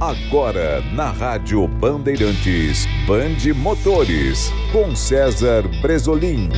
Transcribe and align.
Agora, 0.00 0.80
na 0.94 1.10
Rádio 1.10 1.68
Bandeirantes, 1.68 2.86
Bande 3.06 3.52
Motores, 3.52 4.50
com 4.72 4.96
César 4.96 5.68
Bresolim. 5.82 6.48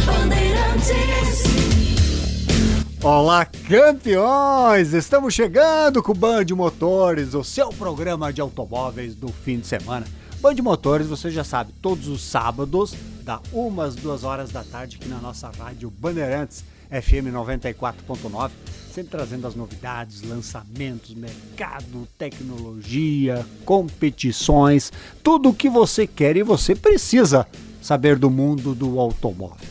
Olá, 3.02 3.44
campeões! 3.44 4.92
Estamos 4.92 5.34
chegando 5.34 6.00
com 6.04 6.12
o 6.12 6.14
Band 6.14 6.44
Motores, 6.54 7.34
o 7.34 7.42
seu 7.42 7.70
programa 7.70 8.32
de 8.32 8.40
automóveis 8.40 9.16
do 9.16 9.26
fim 9.26 9.58
de 9.58 9.66
semana. 9.66 10.06
Band 10.40 10.54
Motores, 10.62 11.08
você 11.08 11.28
já 11.28 11.42
sabe, 11.42 11.72
todos 11.82 12.06
os 12.06 12.22
sábados, 12.22 12.94
da 13.24 13.40
umas 13.52 13.96
duas 13.96 14.22
horas 14.22 14.52
da 14.52 14.62
tarde, 14.62 14.98
aqui 15.00 15.08
na 15.08 15.18
nossa 15.18 15.50
rádio 15.58 15.90
Bandeirantes, 15.90 16.64
FM 17.00 17.32
94.9 17.32 18.50
sempre 18.92 19.10
trazendo 19.10 19.46
as 19.46 19.54
novidades, 19.54 20.22
lançamentos, 20.22 21.14
mercado, 21.14 22.06
tecnologia, 22.18 23.44
competições, 23.64 24.92
tudo 25.22 25.48
o 25.48 25.54
que 25.54 25.70
você 25.70 26.06
quer 26.06 26.36
e 26.36 26.42
você 26.42 26.74
precisa 26.74 27.46
saber 27.80 28.18
do 28.18 28.28
mundo 28.28 28.74
do 28.74 29.00
automóvel. 29.00 29.66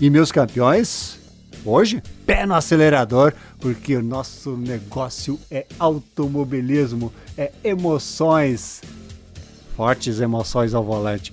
E 0.00 0.10
meus 0.10 0.32
campeões, 0.32 1.20
hoje, 1.64 2.02
pé 2.26 2.44
no 2.44 2.54
acelerador, 2.54 3.32
porque 3.60 3.94
o 3.96 4.02
nosso 4.02 4.56
negócio 4.56 5.38
é 5.50 5.66
automobilismo, 5.78 7.12
é 7.38 7.52
emoções, 7.62 8.82
fortes 9.76 10.18
emoções 10.18 10.74
ao 10.74 10.82
volante. 10.82 11.32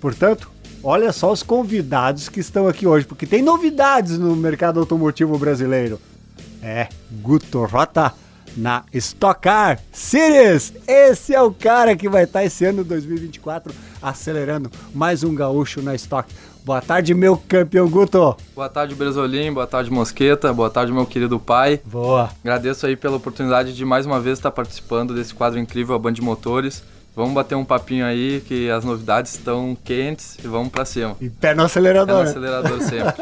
Portanto, 0.00 0.50
olha 0.82 1.12
só 1.12 1.32
os 1.32 1.42
convidados 1.42 2.28
que 2.28 2.40
estão 2.40 2.68
aqui 2.68 2.86
hoje, 2.86 3.06
porque 3.06 3.26
tem 3.26 3.42
novidades 3.42 4.18
no 4.18 4.34
mercado 4.36 4.80
automotivo 4.80 5.38
brasileiro. 5.38 6.00
É, 6.62 6.88
Guto 7.22 7.64
Rota 7.64 8.12
na 8.56 8.84
Stock 8.92 9.40
Car 9.40 9.80
Series. 9.92 10.72
Esse 10.86 11.34
é 11.34 11.40
o 11.40 11.52
cara 11.52 11.96
que 11.96 12.08
vai 12.08 12.24
estar 12.24 12.44
esse 12.44 12.64
ano 12.64 12.84
2024 12.84 13.72
acelerando 14.02 14.70
mais 14.94 15.22
um 15.22 15.34
gaúcho 15.34 15.80
na 15.82 15.94
Stock. 15.94 16.32
Boa 16.64 16.80
tarde, 16.82 17.14
meu 17.14 17.36
campeão 17.36 17.88
Guto. 17.88 18.36
Boa 18.54 18.68
tarde, 18.68 18.94
Bresolim. 18.94 19.52
Boa 19.52 19.66
tarde, 19.66 19.90
Mosqueta. 19.90 20.52
Boa 20.52 20.68
tarde, 20.68 20.92
meu 20.92 21.06
querido 21.06 21.40
pai. 21.40 21.80
Boa. 21.84 22.30
Agradeço 22.44 22.86
aí 22.86 22.96
pela 22.96 23.16
oportunidade 23.16 23.74
de 23.74 23.84
mais 23.84 24.04
uma 24.04 24.20
vez 24.20 24.38
estar 24.38 24.50
participando 24.50 25.14
desse 25.14 25.32
quadro 25.34 25.58
incrível, 25.58 25.94
a 25.94 25.98
Band 25.98 26.14
Motores. 26.20 26.82
Vamos 27.14 27.34
bater 27.34 27.54
um 27.56 27.64
papinho 27.64 28.04
aí, 28.04 28.40
que 28.40 28.70
as 28.70 28.84
novidades 28.84 29.34
estão 29.34 29.76
quentes 29.84 30.38
e 30.42 30.46
vamos 30.46 30.68
pra 30.70 30.84
cima. 30.84 31.16
E 31.20 31.28
pé 31.28 31.54
no 31.54 31.64
acelerador. 31.64 32.18
Pé 32.18 32.22
no 32.22 32.30
acelerador 32.30 32.80
sempre. 32.82 33.14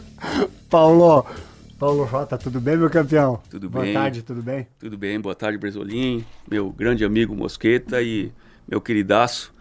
Paulo, 0.68 1.24
Paulo 1.78 2.04
Rota, 2.04 2.36
tudo 2.36 2.60
bem, 2.60 2.76
meu 2.76 2.90
campeão? 2.90 3.40
Tudo 3.48 3.70
Boa 3.70 3.84
bem. 3.84 3.92
Boa 3.92 4.02
tarde, 4.02 4.22
tudo 4.22 4.42
bem? 4.42 4.66
Tudo 4.78 4.98
bem, 4.98 5.20
boa 5.20 5.34
tarde, 5.34 5.56
Bresolim, 5.56 6.24
meu 6.50 6.70
grande 6.70 7.04
amigo 7.04 7.34
Mosqueta 7.34 8.02
e 8.02 8.32
meu 8.66 8.80
queridaço 8.80 9.54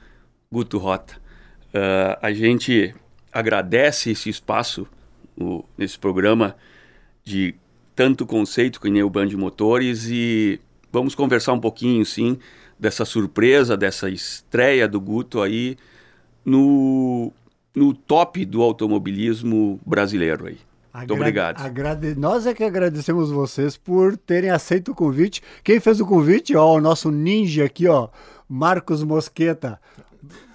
Guto 0.51 0.79
Rota. 0.79 1.15
Uh, 1.67 2.17
a 2.21 2.33
gente 2.33 2.95
agradece 3.31 4.09
esse 4.11 4.29
espaço 4.29 4.87
o, 5.39 5.63
nesse 5.77 5.97
programa 5.99 6.55
de 7.23 7.53
tanto 7.95 8.25
conceito 8.25 8.81
que 8.81 8.89
nem 8.89 9.03
o 9.03 9.09
Band 9.09 9.29
Motores 9.37 10.07
e 10.09 10.59
vamos 10.91 11.13
conversar 11.13 11.53
um 11.53 11.59
pouquinho, 11.59 12.03
sim, 12.05 12.39
dessa 12.79 13.05
surpresa, 13.05 13.75
dessa 13.75 14.09
estreia 14.09 14.87
do 14.87 14.99
Guto 14.99 15.41
aí 15.41 15.77
no, 16.45 17.31
no 17.75 17.93
top 17.93 18.45
do 18.45 18.61
automobilismo 18.61 19.79
brasileiro 19.85 20.47
aí. 20.47 20.57
Muito 20.93 21.13
obrigado. 21.13 21.61
Agrade... 21.61 22.15
Nós 22.15 22.47
é 22.47 22.53
que 22.53 22.63
agradecemos 22.63 23.29
vocês 23.29 23.77
por 23.77 24.17
terem 24.17 24.49
aceito 24.49 24.91
o 24.91 24.95
convite. 24.95 25.43
Quem 25.63 25.79
fez 25.79 25.99
o 25.99 26.05
convite, 26.05 26.55
ó, 26.55 26.73
o 26.73 26.81
nosso 26.81 27.11
ninja 27.11 27.65
aqui, 27.65 27.87
ó, 27.87 28.09
Marcos 28.49 29.03
Mosqueta. 29.03 29.79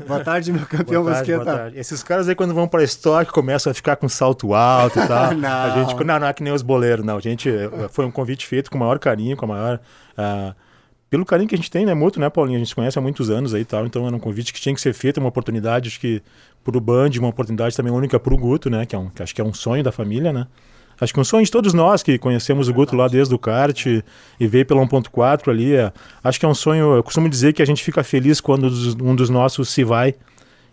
Boa 0.05 0.25
tarde, 0.25 0.53
meu 0.53 0.67
campeão 0.67 1.03
boa 1.03 1.15
tarde, 1.15 1.31
Mosqueta. 1.31 1.45
Boa 1.45 1.57
tarde. 1.65 1.79
Esses 1.79 2.03
caras 2.03 2.29
aí, 2.29 2.35
quando 2.35 2.53
vão 2.53 2.67
para 2.67 2.83
estoque, 2.83 3.31
começam 3.31 3.71
a 3.71 3.75
ficar 3.75 3.95
com 3.95 4.09
salto 4.09 4.53
alto 4.53 4.99
e 4.99 5.07
tal. 5.07 5.33
não. 5.37 5.49
A 5.49 5.85
gente, 5.85 6.05
não, 6.05 6.19
não 6.19 6.27
é 6.27 6.33
que 6.33 6.43
nem 6.43 6.53
os 6.53 6.63
boleiros, 6.63 7.05
não. 7.05 7.19
A 7.19 7.21
gente, 7.21 7.49
foi 7.91 8.05
um 8.05 8.11
convite 8.11 8.45
feito 8.47 8.69
com 8.69 8.77
o 8.77 8.81
maior 8.81 8.99
carinho, 8.99 9.37
com 9.37 9.45
a 9.45 9.49
maior... 9.49 9.81
Uh, 10.19 10.55
pelo 11.13 11.27
carinho 11.27 11.47
que 11.47 11.55
a 11.55 11.59
gente 11.59 11.71
tem, 11.71 11.85
né, 11.85 11.93
mútuo, 11.93 12.23
né, 12.23 12.31
Paulinho? 12.31 12.57
A 12.57 12.59
gente 12.59 12.69
se 12.69 12.75
conhece 12.75 12.99
há 12.99 13.03
muitos 13.03 13.29
anos 13.29 13.53
aí 13.53 13.61
e 13.61 13.65
tal, 13.67 13.85
então 13.85 14.07
era 14.07 14.17
um 14.17 14.19
convite 14.19 14.51
que 14.51 14.59
tinha 14.59 14.75
que 14.75 14.81
ser 14.81 14.95
feito, 14.95 15.19
uma 15.19 15.29
oportunidade, 15.29 15.91
acho 15.91 16.01
que 16.01 16.23
pro 16.65 16.81
Band, 16.81 17.11
uma 17.19 17.29
oportunidade 17.29 17.77
também 17.77 17.93
única 17.93 18.19
pro 18.19 18.35
Guto, 18.35 18.71
né, 18.71 18.87
que, 18.87 18.97
é 18.97 18.99
um, 18.99 19.11
que 19.11 19.23
acho 19.23 19.35
que 19.35 19.41
é 19.43 19.45
um 19.45 19.53
sonho 19.53 19.85
da 19.85 19.93
família, 19.93 20.33
né? 20.33 20.47
Acho 20.99 21.13
que 21.13 21.21
um 21.21 21.25
sonho 21.25 21.45
de 21.45 21.51
todos 21.51 21.75
nós 21.75 22.03
que 22.03 22.17
conhecemos 22.17 22.67
o 22.67 22.73
Guto 22.73 22.97
lá 22.97 23.09
desde 23.09 23.35
o 23.35 23.39
kart 23.39 23.85
e 23.87 24.03
veio 24.47 24.65
pela 24.65 24.81
1.4 24.87 25.51
ali. 25.51 25.75
É, 25.75 25.93
acho 26.25 26.39
que 26.39 26.47
é 26.47 26.49
um 26.49 26.55
sonho. 26.55 26.95
Eu 26.95 27.03
costumo 27.03 27.29
dizer 27.29 27.53
que 27.53 27.61
a 27.61 27.65
gente 27.65 27.83
fica 27.83 28.05
feliz 28.05 28.41
quando 28.41 28.69
um 29.03 29.17
dos 29.17 29.29
nossos 29.29 29.69
se 29.69 29.83
vai. 29.83 30.15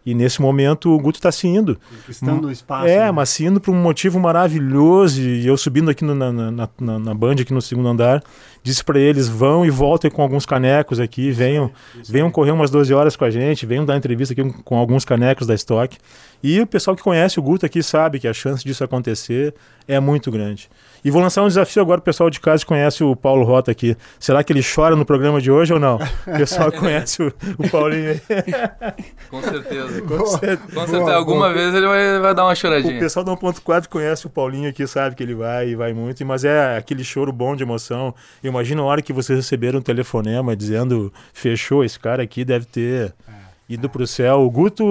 E 0.09 0.15
nesse 0.15 0.41
momento 0.41 0.89
o 0.89 0.99
Guto 0.99 1.19
está 1.19 1.31
se 1.31 1.47
indo. 1.47 1.77
Estando 2.07 2.41
no 2.41 2.51
espaço. 2.51 2.87
É, 2.87 3.05
né? 3.05 3.11
mas 3.11 3.29
se 3.29 3.45
indo 3.45 3.61
por 3.61 3.71
um 3.71 3.79
motivo 3.79 4.19
maravilhoso. 4.19 5.21
E 5.21 5.45
eu 5.45 5.55
subindo 5.55 5.91
aqui 5.91 6.03
no, 6.03 6.15
na, 6.15 6.31
na, 6.31 6.69
na, 6.79 6.99
na 6.99 7.13
Band, 7.13 7.33
aqui 7.33 7.53
no 7.53 7.61
segundo 7.61 7.89
andar, 7.89 8.23
disse 8.63 8.83
para 8.83 8.99
eles: 8.99 9.27
vão 9.27 9.63
e 9.63 9.69
voltem 9.69 10.09
com 10.09 10.23
alguns 10.23 10.47
canecos 10.47 10.99
aqui, 10.99 11.29
venham, 11.29 11.71
venham 12.07 12.31
correr 12.31 12.51
umas 12.51 12.71
12 12.71 12.91
horas 12.91 13.15
com 13.15 13.23
a 13.23 13.29
gente, 13.29 13.67
venham 13.67 13.85
dar 13.85 13.95
entrevista 13.97 14.33
aqui 14.33 14.43
com 14.63 14.77
alguns 14.77 15.05
canecos 15.05 15.45
da 15.45 15.53
Stock. 15.53 15.95
E 16.41 16.59
o 16.59 16.65
pessoal 16.65 16.95
que 16.95 17.03
conhece 17.03 17.39
o 17.39 17.43
Guto 17.43 17.67
aqui 17.67 17.83
sabe 17.83 18.19
que 18.19 18.27
a 18.27 18.33
chance 18.33 18.63
disso 18.63 18.83
acontecer 18.83 19.53
é 19.87 19.99
muito 19.99 20.31
grande. 20.31 20.69
E 21.03 21.11
vou 21.11 21.21
lançar 21.21 21.43
um 21.43 21.47
desafio 21.47 21.81
agora, 21.81 21.99
o 21.99 22.03
pessoal 22.03 22.29
de 22.29 22.39
casa 22.39 22.63
que 22.63 22.67
conhece 22.67 23.03
o 23.03 23.15
Paulo 23.15 23.43
Rota 23.43 23.71
aqui. 23.71 23.95
Será 24.19 24.43
que 24.43 24.51
ele 24.51 24.61
chora 24.63 24.95
no 24.95 25.05
programa 25.05 25.39
de 25.39 25.49
hoje 25.49 25.73
ou 25.73 25.79
não? 25.79 25.95
O 25.95 26.37
pessoal 26.37 26.71
conhece 26.73 27.23
o, 27.23 27.33
o 27.57 27.69
Paulinho 27.69 28.11
aí. 28.11 28.21
Com 29.29 29.41
certeza. 29.41 30.01
Com 30.01 30.25
certeza. 30.25 30.57
Com 30.73 30.87
certeza. 30.87 31.15
Alguma 31.15 31.53
vez 31.53 31.73
ele 31.73 31.87
vai, 31.87 32.19
vai 32.19 32.35
dar 32.35 32.45
uma 32.45 32.55
choradinha. 32.55 32.97
O 32.97 32.99
pessoal 32.99 33.23
do 33.23 33.31
1.4 33.31 33.87
conhece 33.87 34.25
o 34.25 34.29
Paulinho 34.29 34.69
aqui, 34.69 34.85
sabe 34.87 35.15
que 35.15 35.23
ele 35.23 35.35
vai 35.35 35.69
e 35.69 35.75
vai 35.75 35.93
muito, 35.93 36.25
mas 36.25 36.43
é 36.43 36.77
aquele 36.77 37.03
choro 37.03 37.31
bom 37.31 37.55
de 37.55 37.63
emoção. 37.63 38.13
Imagina 38.43 38.81
a 38.81 38.85
hora 38.85 39.01
que 39.01 39.13
vocês 39.13 39.37
receberam 39.37 39.79
um 39.79 39.81
telefonema 39.81 40.55
dizendo 40.55 41.13
fechou, 41.33 41.83
esse 41.83 41.99
cara 41.99 42.23
aqui 42.23 42.43
deve 42.43 42.65
ter 42.65 43.13
ido 43.69 43.87
pro 43.87 44.07
céu. 44.07 44.41
O 44.41 44.49
Guto, 44.49 44.83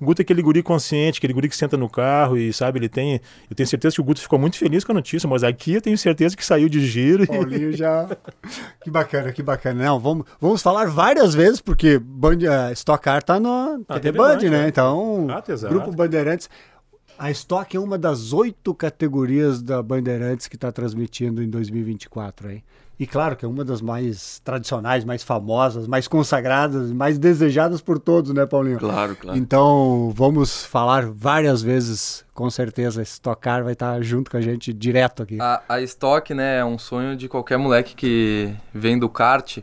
o 0.00 0.04
Guto 0.04 0.20
é 0.20 0.24
aquele 0.24 0.42
guri 0.42 0.62
consciente, 0.62 1.18
aquele 1.18 1.32
guri 1.32 1.48
que 1.48 1.56
senta 1.56 1.76
no 1.76 1.88
carro 1.88 2.36
e 2.36 2.52
sabe, 2.52 2.80
ele 2.80 2.88
tem. 2.88 3.20
Eu 3.48 3.54
tenho 3.54 3.66
certeza 3.68 3.94
que 3.94 4.00
o 4.00 4.04
Guto 4.04 4.20
ficou 4.20 4.38
muito 4.38 4.58
feliz 4.58 4.84
com 4.84 4.92
a 4.92 4.94
notícia, 4.96 5.28
mas 5.28 5.44
aqui 5.44 5.74
eu 5.74 5.80
tenho 5.80 5.96
certeza 5.96 6.36
que 6.36 6.44
saiu 6.44 6.68
de 6.68 6.84
giro. 6.84 7.22
E... 7.22 7.26
Paulinho 7.26 7.72
já. 7.72 8.08
que 8.82 8.90
bacana, 8.90 9.32
que 9.32 9.42
bacana. 9.42 9.84
Não, 9.84 10.00
vamos, 10.00 10.26
vamos 10.40 10.60
falar 10.60 10.86
várias 10.86 11.34
vezes, 11.34 11.60
porque 11.60 11.98
Band, 11.98 12.38
uh, 12.38 12.72
Stock 12.72 13.02
Car 13.02 13.22
tá 13.22 13.38
no 13.38 13.84
Ah, 13.88 14.00
TV 14.00 14.12
TV 14.12 14.18
Band, 14.18 14.50
né? 14.50 14.64
é. 14.64 14.68
Então, 14.68 15.28
exato. 15.48 15.72
Grupo 15.72 15.92
Bandeirantes. 15.92 16.50
A 17.18 17.30
Stock 17.30 17.74
é 17.74 17.80
uma 17.80 17.96
das 17.96 18.32
oito 18.34 18.74
categorias 18.74 19.62
da 19.62 19.82
Bandeirantes 19.82 20.48
que 20.48 20.56
está 20.56 20.70
transmitindo 20.70 21.42
em 21.42 21.48
2024 21.48 22.48
aí. 22.48 22.62
E 22.98 23.06
claro 23.06 23.36
que 23.36 23.44
é 23.44 23.48
uma 23.48 23.62
das 23.62 23.82
mais 23.82 24.40
tradicionais, 24.42 25.04
mais 25.04 25.22
famosas, 25.22 25.86
mais 25.86 26.08
consagradas, 26.08 26.90
mais 26.92 27.18
desejadas 27.18 27.82
por 27.82 27.98
todos, 27.98 28.32
né, 28.32 28.46
Paulinho? 28.46 28.78
Claro, 28.78 29.14
claro. 29.16 29.38
Então, 29.38 30.10
vamos 30.14 30.64
falar 30.64 31.04
várias 31.04 31.60
vezes, 31.60 32.24
com 32.32 32.48
certeza. 32.48 33.02
Stock 33.02 33.38
Car 33.40 33.62
vai 33.62 33.74
estar 33.74 34.00
junto 34.02 34.30
com 34.30 34.38
a 34.38 34.40
gente 34.40 34.72
direto 34.72 35.22
aqui. 35.22 35.38
A, 35.38 35.62
a 35.68 35.80
Stock, 35.82 36.32
né, 36.32 36.58
é 36.60 36.64
um 36.64 36.78
sonho 36.78 37.14
de 37.14 37.28
qualquer 37.28 37.58
moleque 37.58 37.94
que 37.94 38.54
vem 38.72 38.98
do 38.98 39.10
kart. 39.10 39.58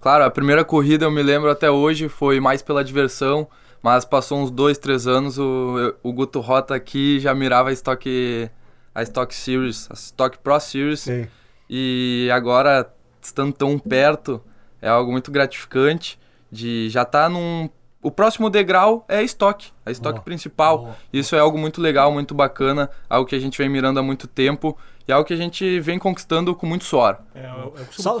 Claro, 0.00 0.24
a 0.24 0.30
primeira 0.30 0.64
corrida 0.64 1.04
eu 1.04 1.10
me 1.10 1.22
lembro 1.22 1.50
até 1.50 1.70
hoje 1.70 2.08
foi 2.08 2.40
mais 2.40 2.62
pela 2.62 2.82
diversão, 2.82 3.46
mas 3.82 4.06
passou 4.06 4.38
uns 4.38 4.50
dois, 4.50 4.78
três 4.78 5.06
anos, 5.06 5.38
o, 5.38 5.94
o 6.02 6.10
Guto 6.10 6.40
Rota 6.40 6.74
aqui 6.74 7.20
já 7.20 7.34
mirava 7.34 7.68
a 7.68 7.72
Stock, 7.72 8.50
a 8.94 9.02
Stock 9.02 9.34
Series, 9.34 9.88
a 9.90 9.94
Stock 9.94 10.38
Pro 10.38 10.58
Series. 10.58 11.00
Sim. 11.00 11.26
E 11.68 12.28
agora, 12.32 12.92
estando 13.20 13.52
tão 13.52 13.78
perto, 13.78 14.42
é 14.80 14.88
algo 14.88 15.10
muito 15.12 15.30
gratificante 15.30 16.18
de 16.50 16.88
já 16.88 17.02
estar 17.02 17.24
tá 17.24 17.28
num... 17.28 17.68
O 18.00 18.10
próximo 18.10 18.48
degrau 18.48 19.04
é 19.08 19.18
a 19.18 19.22
estoque, 19.22 19.72
a 19.84 19.90
estoque 19.90 20.20
Oh, 20.20 20.22
principal. 20.22 20.96
Isso 21.12 21.34
é 21.34 21.40
algo 21.40 21.58
muito 21.58 21.80
legal, 21.80 22.12
muito 22.12 22.32
bacana, 22.32 22.88
algo 23.10 23.28
que 23.28 23.34
a 23.34 23.40
gente 23.40 23.58
vem 23.58 23.68
mirando 23.68 23.98
há 23.98 24.02
muito 24.02 24.28
tempo 24.28 24.78
e 25.08 25.12
algo 25.12 25.26
que 25.26 25.32
a 25.32 25.36
gente 25.36 25.80
vem 25.80 25.98
conquistando 25.98 26.54
com 26.54 26.66
muito 26.66 26.84
suor. 26.84 27.16
É, 27.34 27.46
eu- 27.46 27.50
eu 27.76 27.86
costumo- 27.86 28.20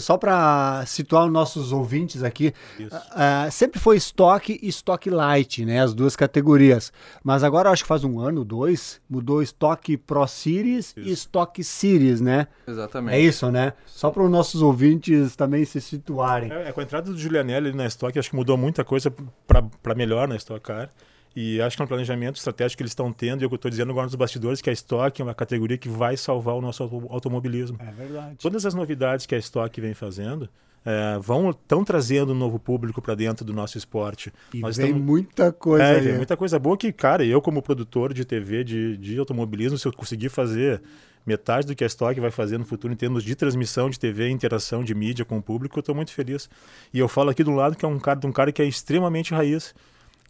só 0.00 0.18
para 0.18 0.84
situar 0.84 1.24
os 1.26 1.32
nossos 1.32 1.70
ouvintes 1.72 2.24
aqui, 2.24 2.52
Isso. 2.78 2.94
ah, 3.12 3.48
sempre 3.50 3.78
foi 3.78 3.96
estoque 3.96 4.58
e 4.60 4.68
estoque 4.68 5.08
light, 5.08 5.64
né? 5.64 5.80
As 5.80 5.94
duas 5.94 6.16
categorias. 6.16 6.92
Mas 7.22 7.44
agora 7.44 7.70
acho 7.70 7.82
que 7.84 7.88
faz 7.88 8.02
um 8.02 8.18
ano, 8.18 8.44
dois, 8.44 9.00
mudou 9.08 9.40
estoque 9.42 9.96
Pro 9.96 10.26
Series 10.26 10.92
e 10.96 11.12
estoque 11.12 11.62
Series, 11.62 12.20
né? 12.20 12.48
Exatamente. 12.66 13.14
É 13.14 13.20
isso, 13.20 13.50
né? 13.50 13.72
Só 13.86 14.10
para 14.10 14.22
os 14.24 14.30
nossos 14.30 14.60
ouvintes 14.62 15.36
também 15.36 15.64
se 15.64 15.80
situarem. 15.80 16.50
É, 16.50 16.68
é, 16.68 16.72
com 16.72 16.80
a 16.80 16.82
entrada 16.82 17.10
do 17.12 17.16
Giulianelli 17.16 17.68
ali 17.68 17.76
na 17.76 17.86
Stock, 17.86 18.18
acho 18.18 18.30
que 18.30 18.36
mudou 18.36 18.56
muita 18.56 18.82
coisa 18.84 19.14
para 19.46 19.94
melhor 19.94 20.26
na 20.26 20.34
Stock 20.36 20.60
Car. 20.60 20.90
E 21.34 21.60
acho 21.62 21.76
que 21.76 21.82
é 21.82 21.84
um 21.84 21.88
planejamento 21.88 22.36
estratégico 22.36 22.78
que 22.78 22.82
eles 22.82 22.90
estão 22.92 23.12
tendo, 23.12 23.42
e 23.42 23.44
eu 23.44 23.54
estou 23.54 23.70
dizendo 23.70 23.90
agora 23.90 24.06
nos 24.06 24.14
bastidores 24.14 24.60
que 24.60 24.68
a 24.68 24.72
Stock 24.72 25.20
é 25.20 25.24
uma 25.24 25.34
categoria 25.34 25.78
que 25.78 25.88
vai 25.88 26.16
salvar 26.16 26.54
o 26.54 26.60
nosso 26.60 26.82
auto- 26.82 27.06
automobilismo. 27.10 27.78
É 27.80 27.90
verdade. 27.90 28.36
Todas 28.40 28.66
as 28.66 28.74
novidades 28.74 29.24
que 29.26 29.34
a 29.34 29.38
Stock 29.38 29.80
vem 29.80 29.94
fazendo, 29.94 30.48
é, 30.84 31.16
vão 31.20 31.50
estão 31.50 31.84
trazendo 31.84 32.32
um 32.32 32.36
novo 32.36 32.58
público 32.58 33.00
para 33.00 33.14
dentro 33.14 33.44
do 33.44 33.52
nosso 33.54 33.78
esporte. 33.78 34.32
E 34.52 34.58
Nós 34.60 34.76
vem 34.76 34.86
estamos- 34.88 35.06
muita 35.06 35.52
coisa 35.52 35.84
é, 35.84 36.00
tem 36.00 36.16
muita 36.16 36.36
coisa 36.36 36.58
boa 36.58 36.76
que, 36.76 36.92
cara, 36.92 37.24
eu 37.24 37.40
como 37.40 37.62
produtor 37.62 38.12
de 38.12 38.24
TV, 38.24 38.64
de, 38.64 38.96
de 38.98 39.18
automobilismo, 39.18 39.78
se 39.78 39.86
eu 39.88 39.92
conseguir 39.92 40.28
fazer 40.28 40.82
metade 41.24 41.68
do 41.68 41.74
que 41.76 41.84
a 41.84 41.86
Stock 41.86 42.18
vai 42.20 42.32
fazer 42.32 42.58
no 42.58 42.64
futuro 42.64 42.92
em 42.92 42.96
termos 42.96 43.22
de 43.22 43.34
transmissão 43.36 43.88
de 43.88 43.96
TV, 43.98 44.28
interação 44.28 44.82
de 44.82 44.92
mídia 44.92 45.24
com 45.24 45.38
o 45.38 45.42
público, 45.42 45.78
eu 45.78 45.80
estou 45.80 45.94
muito 45.94 46.12
feliz. 46.12 46.50
E 46.92 46.98
eu 46.98 47.06
falo 47.06 47.30
aqui 47.30 47.44
do 47.44 47.52
lado 47.52 47.76
que 47.76 47.84
é 47.84 47.88
um 47.88 47.98
cara, 48.00 48.18
de 48.18 48.26
um 48.26 48.32
cara 48.32 48.50
que 48.50 48.60
é 48.60 48.64
extremamente 48.66 49.32
raiz, 49.32 49.72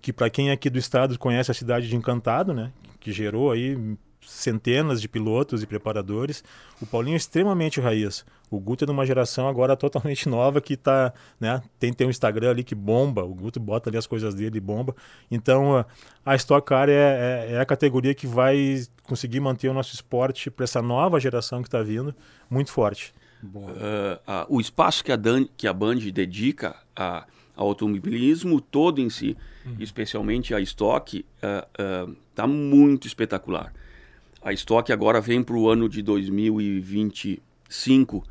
que 0.03 0.13
para 0.13 0.29
quem 0.29 0.51
é 0.51 0.53
aqui 0.53 0.69
do 0.69 0.79
estado 0.79 1.19
conhece 1.19 1.51
a 1.51 1.55
cidade 1.55 1.89
de 1.89 1.97
Encantado, 1.97 2.53
né, 2.53 2.73
que 3.01 3.11
gerou 3.13 3.51
aí 3.53 3.97
centenas 4.25 5.01
de 5.01 5.09
pilotos 5.09 5.63
e 5.63 5.67
preparadores, 5.67 6.45
o 6.81 6.87
Paulinho 6.87 7.15
é 7.15 7.17
extremamente 7.17 7.81
raiz. 7.81 8.25
O 8.51 8.61
Guto 8.61 8.85
é 8.85 8.87
de 8.87 8.93
uma 8.93 9.05
geração 9.07 9.49
agora 9.49 9.77
totalmente 9.77 10.29
nova 10.31 10.61
que 10.61 10.77
tá, 10.77 11.13
né, 11.41 11.61
tem 11.79 11.93
tem 11.93 12.07
um 12.07 12.11
Instagram 12.11 12.51
ali 12.51 12.63
que 12.63 12.75
bomba, 12.75 13.25
o 13.25 13.35
Guto 13.35 13.59
bota 13.59 13.91
ali 13.91 13.97
as 13.97 14.07
coisas 14.07 14.35
dele 14.35 14.59
e 14.59 14.61
bomba. 14.61 14.95
Então 15.31 15.77
a- 15.79 15.87
a 16.25 16.35
Stock 16.37 16.67
Car 16.67 16.89
é, 16.89 16.93
é, 16.93 17.53
é 17.55 17.61
a 17.61 17.65
categoria 17.65 18.15
que 18.15 18.27
vai 18.27 18.83
conseguir 19.03 19.41
manter 19.41 19.69
o 19.69 19.75
nosso 19.75 19.95
esporte 19.95 20.51
para 20.51 20.65
essa 20.65 20.81
nova 20.83 21.19
geração 21.19 21.61
que 21.63 21.69
está 21.69 21.83
vindo 21.83 22.15
muito 22.51 22.71
forte. 22.71 23.13
Ah, 23.81 24.21
ah, 24.25 24.47
o 24.49 24.61
espaço 24.61 25.03
que 25.03 25.11
a, 25.11 25.17
Dan, 25.17 25.47
que 25.57 25.67
a 25.67 25.73
Band 25.73 25.97
dedica 26.13 26.77
a, 26.95 27.27
ao 27.57 27.69
automobilismo 27.69 28.61
todo 28.61 29.01
em 29.01 29.11
si, 29.11 29.37
especialmente 29.79 30.55
a 30.55 30.61
Stock, 30.61 31.25
está 32.31 32.47
muito 32.47 33.07
espetacular. 33.07 33.73
A 34.43 34.53
Stock 34.53 34.93
agora 34.93 35.21
vem 35.21 35.43
para 35.43 35.57
o 35.57 35.69
ano 35.69 35.89
de 35.89 36.03
2025 36.03 38.25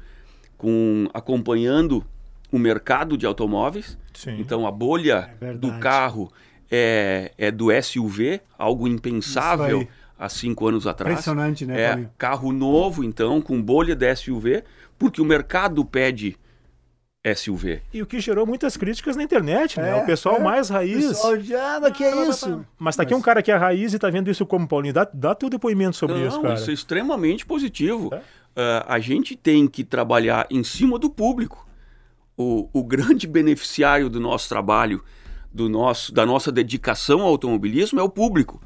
com, 0.57 1.07
acompanhando 1.13 2.05
o 2.51 2.59
mercado 2.59 3.17
de 3.17 3.25
automóveis. 3.25 3.97
Sim. 4.13 4.37
Então 4.39 4.67
a 4.67 4.71
bolha 4.71 5.33
É 5.39 5.53
do 5.53 5.71
carro 5.79 6.31
é, 6.69 7.31
é 7.37 7.51
do 7.51 7.67
SUV, 7.81 8.41
algo 8.57 8.87
impensável 8.87 9.87
há 10.17 10.29
cinco 10.29 10.67
anos 10.67 10.85
atrás. 10.85 11.11
Impressionante, 11.13 11.65
né, 11.65 11.81
É, 11.81 11.87
Paulinho? 11.89 12.09
carro 12.17 12.51
novo, 12.51 13.03
então, 13.03 13.41
com 13.41 13.61
bolha 13.61 13.95
de 13.95 14.15
SUV, 14.15 14.63
porque 14.99 15.21
o 15.21 15.25
mercado 15.25 15.83
pede 15.83 16.37
SUV. 17.23 17.81
E 17.93 18.01
o 18.01 18.05
que 18.05 18.19
gerou 18.19 18.47
muitas 18.47 18.75
críticas 18.75 19.15
na 19.15 19.23
internet, 19.23 19.79
né? 19.79 19.91
É, 19.91 19.95
o 19.95 20.05
pessoal 20.05 20.37
é. 20.37 20.39
mais 20.39 20.69
raiz. 20.69 21.07
Pessoal, 21.07 21.33
mas 21.81 21.93
que 21.93 22.03
é 22.03 22.27
isso? 22.27 22.65
Mas 22.79 22.95
tá 22.95 23.03
aqui 23.03 23.13
um 23.13 23.21
cara 23.21 23.43
que 23.43 23.51
é 23.51 23.55
raiz 23.55 23.93
e 23.93 23.99
tá 23.99 24.09
vendo 24.09 24.29
isso 24.29 24.45
como 24.45 24.67
Paulinho. 24.67 24.93
Dá, 24.93 25.07
dá 25.13 25.35
teu 25.35 25.49
depoimento 25.49 25.95
sobre 25.95 26.17
Não, 26.17 26.27
isso, 26.27 26.41
cara. 26.41 26.55
isso 26.55 26.71
é 26.71 26.73
extremamente 26.73 27.45
positivo. 27.45 28.09
É? 28.13 28.21
Ah, 28.55 28.85
a 28.95 28.99
gente 28.99 29.35
tem 29.35 29.67
que 29.67 29.83
trabalhar 29.83 30.47
em 30.49 30.63
cima 30.63 30.97
do 30.97 31.09
público. 31.09 31.67
O, 32.35 32.67
o 32.73 32.83
grande 32.83 33.27
beneficiário 33.27 34.09
do 34.09 34.19
nosso 34.19 34.49
trabalho, 34.49 35.03
do 35.53 35.69
nosso, 35.69 36.11
da 36.11 36.25
nossa 36.25 36.51
dedicação 36.51 37.21
ao 37.21 37.27
automobilismo 37.27 37.99
é 37.99 38.03
o 38.03 38.09
público. 38.09 38.59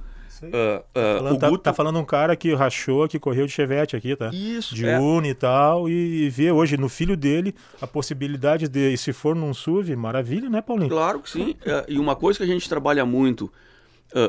Ah, 0.53 0.83
ah, 0.93 1.17
Falando- 1.17 1.35
o 1.35 1.39
tá, 1.39 1.49
Guto- 1.49 1.63
tá 1.63 1.73
falando 1.73 1.99
um 1.99 2.05
cara 2.05 2.35
que 2.35 2.53
rachou, 2.53 3.07
que 3.07 3.19
correu 3.19 3.45
de 3.45 3.51
Chevette 3.51 3.95
aqui, 3.95 4.15
tá? 4.15 4.29
Isso, 4.33 4.73
de 4.75 4.85
é. 4.85 4.99
Uni 4.99 5.29
e 5.29 5.33
tal, 5.33 5.87
e 5.89 6.29
vê 6.29 6.51
hoje 6.51 6.77
no 6.77 6.89
filho 6.89 7.15
dele 7.17 7.53
a 7.81 7.87
possibilidade 7.87 8.67
de, 8.67 8.95
se 8.97 9.11
for 9.13 9.35
num 9.35 9.53
SUV, 9.53 9.95
maravilha, 9.95 10.49
né, 10.49 10.61
Paulinho? 10.61 10.89
Claro 10.89 11.19
que 11.19 11.29
sim. 11.29 11.55
É, 11.65 11.85
e 11.87 11.97
uma 11.99 12.15
coisa 12.15 12.37
que 12.39 12.43
a 12.43 12.47
gente 12.47 12.67
trabalha 12.69 13.05
muito, 13.05 13.51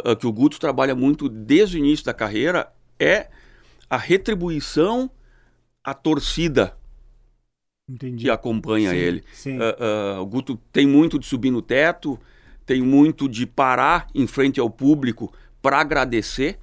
ah, 0.05 0.15
que 0.17 0.27
o 0.27 0.33
Guto 0.33 0.59
trabalha 0.61 0.95
muito 0.95 1.29
desde 1.29 1.77
o 1.77 1.79
início 1.79 2.05
da 2.07 2.15
carreira, 2.15 2.69
é 2.99 3.29
a 3.89 3.97
retribuição 3.97 5.11
à 5.85 5.95
torcida 5.95 6.77
Entendi. 7.89 8.25
que 8.25 8.31
acompanha 8.31 8.91
Sim, 8.91 8.97
ele. 8.97 9.25
sim. 9.33 9.59
Ah, 9.61 10.17
ah, 10.17 10.21
o 10.21 10.27
Guto 10.27 10.57
tem 10.73 10.87
muito 10.87 11.19
de 11.19 11.27
subir 11.27 11.51
no 11.51 11.63
teto, 11.63 12.19
tem 12.65 12.83
muito 12.83 13.29
de 13.29 13.47
parar 13.47 14.09
em 14.13 14.27
frente 14.27 14.59
ao 14.59 14.69
público 14.69 15.33
para 15.67 15.81
agradecer 15.81 16.59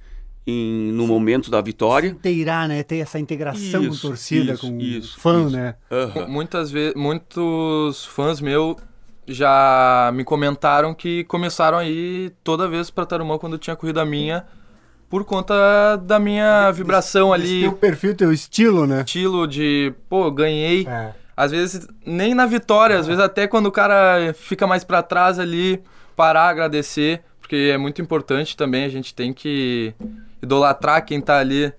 em- 0.46 0.90
no 0.92 1.06
momento 1.06 1.50
da 1.50 1.60
vitória. 1.60 2.08
Inteirar, 2.08 2.66
né? 2.66 2.82
Ter 2.82 2.96
essa 3.00 3.18
integração 3.18 3.82
Isso, 3.84 4.00
com 4.00 4.08
torcida, 4.08 4.54
isso, 4.54 4.66
com 4.70 4.80
isso, 4.80 5.20
fã, 5.20 5.42
isso. 5.42 5.50
né? 5.56 5.74
Aham. 5.90 6.26
Muitas 6.28 6.70
vezes, 6.70 6.94
muitos 6.94 8.06
fãs 8.06 8.40
meus 8.40 8.76
já 9.26 10.10
me 10.14 10.24
comentaram 10.24 10.94
que 10.94 11.24
começaram 11.24 11.76
a 11.76 11.84
ir 11.84 12.32
toda 12.42 12.66
vez 12.66 12.88
pra 12.90 13.04
Tarumã 13.04 13.36
quando 13.36 13.58
tinha 13.58 13.76
corrida 13.76 14.04
minha 14.06 14.46
por 15.10 15.22
conta 15.24 15.96
da 15.96 16.18
minha 16.18 16.70
vibração 16.72 17.34
Esse 17.34 17.44
ali, 17.44 17.60
teu 17.60 17.72
perfil, 17.74 18.14
teu 18.16 18.32
estilo, 18.32 18.86
né? 18.86 19.00
estilo 19.00 19.46
de, 19.46 19.92
pô, 20.08 20.30
ganhei. 20.30 20.86
É. 20.88 21.12
Às 21.36 21.50
vezes 21.50 21.86
nem 22.06 22.34
na 22.34 22.46
vitória, 22.46 22.98
às 22.98 23.06
vezes 23.06 23.22
até 23.22 23.46
quando 23.46 23.66
o 23.66 23.72
cara 23.72 24.32
fica 24.34 24.66
mais 24.66 24.82
pra 24.82 25.02
trás 25.02 25.38
ali, 25.38 25.82
parar, 26.16 26.48
agradecer, 26.48 27.22
porque 27.44 27.70
é 27.70 27.76
muito 27.76 28.00
importante 28.00 28.56
também, 28.56 28.84
a 28.84 28.88
gente 28.88 29.14
tem 29.14 29.30
que 29.30 29.92
idolatrar 30.42 31.04
quem 31.04 31.20
tá 31.20 31.36
ali 31.36 31.70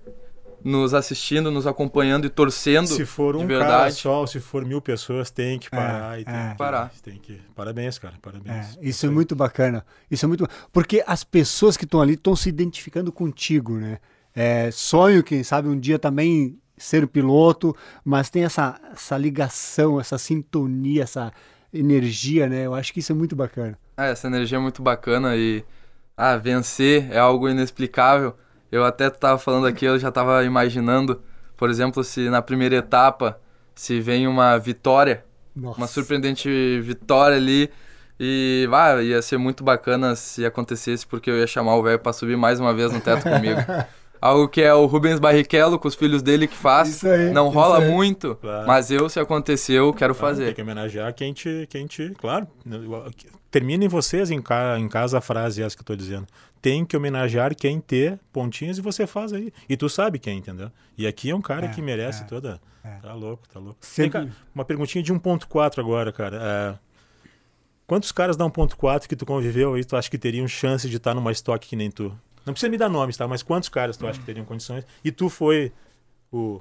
nos 0.62 0.94
assistindo, 0.94 1.50
nos 1.50 1.66
acompanhando 1.66 2.24
e 2.24 2.30
torcendo 2.30 2.86
Se 2.86 3.04
for 3.04 3.36
de 3.36 3.42
um 3.42 3.48
cara 3.48 3.58
verdade. 3.58 3.94
só, 3.96 4.24
se 4.26 4.38
for 4.38 4.64
mil 4.64 4.80
pessoas, 4.80 5.28
tem 5.28 5.58
que 5.58 5.68
parar. 5.68 6.20
e 6.20 6.24
tem 6.24 6.34
é. 6.34 6.50
que, 6.50 6.56
Parar. 6.56 6.92
Tem 7.02 7.18
que... 7.18 7.40
Parabéns, 7.56 7.98
cara, 7.98 8.14
É, 8.14 8.18
parabéns. 8.20 8.78
isso 8.80 9.06
é 9.06 9.10
muito 9.10 9.34
bacana. 9.34 9.84
Isso 10.08 10.24
é 10.24 10.28
muito 10.28 10.46
porque 10.72 11.02
as 11.04 11.24
pessoas 11.24 11.76
que 11.76 11.84
estão 11.84 12.00
ali 12.00 12.14
estão 12.14 12.36
se 12.36 12.48
identificando 12.48 13.10
contigo, 13.10 13.74
né? 13.74 13.98
É, 14.36 14.70
sonho, 14.70 15.24
quem 15.24 15.42
sabe, 15.42 15.68
um 15.68 15.78
dia 15.78 15.98
também 15.98 16.60
ser 16.76 17.08
piloto, 17.08 17.74
mas 18.04 18.30
tem 18.30 18.44
essa, 18.44 18.80
essa 18.92 19.18
ligação, 19.18 19.98
essa 19.98 20.16
sintonia, 20.16 21.02
essa 21.02 21.32
energia, 21.78 22.48
né? 22.48 22.66
Eu 22.66 22.74
acho 22.74 22.92
que 22.92 23.00
isso 23.00 23.12
é 23.12 23.14
muito 23.14 23.34
bacana. 23.36 23.78
É, 23.96 24.10
essa 24.10 24.26
energia 24.26 24.58
é 24.58 24.60
muito 24.60 24.82
bacana 24.82 25.36
e 25.36 25.64
ah, 26.16 26.36
vencer 26.36 27.10
é 27.10 27.18
algo 27.18 27.48
inexplicável. 27.48 28.34
Eu 28.70 28.84
até 28.84 29.08
tava 29.10 29.38
falando 29.38 29.66
aqui, 29.66 29.84
eu 29.84 29.98
já 29.98 30.10
tava 30.10 30.44
imaginando, 30.44 31.22
por 31.56 31.70
exemplo, 31.70 32.02
se 32.02 32.28
na 32.28 32.42
primeira 32.42 32.76
etapa 32.76 33.40
se 33.74 34.00
vem 34.00 34.26
uma 34.26 34.58
vitória, 34.58 35.24
Nossa. 35.54 35.78
uma 35.78 35.86
surpreendente 35.86 36.80
vitória 36.80 37.36
ali 37.36 37.70
e 38.18 38.66
ah, 38.72 39.02
ia 39.02 39.20
ser 39.20 39.36
muito 39.36 39.62
bacana 39.62 40.16
se 40.16 40.44
acontecesse 40.44 41.06
porque 41.06 41.30
eu 41.30 41.38
ia 41.38 41.46
chamar 41.46 41.76
o 41.76 41.82
velho 41.82 41.98
pra 41.98 42.12
subir 42.12 42.36
mais 42.36 42.58
uma 42.58 42.72
vez 42.72 42.90
no 42.92 43.00
teto 43.00 43.24
comigo. 43.24 43.60
Algo 44.26 44.48
que 44.48 44.60
é 44.60 44.72
o 44.74 44.86
Rubens 44.86 45.18
Barrichello 45.20 45.78
com 45.78 45.86
os 45.88 45.94
filhos 45.94 46.22
dele 46.22 46.46
que 46.48 46.56
faz. 46.56 46.88
Isso 46.88 47.08
aí, 47.08 47.30
Não 47.30 47.48
isso 47.48 47.54
rola 47.58 47.78
aí. 47.78 47.90
muito, 47.90 48.34
Claro. 48.36 48.66
mas 48.66 48.90
eu, 48.90 49.08
se 49.08 49.20
aconteceu, 49.20 49.92
quero 49.92 50.14
Claro, 50.14 50.28
fazer. 50.34 50.46
Tem 50.46 50.54
que 50.54 50.62
homenagear 50.62 51.14
quem 51.14 51.32
te, 51.32 51.66
quem 51.70 51.86
te. 51.86 52.10
Claro. 52.18 52.46
Terminem 53.50 53.88
vocês 53.88 54.30
em, 54.30 54.42
ca, 54.42 54.78
em 54.78 54.88
casa 54.88 55.18
a 55.18 55.20
frase 55.20 55.62
essa 55.62 55.74
que 55.76 55.82
eu 55.82 55.86
tô 55.86 55.96
dizendo. 55.96 56.26
Tem 56.60 56.84
que 56.84 56.96
homenagear 56.96 57.54
quem 57.54 57.80
ter 57.80 58.18
pontinhos 58.32 58.78
e 58.78 58.80
você 58.82 59.06
faz 59.06 59.32
aí. 59.32 59.52
E 59.68 59.76
tu 59.76 59.88
sabe 59.88 60.18
quem, 60.18 60.38
entendeu? 60.38 60.70
E 60.98 61.06
aqui 61.06 61.30
é 61.30 61.34
um 61.36 61.40
cara 61.40 61.66
É, 61.66 61.68
que 61.68 61.80
merece 61.80 62.22
é, 62.22 62.26
toda. 62.26 62.60
é. 62.84 62.96
Tá 63.00 63.14
louco, 63.14 63.44
tá 63.48 63.60
louco. 63.60 63.78
Sempre- 63.80 64.20
Vem 64.20 64.28
cá, 64.30 64.34
uma 64.54 64.64
perguntinha 64.64 65.02
de 65.02 65.12
1.4 65.12 65.78
agora, 65.80 66.12
cara. 66.12 66.38
É, 66.42 66.74
quantos 67.86 68.10
caras 68.12 68.36
da 68.36 68.44
1.4 68.44 69.06
que 69.08 69.14
tu 69.16 69.24
conviveu 69.24 69.74
aí, 69.74 69.84
tu 69.84 69.96
acha 69.96 70.10
que 70.10 70.18
teriam 70.18 70.46
chance 70.48 70.88
de 70.88 70.96
estar 70.96 71.14
numa 71.14 71.30
estoque 71.30 71.68
que 71.68 71.76
nem 71.76 71.90
tu? 71.90 72.12
Não 72.46 72.52
precisa 72.52 72.70
me 72.70 72.78
dar 72.78 72.88
nomes, 72.88 73.16
tá? 73.16 73.26
Mas 73.26 73.42
quantos 73.42 73.68
caras 73.68 73.96
tu 73.96 74.06
acha 74.06 74.20
que 74.20 74.24
teriam 74.24 74.46
condições? 74.46 74.86
E 75.04 75.10
tu 75.10 75.28
foi 75.28 75.72
o. 76.32 76.60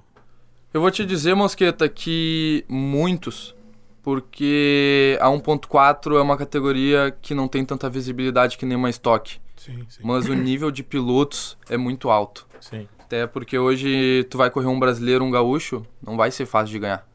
Eu 0.74 0.82
vou 0.82 0.92
te 0.92 1.06
dizer, 1.06 1.36
Mosqueta, 1.36 1.88
que 1.88 2.65
muitos, 2.68 3.56
porque 4.04 5.18
a 5.22 5.27
1.4 5.27 6.18
é 6.18 6.22
uma 6.22 6.36
categoria 6.36 7.15
que 7.22 7.34
não 7.34 7.48
tem 7.48 7.63
tanta 7.63 7.89
visibilidade 7.89 8.58
que 8.58 8.65
nem 8.65 8.75
uma 8.75 8.89
estoque, 8.89 9.39
Sim, 9.56 9.86
sim. 9.88 10.01
mas 10.04 10.27
o 10.27 10.34
nível 10.34 10.70
de 10.70 10.84
pilotos 10.84 11.58
é 11.70 11.77
muito 11.77 12.10
alto. 12.10 12.46
Sim. 12.60 12.88
Até 13.00 13.25
porque 13.25 13.58
hoje 13.58 14.25
tu 14.30 14.38
vai 14.38 14.50
correr 14.50 14.68
um 14.68 14.80
brasileiro, 14.80 15.24
um 15.24 15.32
gaúcho, 15.32 15.86
não 16.06 16.18
vai 16.18 16.30
ser 16.30 16.46
fácil 16.46 16.74
de 16.74 16.80
ganhar. 16.80 17.08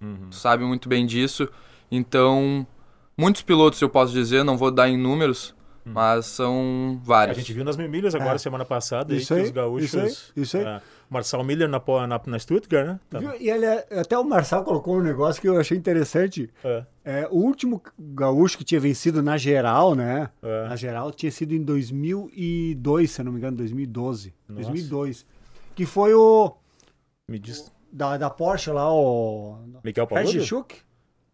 Uhum. 0.00 0.28
Tu 0.28 0.36
sabe 0.36 0.64
muito 0.64 0.88
bem 0.88 1.06
disso. 1.06 1.48
Então, 1.90 2.66
muitos 3.16 3.40
pilotos 3.40 3.80
eu 3.80 3.88
posso 3.88 4.12
dizer, 4.12 4.44
não 4.44 4.58
vou 4.58 4.70
dar 4.70 4.90
em 4.90 4.96
números, 4.98 5.54
mas 5.86 6.26
são 6.26 6.52
Hum. 6.54 6.98
A 7.02 7.06
vários. 7.06 7.36
gente 7.38 7.52
viu 7.52 7.64
nas 7.64 7.76
mil 7.76 7.88
milhas 7.88 8.14
agora, 8.14 8.34
É. 8.34 8.38
semana 8.38 8.64
passada, 8.64 9.12
aí, 9.14 9.20
Isso 9.20 9.28
que 9.32 9.40
aí, 9.40 9.46
os 9.46 9.50
gaúchos. 9.50 9.86
isso 9.94 9.98
aí, 10.00 10.42
isso 10.42 10.56
aí. 10.58 10.64
ah, 10.64 10.82
Marçal 11.08 11.42
Miller 11.44 11.68
na, 11.68 11.80
na, 12.08 12.20
na 12.26 12.38
Stuttgart, 12.38 12.86
né? 12.86 13.00
Tá- 13.08 13.18
Viu? 13.20 13.40
E 13.40 13.48
ele, 13.48 13.64
é- 13.64 13.86
até 14.00 14.18
o 14.18 14.24
Marçal 14.24 14.64
colocou 14.64 14.98
um 14.98 15.02
negócio 15.02 15.40
que 15.40 15.48
eu 15.48 15.56
achei 15.58 15.78
interessante. 15.78 16.50
é, 16.64 16.84
É, 17.04 17.28
o 17.30 17.36
último 17.36 17.80
gaúcho 17.96 18.58
que 18.58 18.64
tinha 18.64 18.80
vencido 18.80 19.22
na 19.22 19.36
geral, 19.38 19.94
né? 19.94 20.28
É. 20.42 20.68
Na 20.68 20.74
geral 20.74 21.12
tinha 21.12 21.30
sido 21.30 21.54
em 21.54 21.62
2002, 21.62 23.10
se 23.12 23.20
eu 23.20 23.24
não 23.24 23.32
me 23.32 23.38
engano, 23.38 23.56
2012. 23.56 24.34
Nossa. 24.48 24.62
2002. 24.62 25.24
Que 25.76 25.86
foi 25.86 26.12
o 26.14 26.52
me 27.28 27.38
diz. 27.38 27.72
da, 27.92 28.16
da 28.16 28.28
Porsche 28.30 28.70
lá, 28.70 28.92
o 28.92 29.58
Miguel 29.84 30.06
Paludo? 30.06 30.32
Regis 30.32 30.46
Schuck. 30.48 30.76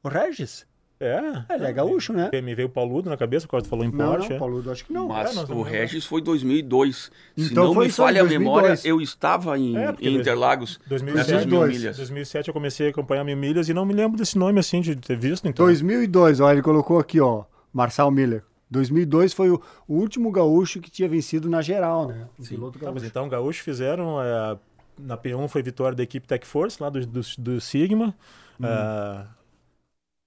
O 0.02 0.09
Regis? 0.09 0.66
É. 1.04 1.54
Ele 1.54 1.64
é 1.66 1.73
gaúcho, 1.73 2.12
né? 2.12 2.30
Me 2.42 2.54
veio 2.54 2.68
o 2.68 2.71
Pauludo 2.71 3.11
na 3.11 3.16
cabeça, 3.16 3.49
quando 3.49 3.64
tu 3.64 3.68
falou 3.68 3.85
em 3.85 3.90
Não, 3.90 4.12
Porsche. 4.12 4.28
não, 4.30 4.37
é. 4.37 4.38
Paulo, 4.38 4.71
acho 4.71 4.85
que 4.85 4.92
não. 4.92 5.09
Mas 5.09 5.37
É, 5.37 5.52
o 5.52 5.62
Regis 5.62 6.04
foi 6.04 6.21
2002. 6.23 7.11
Se 7.37 7.50
Então 7.52 7.64
não 7.66 7.75
foi 7.75 7.87
me 7.87 7.92
falha 7.92 8.21
a 8.21 8.25
2002. 8.25 8.38
memória, 8.38 8.80
eu 8.85 9.00
estava 9.00 9.59
em, 9.59 9.76
É, 9.76 9.94
em 10.00 10.16
Interlagos. 10.16 10.78
2007, 10.87 11.30
nessas 11.32 11.47
mil 11.47 11.59
2002. 11.59 11.78
milhas. 11.80 11.97
2007 11.97 12.49
eu 12.49 12.54
comecei 12.54 12.87
a 12.87 12.90
acompanhar 12.90 13.25
mil 13.25 13.37
milhas 13.37 13.68
e 13.68 13.75
não 13.75 13.85
me 13.85 13.92
lembro 13.94 14.16
desse 14.16 14.38
nome 14.38 14.61
assim, 14.61 14.80
de 14.80 14.94
ter 14.97 15.16
visto. 15.16 15.49
Então. 15.49 15.66
2002, 15.66 16.40
ó, 16.40 16.50
ele 16.52 16.62
colocou 16.62 16.99
aqui, 16.99 17.21
ó, 17.21 17.44
Marçal 17.73 18.11
Miller. 18.11 18.44
2002 18.71 19.35
foi 19.35 19.50
o, 19.50 19.61
o 19.87 19.94
último 19.97 20.30
gaúcho 20.30 20.80
que 20.80 20.90
tinha 20.90 21.09
vencido 21.09 21.50
na 21.50 21.61
geral, 21.61 22.06
né? 22.09 22.26
O 22.38 22.42
piloto 22.47 22.78
Tá, 22.78 22.87
mas 22.87 22.94
gaúcho. 22.94 23.06
então, 23.06 23.28
gaúcho 23.28 23.62
fizeram. 23.62 24.23
é, 24.23 24.56
na 24.99 25.16
P1 25.16 25.49
foi 25.49 25.62
vitória 25.62 25.97
da 25.97 26.02
equipe 26.02 26.26
Tech 26.26 26.47
Force, 26.47 26.80
lá 26.80 26.88
do, 26.88 27.04
do, 27.06 27.21
do 27.38 27.61
Sigma. 27.61 28.14
É, 28.62 29.25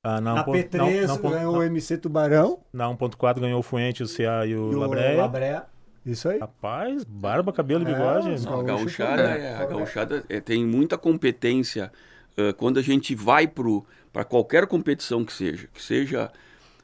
ah, 0.05 0.21
na 0.21 0.35
Na 0.35 0.45
1.- 0.45 0.51
P3 0.69 1.07
na- 1.07 1.15
na- 1.17 1.29
ganhou 1.29 1.57
o 1.57 1.63
MC 1.63 1.97
Tubarão 1.97 2.59
Na 2.71 2.87
1.4 2.89 3.39
ganhou 3.39 3.59
o 3.59 3.63
Fuentes, 3.63 4.11
o 4.11 4.15
CA 4.15 4.45
e 4.45 4.55
o, 4.55 4.71
e 4.71 4.75
o 4.75 4.79
Labreia. 4.79 5.17
Labrea. 5.21 5.63
Isso 6.05 6.29
aí. 6.29 6.39
Rapaz, 6.39 7.03
barba, 7.03 7.51
cabelo 7.51 7.83
e 7.83 7.91
É, 7.91 7.93
bigode. 7.93 8.45
Não, 8.45 8.59
a 8.59 8.63
gauchada, 8.63 9.23
é, 9.23 9.55
a 9.55 9.65
gauchada 9.65 10.23
é, 10.29 10.39
tem 10.39 10.63
muita 10.63 10.97
competência 10.99 11.91
eh, 12.37 12.53
quando 12.53 12.77
a 12.77 12.81
gente 12.81 13.15
vai 13.15 13.47
para 13.47 14.23
qualquer 14.23 14.67
competição 14.67 15.25
que 15.25 15.33
seja, 15.33 15.67
que 15.73 15.81
seja 15.81 16.29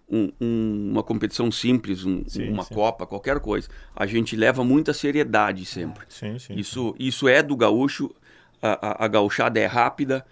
um- 0.09 0.31
um- 0.41 0.89
uma 0.93 1.03
competição 1.03 1.51
simples, 1.51 2.03
um- 2.03 2.23
Sim, 2.27 2.49
uma 2.49 2.63
sim. 2.63 2.73
copa, 2.73 3.05
qualquer 3.05 3.39
coisa, 3.39 3.67
a 3.95 4.05
gente 4.05 4.35
leva 4.35 4.63
muita 4.63 4.91
seriedade 4.93 5.65
sempre. 5.65 6.03
Sim, 6.09 6.39
sim. 6.39 6.53
Isso, 6.55 6.95
isso 6.97 7.27
é 7.27 7.43
do 7.43 7.55
gaúcho, 7.55 8.09
a, 8.61 9.03
a, 9.03 9.05
a 9.05 9.07
gauchada 9.07 9.59
é 9.59 9.65
rápida. 9.67 10.25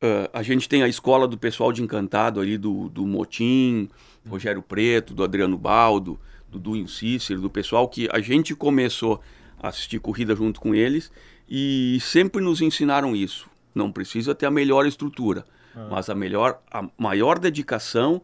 Ah, 0.00 0.30
a 0.32 0.42
gente 0.42 0.68
tem 0.68 0.82
a 0.82 0.88
escola 0.88 1.26
do 1.26 1.36
pessoal 1.36 1.72
de 1.72 1.82
Encantado 1.82 2.40
ali, 2.40 2.56
do, 2.56 2.88
do 2.88 3.06
Motim, 3.06 3.88
Rogério 4.28 4.62
Preto, 4.62 5.14
do 5.14 5.24
Adriano 5.24 5.56
Baldo, 5.58 6.18
do 6.48 6.58
Duinho 6.58 6.88
Cícero, 6.88 7.40
do 7.40 7.50
pessoal 7.50 7.88
que 7.88 8.08
a 8.12 8.20
gente 8.20 8.54
começou 8.54 9.20
a 9.60 9.68
assistir 9.68 9.98
corrida 9.98 10.34
junto 10.34 10.60
com 10.60 10.74
eles 10.74 11.10
e 11.48 11.98
sempre 12.00 12.42
nos 12.42 12.60
ensinaram 12.60 13.14
isso. 13.14 13.48
Não 13.74 13.90
precisa 13.90 14.34
ter 14.34 14.46
a 14.46 14.50
melhor 14.50 14.86
estrutura, 14.86 15.44
mas 15.90 16.08
a 16.08 16.14
melhor, 16.14 16.60
a 16.70 16.88
maior 16.96 17.38
dedicação 17.38 18.22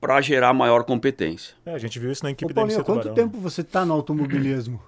para 0.00 0.20
gerar 0.20 0.52
maior 0.54 0.84
competência. 0.84 1.54
É, 1.66 1.74
a 1.74 1.78
gente 1.78 1.98
viu 1.98 2.10
isso 2.12 2.22
na 2.22 2.30
Ô, 2.30 2.32
equipe 2.32 2.52
da 2.52 2.60
Paulinho, 2.60 2.76
MC 2.76 2.84
quanto 2.84 3.02
Tubarão. 3.02 3.14
tempo 3.14 3.38
você 3.38 3.64
tá 3.64 3.84
no 3.84 3.92
automobilismo? 3.94 4.80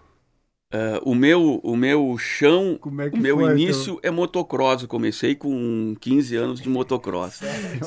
Ah, 0.73 1.01
o 1.05 1.17
meu 1.17 1.61
o 1.65 1.77
meu 1.77 2.17
chão 2.17 2.79
Como 2.81 3.03
é 3.03 3.11
que 3.11 3.17
O 3.17 3.21
meu 3.21 3.39
foi, 3.39 3.51
início 3.53 3.99
é 4.05 4.11
motocross. 4.11 4.83
Eu 4.83 4.89
comecei 4.89 5.35
com 5.35 5.97
15 6.01 6.37
anos 6.37 6.61
de 6.61 6.69
motocross. 6.69 7.41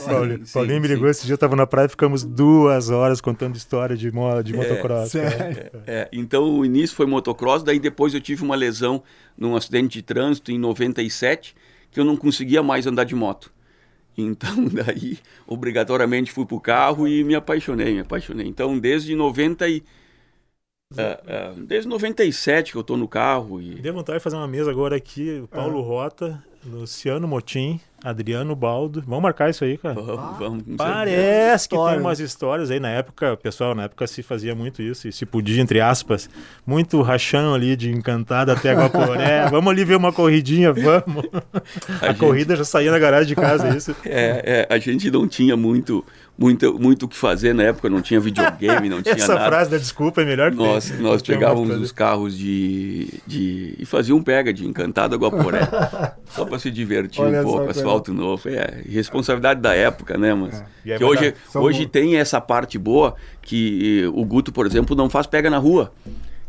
Paulinho, 0.06 0.46
Sim, 0.46 0.54
Paulinho 0.54 0.82
me 0.82 0.88
sim. 0.88 0.94
ligou 0.94 1.10
esse 1.10 1.26
dia, 1.26 1.34
eu 1.34 1.38
tava 1.38 1.56
na 1.56 1.66
praia, 1.66 1.88
ficamos 1.88 2.24
duas 2.26 2.90
horas 2.90 3.22
contando 3.22 3.56
história 3.56 3.96
de, 3.96 4.12
de 4.12 4.54
motocross. 4.54 5.14
cara. 5.14 5.30
Sério? 5.30 5.72
É, 5.88 6.10
então 6.12 6.60
o 6.60 6.66
início 6.66 6.94
foi 6.96 7.06
motocross, 7.06 7.64
daí 7.64 7.80
depois 7.80 8.14
eu 8.14 8.20
tive 8.20 8.44
uma 8.44 8.56
lesão 8.56 9.02
num 9.38 9.56
acidente 9.56 9.94
de 10.00 10.02
trânsito 10.02 10.52
em 10.52 10.58
97, 10.58 11.56
que 11.90 12.00
eu 12.00 12.04
não 12.04 12.18
conseguia 12.18 12.62
mais 12.62 12.86
andar 12.86 13.06
de 13.06 13.16
moto. 13.16 13.50
Então 14.18 14.66
daí 14.68 15.18
obrigatoriamente 15.48 16.34
fui 16.34 16.46
pro 16.46 16.60
carro 16.60 17.08
e 17.08 17.24
me 17.24 17.34
apaixonei, 17.34 17.94
me 17.94 18.02
apaixonei. 18.02 18.46
Então 18.46 18.78
desde 18.78 19.16
90 19.16 19.66
ah, 20.98 21.20
ah, 21.28 21.54
desde 21.58 21.88
97 21.88 22.72
que 22.72 22.78
eu 22.78 22.84
tô 22.84 22.98
no 22.98 23.08
carro 23.08 23.62
e 23.62 23.76
Deu 23.76 23.94
vontade 23.94 24.20
de 24.20 24.24
fazer 24.24 24.36
uma 24.36 24.48
mesa 24.48 24.72
agora 24.72 24.96
aqui, 24.96 25.42
o 25.44 25.48
Paulo 25.48 25.82
Rota, 25.82 26.42
Luciano 26.66 27.28
Motim, 27.28 27.80
Adriano 28.04 28.56
Baldo. 28.56 29.04
Vamos 29.06 29.22
marcar 29.22 29.50
isso 29.50 29.64
aí, 29.64 29.78
cara. 29.78 29.96
vamos, 29.96 30.38
vamos 30.38 30.64
com 30.64 30.70
certeza. 30.70 30.78
Parece 30.78 31.70
que 31.70 31.76
tem 31.76 32.00
umas 32.00 32.20
histórias 32.20 32.72
aí 32.72 32.80
na 32.80 32.90
época, 32.90 33.36
pessoal, 33.38 33.76
na 33.76 33.84
época 33.84 34.08
se 34.08 34.24
fazia 34.24 34.54
muito 34.56 34.82
isso, 34.82 35.08
e 35.08 35.12
se 35.12 35.26
podia, 35.26 35.62
entre 35.62 35.82
aspas, 35.82 36.30
muito 36.66 37.02
rachão 37.02 37.54
ali 37.54 37.76
de 37.76 37.92
encantado 37.92 38.52
até 38.52 38.74
Guaporé. 38.74 39.48
vamos 39.52 39.72
ali 39.72 39.84
ver 39.84 39.96
uma 39.96 40.12
corridinha, 40.14 40.72
vamos. 40.72 41.26
A, 42.02 42.08
gente- 42.08 42.20
corrida 42.20 42.56
já 42.56 42.66
saía 42.66 42.92
na 42.92 43.00
garagem 43.00 43.28
de 43.28 43.36
casa, 43.36 43.68
é 43.70 43.78
isso. 43.78 43.96
É, 44.06 44.68
é, 44.70 44.74
a 44.74 44.78
gente 44.78 45.10
não 45.12 45.28
tinha 45.28 45.56
muito, 45.58 46.06
muito, 46.38 46.80
muito 46.80 47.04
o 47.04 47.08
que 47.08 47.16
fazer 47.16 47.54
na 47.54 47.64
época, 47.64 47.90
não 47.90 48.02
tinha 48.02 48.20
videogame, 48.20 48.90
não 48.90 49.02
tinha 49.04 49.14
Essa 49.16 49.36
nada. 49.36 49.46
frase 49.48 49.70
da 49.70 49.78
desculpa 49.78 50.22
é 50.22 50.26
melhor 50.26 50.52
que 50.52 50.58
Nós, 50.58 50.90
tem. 50.90 51.00
nós 51.00 51.22
pegávamos 51.22 51.76
os 51.80 51.92
carros 51.92 52.38
de, 52.38 53.08
de. 53.28 53.76
e 53.78 53.86
fazia 53.86 54.16
um 54.16 54.22
pega 54.24 54.52
de 54.52 54.66
encantado 54.66 55.14
a 55.14 55.18
Guaporé. 55.18 55.62
só 56.30 56.44
para 56.46 56.58
se 56.58 56.72
divertir 56.72 57.22
Olha 57.22 57.42
um 57.42 57.44
pouco, 57.44 57.66
coisa- 57.66 57.80
asfalto 57.80 58.14
novo. 58.14 58.50
É, 58.50 58.82
responsabilidade 58.90 59.62
da 59.62 59.74
época, 59.76 60.18
né? 60.18 60.34
Mas. 60.34 60.64
Aí 60.86 60.98
Que 60.98 61.04
hoje, 61.04 61.34
hoje 61.56 61.86
tem 61.86 62.16
essa 62.18 62.42
parte 62.42 62.78
boa 62.80 63.16
que 63.42 64.10
o 64.14 64.26
Guto, 64.26 64.52
por 64.52 64.66
exemplo, 64.66 64.96
não 64.96 65.10
faz 65.10 65.28
pega 65.28 65.50
na 65.50 65.58
rua. 65.60 65.92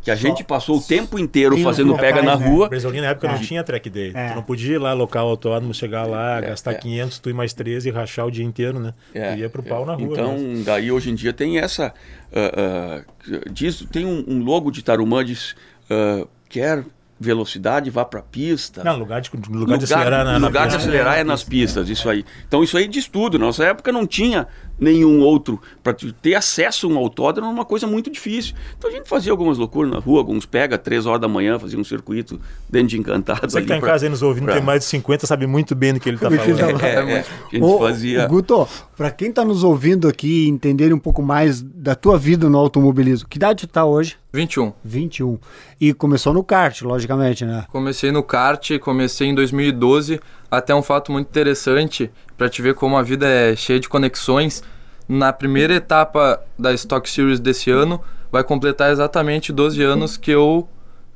Que 0.04 0.10
a 0.10 0.14
gente 0.14 0.44
passou 0.44 0.76
o 0.76 0.82
tempo 0.82 1.18
inteiro 1.18 1.56
fazendo 1.58 1.96
pega 1.96 2.22
na 2.22 2.36
né? 2.36 2.46
rua. 2.46 2.68
Bresolina 2.68 3.04
na 3.04 3.10
época 3.12 3.26
É. 3.26 3.32
não 3.32 3.38
tinha 3.38 3.64
track 3.64 3.88
day. 3.88 4.12
É. 4.14 4.28
Tu 4.28 4.34
não 4.34 4.42
podia 4.42 4.74
ir 4.74 4.78
lá 4.78 4.92
local 4.92 5.26
autódromo, 5.26 5.72
chegar 5.72 6.06
lá, 6.06 6.40
gastar 6.42 6.72
é. 6.72 6.74
500, 6.74 7.18
tu 7.18 7.30
e 7.30 7.32
mais 7.32 7.54
13 7.54 7.88
e 7.88 7.92
rachar 7.92 8.26
o 8.26 8.30
dia 8.30 8.44
inteiro, 8.44 8.78
né? 8.78 8.92
É, 9.14 9.32
tu 9.32 9.38
ia 9.40 9.48
pro 9.48 9.62
é. 9.64 9.68
pau 9.68 9.86
na 9.86 9.94
rua. 9.94 10.12
Então, 10.12 10.36
daí 10.62 10.92
hoje 10.92 11.10
em 11.10 11.14
dia 11.14 11.32
tem 11.32 11.58
essa. 11.58 11.94
ah, 12.32 12.52
ah, 12.56 13.40
diz, 13.50 13.86
tem 13.90 14.04
um, 14.04 14.22
um 14.28 14.44
logo 14.44 14.70
de 14.70 14.82
Tarumã, 14.82 15.24
diz: 15.24 15.56
ah, 15.90 16.26
quer 16.50 16.84
velocidade, 17.18 17.90
vá 17.90 18.04
pra 18.04 18.22
pista. 18.22 18.82
Não, 18.84 18.98
lugar 18.98 19.20
de, 19.20 19.30
lugar 19.48 19.78
de 19.78 19.84
acelerar 19.84 20.24
na, 20.24 20.38
na 20.38 20.46
lugar 20.46 20.68
de 20.68 20.74
pista. 20.74 20.88
acelerar 20.90 21.18
é 21.18 21.24
nas 21.24 21.44
pistas, 21.44 21.88
isso 21.88 22.08
aí. 22.08 22.24
Então 22.46 22.62
isso 22.62 22.76
aí 22.76 22.86
diz 22.88 23.08
tudo. 23.08 23.38
Na 23.38 23.46
nossa 23.46 23.64
época 23.64 23.90
não 23.92 24.06
tinha 24.06 24.46
nenhum 24.78 25.20
outro. 25.20 25.60
Para 25.82 25.94
ter 26.20 26.34
acesso 26.34 26.86
a 26.86 26.90
um 26.90 26.98
autódromo 26.98 27.48
era 27.48 27.54
uma 27.54 27.64
coisa 27.64 27.86
muito 27.86 28.10
difícil. 28.10 28.54
Então 28.78 28.90
a 28.90 28.92
gente 28.92 29.08
fazia 29.08 29.30
algumas 29.32 29.58
loucuras 29.58 29.90
na 29.92 29.98
rua, 29.98 30.18
alguns 30.18 30.44
pega, 30.46 30.76
três 30.78 31.06
horas 31.06 31.20
da 31.20 31.28
manhã, 31.28 31.58
fazia 31.58 31.78
um 31.78 31.84
circuito 31.84 32.40
dentro 32.68 32.88
de 32.88 32.98
Encantado. 32.98 33.50
Você 33.50 33.60
que 33.62 33.66
tá 33.68 33.76
em 33.76 33.80
pra- 33.80 33.90
casa 33.90 34.06
aí 34.06 34.10
nos 34.10 34.22
ouvindo, 34.22 34.44
pra- 34.46 34.54
tem 34.54 34.62
mais 34.62 34.80
de 34.80 34.86
50, 34.86 35.26
sabe 35.26 35.46
muito 35.46 35.74
bem 35.74 35.94
do 35.94 36.00
que 36.00 36.08
ele 36.08 36.18
tá 36.18 36.28
que 36.28 36.34
ele 36.34 36.54
falando. 36.54 36.78
tá 36.80 36.86
É, 36.88 36.94
é, 36.94 37.18
a 37.20 37.22
gente 37.52 37.62
Ô, 37.62 37.78
fazia. 37.78 38.26
Guto, 38.26 38.66
pra 38.96 39.10
quem 39.10 39.30
tá 39.32 39.44
nos 39.44 39.62
ouvindo 39.64 40.08
aqui 40.08 40.44
e 40.44 40.48
entenderem 40.48 40.94
um 40.94 40.98
pouco 40.98 41.22
mais 41.22 41.62
da 41.62 41.94
tua 41.94 42.18
vida 42.18 42.48
no 42.48 42.58
automobilismo, 42.58 43.28
que 43.28 43.36
idade 43.38 43.66
tu 43.66 43.70
tá 43.70 43.84
hoje? 43.84 44.16
21. 44.32 44.72
21. 44.84 45.38
E 45.80 45.92
começou 45.94 46.32
no 46.34 46.42
kart, 46.42 46.82
logicamente, 46.82 47.44
né? 47.44 47.64
Comecei 47.70 48.10
no 48.10 48.22
kart, 48.22 48.78
comecei 48.80 49.28
em 49.28 49.34
2012. 49.34 50.20
Até 50.50 50.74
um 50.74 50.82
fato 50.82 51.10
muito 51.10 51.28
interessante 51.28 52.10
para 52.36 52.48
te 52.48 52.62
ver 52.62 52.74
como 52.74 52.96
a 52.96 53.02
vida 53.02 53.26
é 53.28 53.56
cheia 53.56 53.80
de 53.80 53.88
conexões. 53.88 54.62
Na 55.08 55.32
primeira 55.32 55.74
etapa 55.74 56.40
da 56.58 56.72
Stock 56.72 57.08
Series 57.08 57.40
desse 57.40 57.70
ano, 57.70 58.00
vai 58.30 58.42
completar 58.42 58.90
exatamente 58.90 59.52
12 59.52 59.82
anos 59.82 60.16
que 60.16 60.30
eu 60.30 60.68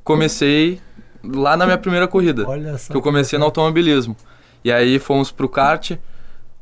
comecei 0.04 0.80
lá 1.24 1.56
na 1.56 1.66
minha 1.66 1.78
primeira 1.78 2.06
corrida. 2.06 2.48
Olha 2.48 2.78
só. 2.78 2.92
que 2.92 2.96
eu 2.96 3.02
comecei 3.02 3.38
no 3.38 3.44
automobilismo. 3.46 4.16
E 4.64 4.72
aí 4.72 4.98
fomos 4.98 5.30
pro 5.30 5.48
kart. 5.48 5.92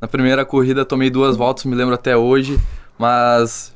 Na 0.00 0.06
primeira 0.06 0.44
corrida 0.44 0.85
tomei 0.85 1.11
duas 1.11 1.37
voltas, 1.37 1.64
me 1.64 1.75
lembro 1.75 1.94
até 1.94 2.16
hoje, 2.16 2.61
mas 2.99 3.75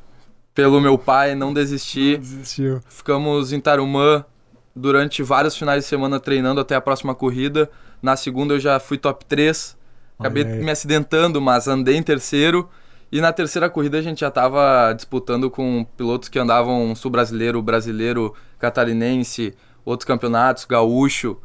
pelo 0.53 0.79
meu 0.79 0.97
pai 0.97 1.35
não 1.35 1.53
desisti. 1.53 2.17
Desistiu. 2.17 2.81
Ficamos 2.87 3.51
em 3.51 3.59
Tarumã 3.59 4.23
durante 4.75 5.23
vários 5.23 5.55
finais 5.55 5.83
de 5.83 5.89
semana 5.89 6.19
treinando 6.19 6.61
até 6.61 6.75
a 6.75 6.81
próxima 6.81 7.15
corrida. 7.15 7.69
Na 8.01 8.15
segunda 8.15 8.55
eu 8.55 8.59
já 8.59 8.79
fui 8.79 8.97
top 8.97 9.25
3. 9.25 9.77
Acabei 10.19 10.43
me 10.43 10.69
acidentando, 10.69 11.41
mas 11.41 11.67
andei 11.67 11.95
em 11.95 12.03
terceiro. 12.03 12.69
E 13.11 13.19
na 13.19 13.33
terceira 13.33 13.69
corrida 13.69 13.97
a 13.97 14.01
gente 14.01 14.21
já 14.21 14.29
estava 14.29 14.93
disputando 14.93 15.49
com 15.49 15.85
pilotos 15.97 16.29
que 16.29 16.39
andavam 16.39 16.95
sul-brasileiro, 16.95 17.61
brasileiro, 17.61 18.33
catarinense, 18.57 19.53
outros 19.83 20.05
campeonatos, 20.05 20.63
gaúcho. 20.65 21.37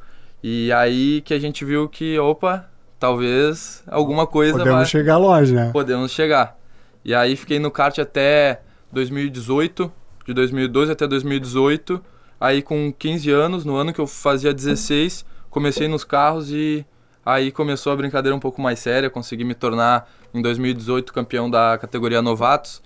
E 0.42 0.70
aí 0.72 1.22
que 1.22 1.34
a 1.34 1.40
gente 1.40 1.64
viu 1.64 1.88
que, 1.88 2.16
opa, 2.18 2.68
talvez 3.00 3.82
alguma 3.86 4.26
coisa 4.26 4.58
Podemos 4.58 4.76
vai 4.76 4.86
chegar 4.86 5.16
longe, 5.16 5.52
né? 5.52 5.70
podemos 5.72 6.12
chegar. 6.12 6.56
E 7.04 7.14
aí 7.14 7.34
fiquei 7.34 7.58
no 7.58 7.70
kart 7.70 7.98
até 7.98 8.60
2018, 8.92 9.92
de 10.26 10.34
2012 10.34 10.92
até 10.92 11.06
2018. 11.06 12.00
Aí 12.38 12.62
com 12.62 12.92
15 12.92 13.30
anos, 13.30 13.64
no 13.64 13.76
ano 13.76 13.92
que 13.92 14.00
eu 14.00 14.06
fazia 14.06 14.52
16, 14.52 15.24
comecei 15.56 15.88
nos 15.88 16.04
carros 16.04 16.50
e 16.50 16.84
aí 17.24 17.50
começou 17.50 17.90
a 17.90 17.96
brincadeira 17.96 18.36
um 18.36 18.38
pouco 18.38 18.60
mais 18.60 18.78
séria. 18.78 19.08
Consegui 19.08 19.42
me 19.42 19.54
tornar 19.54 20.06
em 20.34 20.42
2018 20.42 21.10
campeão 21.14 21.48
da 21.48 21.78
categoria 21.78 22.20
novatos. 22.20 22.82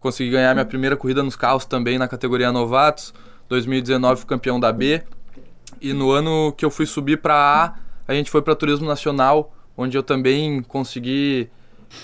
Consegui 0.00 0.30
ganhar 0.30 0.54
minha 0.54 0.64
primeira 0.64 0.96
corrida 0.96 1.22
nos 1.22 1.36
carros 1.36 1.66
também 1.66 1.98
na 1.98 2.08
categoria 2.08 2.50
novatos. 2.50 3.12
2019 3.50 4.20
fui 4.20 4.26
campeão 4.26 4.58
da 4.58 4.72
B. 4.72 5.02
E 5.82 5.92
no 5.92 6.10
ano 6.10 6.50
que 6.56 6.64
eu 6.64 6.70
fui 6.70 6.86
subir 6.86 7.18
para 7.18 7.34
A, 7.34 7.74
a 8.10 8.14
gente 8.14 8.30
foi 8.30 8.40
para 8.40 8.56
Turismo 8.56 8.86
Nacional, 8.86 9.54
onde 9.76 9.98
eu 9.98 10.02
também 10.02 10.62
consegui 10.62 11.50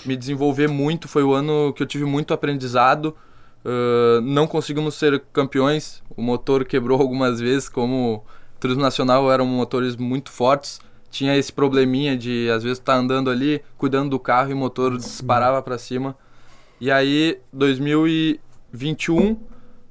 me 0.05 0.15
desenvolver 0.15 0.67
muito. 0.67 1.07
Foi 1.07 1.23
o 1.23 1.33
ano 1.33 1.73
que 1.73 1.81
eu 1.81 1.87
tive 1.87 2.05
muito 2.05 2.31
aprendizado. 2.31 3.17
Uh, 3.65 4.21
não 4.21 4.45
conseguimos 4.45 4.93
ser 4.93 5.19
campeões. 5.33 6.03
O 6.15 6.21
motor 6.21 6.63
quebrou 6.63 7.01
algumas 7.01 7.39
vezes, 7.39 7.67
como 7.67 8.23
Turismo 8.59 8.81
Nacional 8.81 9.31
eram 9.31 9.45
motores 9.45 9.95
muito 9.95 10.31
fortes. 10.31 10.79
tinha 11.11 11.35
esse 11.37 11.51
probleminha 11.51 12.17
de 12.17 12.49
às 12.49 12.63
vezes 12.63 12.79
tá 12.79 12.95
andando 12.95 13.29
ali, 13.29 13.61
cuidando 13.77 14.09
do 14.09 14.19
carro 14.19 14.49
e 14.49 14.53
o 14.53 14.57
motor 14.57 14.97
disparava 14.97 15.61
para 15.61 15.77
cima. 15.77 16.15
E 16.79 16.91
aí, 16.91 17.39
2021, 17.53 19.37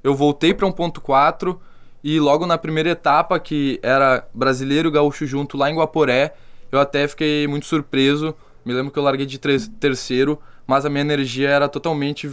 eu 0.03 0.13
voltei 0.13 0.53
para 0.53 0.67
1.4 0.67 1.57
e 2.03 2.19
logo 2.19 2.45
na 2.45 2.55
primeira 2.59 2.91
etapa, 2.91 3.39
que 3.39 3.79
era 3.81 4.27
brasileiro 4.31 4.89
e 4.89 4.91
gaúcho 4.91 5.25
junto 5.25 5.57
lá 5.57 5.71
em 5.71 5.75
Guaporé, 5.75 6.35
eu 6.71 6.79
até 6.79 7.07
fiquei 7.07 7.47
muito 7.47 7.65
surpreso. 7.65 8.35
Me 8.63 8.73
lembro 8.73 8.91
que 8.91 8.99
eu 8.99 9.03
larguei 9.03 9.25
de 9.25 9.39
terceiro, 9.39 10.39
mas 10.67 10.85
a 10.85 10.89
minha 10.89 11.01
energia 11.01 11.49
era 11.49 11.67
totalmente 11.67 12.29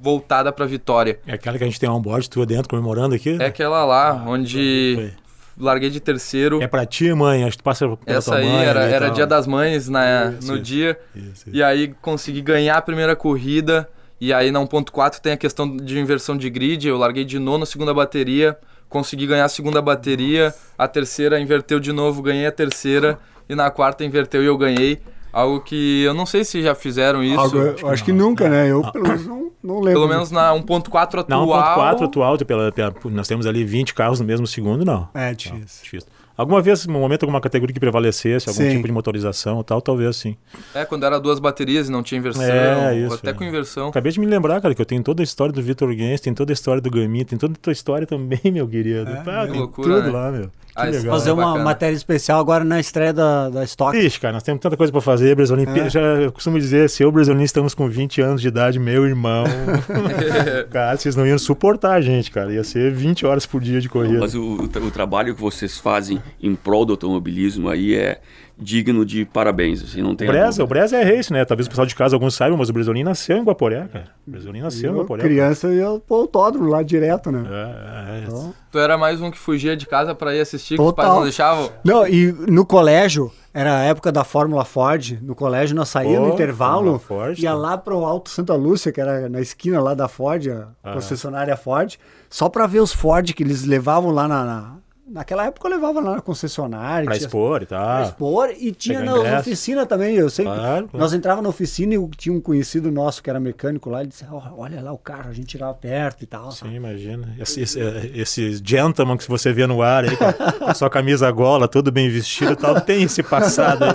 voltada 0.00 0.52
para 0.52 0.66
vitória. 0.66 1.18
É 1.26 1.34
aquela 1.34 1.58
que 1.58 1.64
a 1.64 1.66
gente 1.66 1.80
tem 1.80 1.88
on-board, 1.88 2.30
tu 2.30 2.46
dentro 2.46 2.68
comemorando 2.68 3.16
aqui? 3.16 3.36
É 3.40 3.46
aquela 3.46 3.84
lá, 3.84 4.10
ah, 4.10 4.24
onde. 4.28 5.12
Larguei 5.58 5.90
de 5.90 6.00
terceiro. 6.00 6.62
É 6.62 6.66
para 6.66 6.84
ti, 6.84 7.12
mãe? 7.12 7.44
Acho 7.44 7.52
que 7.52 7.62
tu 7.62 7.64
passa 7.64 7.86
pela 7.86 8.18
Essa 8.18 8.32
tua 8.32 8.40
aí 8.40 8.48
mãe, 8.48 8.64
era, 8.64 8.84
era 8.84 9.10
dia 9.10 9.26
das 9.26 9.46
mães 9.46 9.88
na, 9.88 10.34
Isso, 10.38 10.52
no 10.52 10.58
dia. 10.58 10.98
Isso, 11.14 11.26
isso. 11.26 11.50
E 11.52 11.62
aí 11.62 11.94
consegui 12.00 12.40
ganhar 12.40 12.76
a 12.76 12.82
primeira 12.82 13.16
corrida. 13.16 13.88
E 14.20 14.32
aí 14.32 14.50
na 14.50 14.60
1.4 14.60 15.20
tem 15.20 15.32
a 15.32 15.36
questão 15.36 15.76
de 15.76 15.98
inversão 15.98 16.36
de 16.36 16.48
grid. 16.48 16.86
Eu 16.86 16.96
larguei 16.96 17.24
de 17.24 17.38
nono 17.38 17.64
a 17.64 17.66
segunda 17.66 17.92
bateria. 17.92 18.56
Consegui 18.88 19.26
ganhar 19.26 19.44
a 19.44 19.48
segunda 19.48 19.82
bateria. 19.82 20.54
A 20.78 20.86
terceira 20.88 21.40
inverteu 21.40 21.80
de 21.80 21.92
novo, 21.92 22.22
ganhei 22.22 22.46
a 22.46 22.52
terceira. 22.52 23.18
E 23.48 23.54
na 23.54 23.70
quarta 23.70 24.04
inverteu 24.04 24.42
e 24.42 24.46
eu 24.46 24.56
ganhei. 24.56 25.00
Algo 25.32 25.60
que 25.60 26.02
eu 26.02 26.14
não 26.14 26.24
sei 26.24 26.44
se 26.44 26.62
já 26.62 26.74
fizeram 26.74 27.22
isso. 27.22 27.38
Algo, 27.38 27.58
eu 27.58 27.88
acho 27.88 28.04
que 28.04 28.12
nunca, 28.12 28.48
né? 28.48 28.70
Eu 28.70 28.82
pelo 28.90 29.06
menos 29.06 29.26
não, 29.26 29.50
não 29.62 29.80
lembro. 29.80 30.00
Pelo 30.00 30.08
menos 30.08 30.30
na 30.30 30.52
1.4 30.52 31.20
atual. 31.20 31.46
Na 31.46 31.76
1.4 31.96 32.04
atual, 32.04 32.38
pela, 32.38 32.72
pela, 32.72 32.94
nós 33.10 33.28
temos 33.28 33.46
ali 33.46 33.64
20 33.64 33.94
carros 33.94 34.20
no 34.20 34.26
mesmo 34.26 34.46
segundo, 34.46 34.84
não. 34.84 35.08
É 35.14 35.28
Não, 35.28 35.34
difícil. 35.34 35.84
difícil. 35.84 36.08
Alguma 36.36 36.60
vez, 36.60 36.86
no 36.86 36.92
momento, 36.92 37.22
alguma 37.22 37.40
categoria 37.40 37.72
que 37.72 37.80
prevalecesse, 37.80 38.48
algum 38.48 38.60
Sim. 38.60 38.76
tipo 38.76 38.86
de 38.86 38.92
motorização 38.92 39.60
e 39.60 39.64
tal, 39.64 39.80
talvez 39.80 40.16
sim. 40.16 40.36
É, 40.74 40.84
quando 40.84 41.06
era 41.06 41.18
duas 41.18 41.38
baterias 41.38 41.88
e 41.88 41.90
não 41.90 42.02
tinha 42.02 42.18
inversão. 42.18 42.44
É, 42.44 42.90
ou 42.90 43.06
isso, 43.06 43.14
até 43.14 43.30
é. 43.30 43.32
com 43.32 43.42
inversão. 43.42 43.88
Acabei 43.88 44.12
de 44.12 44.20
me 44.20 44.26
lembrar, 44.26 44.60
cara, 44.60 44.74
que 44.74 44.82
eu 44.82 44.84
tenho 44.84 45.02
toda 45.02 45.22
a 45.22 45.24
história 45.24 45.50
do 45.50 45.62
Vitor 45.62 45.90
Gens, 45.94 46.20
tem 46.20 46.34
toda 46.34 46.52
a 46.52 46.54
história 46.54 46.82
do 46.82 46.90
Gamin, 46.90 47.24
tem 47.24 47.38
toda 47.38 47.54
a 47.54 47.56
tua 47.56 47.72
história 47.72 48.06
também, 48.06 48.38
meu 48.52 48.68
querido. 48.68 49.10
É, 49.10 49.16
que 49.16 49.52
tem 49.52 49.60
loucura, 49.60 49.94
tudo 49.94 50.06
né? 50.08 50.12
lá, 50.12 50.30
meu. 50.30 50.50
Ah, 50.76 50.84
legal. 50.84 51.18
Fazer 51.18 51.30
É 51.30 51.32
uma 51.32 51.44
bacana. 51.46 51.64
matéria 51.64 51.96
especial 51.96 52.38
agora 52.38 52.64
na 52.64 52.78
estreia 52.78 53.12
da, 53.12 53.48
da 53.48 53.64
Stock. 53.64 53.96
Ixi, 53.96 54.20
cara, 54.20 54.34
nós 54.34 54.42
temos 54.42 54.60
tanta 54.60 54.76
coisa 54.76 54.92
pra 54.92 55.00
fazer, 55.00 55.34
Brasolim. 55.34 55.64
É. 55.66 55.88
Já 55.88 56.00
eu 56.00 56.30
costumo 56.30 56.58
dizer, 56.58 56.90
se 56.90 57.02
eu 57.02 57.06
e 57.06 57.10
o 57.10 57.12
Brasolim 57.12 57.42
estamos 57.42 57.74
com 57.74 57.88
20 57.88 58.20
anos 58.20 58.42
de 58.42 58.48
idade, 58.48 58.78
meu 58.78 59.06
irmão. 59.06 59.44
cara, 60.70 60.96
vocês 60.96 61.16
não 61.16 61.26
iam 61.26 61.38
suportar 61.38 61.94
a 61.94 62.00
gente, 62.00 62.30
cara. 62.30 62.52
Ia 62.52 62.62
ser 62.62 62.92
20 62.92 63.24
horas 63.26 63.46
por 63.46 63.60
dia 63.60 63.80
de 63.80 63.88
corrida. 63.88 64.20
Mas 64.20 64.34
o, 64.34 64.62
o 64.62 64.90
trabalho 64.90 65.34
que 65.34 65.40
vocês 65.40 65.78
fazem 65.78 66.22
em 66.42 66.54
prol 66.54 66.84
do 66.84 66.92
automobilismo 66.92 67.68
aí 67.68 67.94
é 67.94 68.20
digno 68.58 69.04
de 69.04 69.24
parabéns. 69.24 69.82
Assim, 69.82 70.00
não 70.02 70.14
tem 70.16 70.28
O 70.28 70.32
Breza, 70.32 70.64
o 70.64 70.66
Breza 70.66 70.96
é 70.96 71.02
race, 71.16 71.32
né? 71.32 71.44
Talvez 71.44 71.66
o 71.66 71.70
pessoal 71.70 71.86
de 71.86 71.94
casa 71.94 72.16
alguns 72.16 72.34
saibam, 72.34 72.56
mas 72.58 72.68
o 72.68 72.72
Brasolim 72.72 73.02
nasceu 73.04 73.36
em 73.36 73.42
Guaporé, 73.44 73.86
cara. 73.92 74.06
O 74.26 74.30
Brasolim 74.30 74.60
nasceu 74.60 74.90
em 74.90 74.94
Eu, 74.94 75.00
Guaporé. 75.00 75.22
criança 75.22 75.68
ia 75.72 76.00
pro 76.06 76.16
autódromo 76.16 76.68
lá 76.70 76.82
direto, 76.82 77.30
né? 77.30 77.44
É, 77.48 78.14
é, 78.14 78.18
é. 78.20 78.24
Então- 78.26 78.54
Tu 78.72 78.78
era 78.78 78.98
mais 78.98 79.20
um 79.22 79.30
que 79.30 79.38
fugia 79.38 79.76
de 79.76 79.86
casa 79.86 80.14
pra 80.14 80.34
ir 80.34 80.40
assistir, 80.40 80.74
que 80.76 80.80
os 80.80 80.86
Total. 80.88 81.04
pais 81.04 81.16
não 81.16 81.22
deixavam. 81.22 81.70
Não, 81.84 82.06
e 82.06 82.30
no 82.32 82.64
colégio, 82.66 83.30
era 83.54 83.78
a 83.78 83.82
época 83.84 84.10
da 84.12 84.22
Fórmula 84.24 84.64
Ford, 84.66 85.18
no 85.22 85.34
colégio 85.34 85.74
nós 85.74 85.88
saíamos 85.88 86.28
no 86.28 86.34
intervalo, 86.34 86.98
Ford, 86.98 87.38
ia 87.38 87.50
tá. 87.50 87.56
lá 87.56 87.78
pro 87.78 88.04
Alto 88.04 88.28
Santa 88.28 88.54
Lúcia, 88.54 88.92
que 88.92 89.00
era 89.00 89.28
na 89.30 89.40
esquina 89.40 89.80
lá 89.80 89.94
da 89.94 90.08
Ford, 90.08 90.46
a 90.48 90.68
Ah. 90.84 90.92
concessionária 90.94 91.56
Ford, 91.56 91.94
só 92.28 92.48
pra 92.50 92.66
ver 92.66 92.80
os 92.80 92.92
Ford 92.92 93.32
que 93.32 93.42
eles 93.42 93.64
levavam 93.64 94.10
lá 94.10 94.26
na... 94.28 94.44
na- 94.44 94.76
Naquela 95.08 95.46
época 95.46 95.68
eu 95.68 95.70
levava 95.70 96.00
lá 96.00 96.16
na 96.16 96.20
concessionária. 96.20 97.04
Pra 97.04 97.14
tinha- 97.14 97.26
expor 97.26 97.62
e 97.62 97.66
pra 97.66 97.78
tal. 97.78 98.02
expor, 98.04 98.50
e 98.58 98.72
tinha 98.72 99.00
na 99.04 99.38
oficina 99.38 99.86
também, 99.86 100.16
eu 100.16 100.28
sei. 100.28 100.44
Claro. 100.44 100.90
Nós 100.92 101.12
entrava 101.12 101.40
na 101.40 101.48
oficina 101.48 101.94
e 101.94 102.08
tinha 102.16 102.34
um 102.34 102.40
conhecido 102.40 102.90
nosso 102.90 103.22
que 103.22 103.30
era 103.30 103.38
mecânico 103.38 103.88
lá, 103.88 104.00
ele 104.00 104.08
disse, 104.08 104.24
"Ó, 104.28 104.42
olha 104.58 104.82
lá 104.82 104.92
o 104.92 104.98
carro, 104.98 105.30
a 105.30 105.32
gente 105.32 105.46
tirava 105.46 105.74
perto 105.74 106.22
e 106.22 106.26
tal. 106.26 106.50
Sim, 106.50 106.74
imagina. 106.74 107.28
Esse, 107.38 107.60
esse, 107.60 107.78
esse 108.14 108.60
gentleman 108.64 109.16
que 109.16 109.28
você 109.28 109.52
vê 109.52 109.64
no 109.66 109.80
ar 109.80 110.04
aí, 110.04 110.16
com 110.16 110.64
a 110.64 110.74
sua 110.74 110.90
camisa 110.90 111.30
gola, 111.30 111.68
todo 111.68 111.92
bem 111.92 112.08
vestido 112.10 112.52
e 112.52 112.56
tal, 112.56 112.80
tem 112.80 113.04
esse 113.04 113.22
passado 113.22 113.84
aí. 113.84 113.94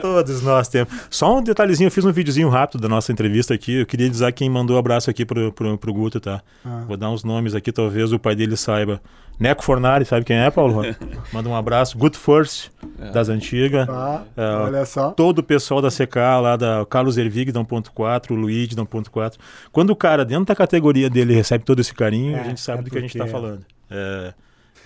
Todos 0.00 0.42
nós 0.42 0.68
temos. 0.68 0.92
Só 1.08 1.38
um 1.38 1.42
detalhezinho, 1.42 1.86
eu 1.88 1.92
fiz 1.92 2.04
um 2.04 2.12
videozinho 2.12 2.50
rápido 2.50 2.80
da 2.82 2.88
nossa 2.88 3.10
entrevista 3.12 3.54
aqui. 3.54 3.80
Eu 3.80 3.86
queria 3.86 4.10
dizer 4.10 4.30
quem 4.34 4.50
mandou 4.50 4.76
abraço 4.76 5.08
aqui 5.08 5.24
pro, 5.24 5.50
pro, 5.52 5.78
pro 5.78 5.92
Guto, 5.94 6.20
tá? 6.20 6.42
Ah. 6.64 6.84
Vou 6.86 6.96
dar 6.98 7.08
uns 7.10 7.24
nomes 7.24 7.54
aqui, 7.54 7.72
talvez 7.72 8.12
o 8.12 8.18
pai 8.18 8.34
dele 8.34 8.56
saiba. 8.58 9.00
Neco 9.40 9.64
Fornari, 9.64 10.04
sabe 10.04 10.26
quem 10.26 10.36
é, 10.36 10.50
Paulo? 10.50 10.82
Manda 11.32 11.48
um 11.48 11.56
abraço. 11.56 11.96
Good 11.96 12.18
First, 12.18 12.68
das 13.12 13.30
antigas. 13.30 13.88
Ah, 13.88 14.22
É, 14.36 14.44
olha 14.56 14.84
só. 14.84 15.12
todo 15.12 15.38
o 15.38 15.42
pessoal 15.42 15.80
da 15.80 15.88
CK 15.88 16.16
lá, 16.42 16.56
da 16.56 16.84
Carlos 16.88 17.16
Ervig 17.16 17.50
da 17.50 17.60
1.4, 17.60 18.32
o 18.32 18.34
Luigi 18.34 18.76
da 18.76 18.84
1.4. 18.84 19.38
Quando 19.72 19.90
o 19.90 19.96
cara, 19.96 20.26
dentro 20.26 20.44
da 20.44 20.54
categoria 20.54 21.08
dele, 21.08 21.34
recebe 21.34 21.64
todo 21.64 21.80
esse 21.80 21.94
carinho, 21.94 22.36
É, 22.36 22.40
a 22.40 22.44
gente 22.44 22.60
sabe 22.60 22.80
é 22.80 22.82
do 22.84 22.90
que 22.90 22.98
a 22.98 23.00
gente 23.00 23.16
está 23.16 23.26
falando. 23.26 23.64
É, 23.90 24.34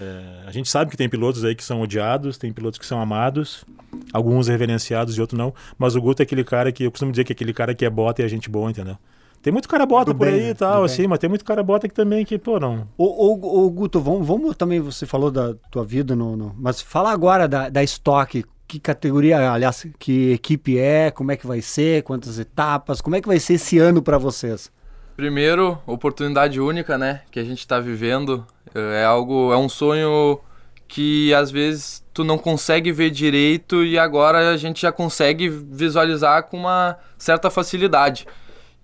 é, 0.01 0.23
a 0.47 0.51
gente 0.53 0.69
sabe 0.69 0.89
que 0.89 0.97
tem 0.97 1.09
pilotos 1.09 1.45
aí 1.45 1.57
que 1.57 1.65
são 1.65 1.81
odiados, 1.81 2.39
tem 2.39 2.53
pilotos 2.53 2.79
que 2.79 2.87
são 2.87 3.01
amados, 3.01 3.65
alguns 4.13 4.47
reverenciados 4.47 5.17
e 5.17 5.21
outros 5.21 5.37
não, 5.37 5.53
mas 5.77 5.97
o 5.97 6.01
Guto 6.01 6.23
é 6.23 6.25
aquele 6.25 6.45
cara 6.45 6.71
que, 6.71 6.85
eu 6.85 6.93
costumo 6.93 7.11
dizer 7.11 7.25
que 7.25 7.33
é 7.33 7.35
aquele 7.35 7.53
cara 7.53 7.75
que 7.75 7.85
é 7.85 7.91
bota 7.91 8.23
e 8.23 8.25
a 8.25 8.29
gente 8.29 8.49
boa, 8.49 8.71
entendeu? 8.71 8.97
Tem 9.45 9.53
muito 9.53 9.69
cara 9.69 9.85
bota 9.85 10.11
Do 10.11 10.17
por 10.17 10.27
bem, 10.27 10.37
aí 10.37 10.49
e 10.49 10.55
tal, 10.55 10.77
bem. 10.77 10.85
assim, 10.87 11.07
mas 11.07 11.19
tem 11.19 11.29
muito 11.29 11.45
cara 11.45 11.63
bota 11.63 11.87
que 11.87 11.93
também 11.93 12.25
que, 12.25 12.39
pô, 12.39 12.59
não... 12.59 12.89
Ô, 12.97 13.05
ô, 13.05 13.67
ô, 13.67 13.71
Guto, 13.71 14.01
vamos, 14.01 14.27
vamos 14.27 14.57
também, 14.57 14.81
você 14.81 15.05
falou 15.05 15.31
da 15.31 15.53
tua 15.71 15.85
vida, 15.85 16.17
no, 16.17 16.35
no- 16.35 16.55
mas 16.59 16.81
fala 16.81 17.11
agora 17.13 17.47
da, 17.47 17.69
da 17.69 17.83
Stock, 17.83 18.43
que 18.67 18.81
categoria, 18.81 19.53
aliás, 19.53 19.87
que 19.99 20.33
equipe 20.33 20.79
é, 20.79 21.11
como 21.11 21.31
é 21.31 21.37
que 21.37 21.47
vai 21.47 21.61
ser, 21.61 22.03
quantas 22.05 22.39
etapas, 22.39 23.03
como 23.03 23.17
é 23.17 23.21
que 23.21 23.29
vai 23.29 23.39
ser 23.39 23.53
esse 23.55 23.79
ano 23.79 24.01
pra 24.01 24.17
vocês? 24.17 24.73
Primeiro, 25.15 25.79
oportunidade 25.87 26.59
única, 26.59 26.97
né? 26.97 27.21
Que 27.31 27.39
a 27.39 27.45
gente 27.45 27.69
tá 27.69 27.79
vivendo. 27.79 28.47
É 28.75 29.05
algo, 29.05 29.53
é 29.53 29.59
um 29.59 29.69
sonho 29.69 30.41
que 30.89 31.35
às 31.35 31.51
vezes 31.51 32.03
tu 32.15 32.25
não 32.25 32.39
consegue 32.39 32.91
ver 32.91 33.11
direito 33.11 33.85
e 33.85 33.99
agora 33.99 34.51
a 34.51 34.57
gente 34.57 34.81
já 34.81 34.91
consegue 34.91 35.51
visualizar 35.51 36.45
com 36.45 36.57
uma 36.57 36.97
certa 37.19 37.51
facilidade. 37.51 38.27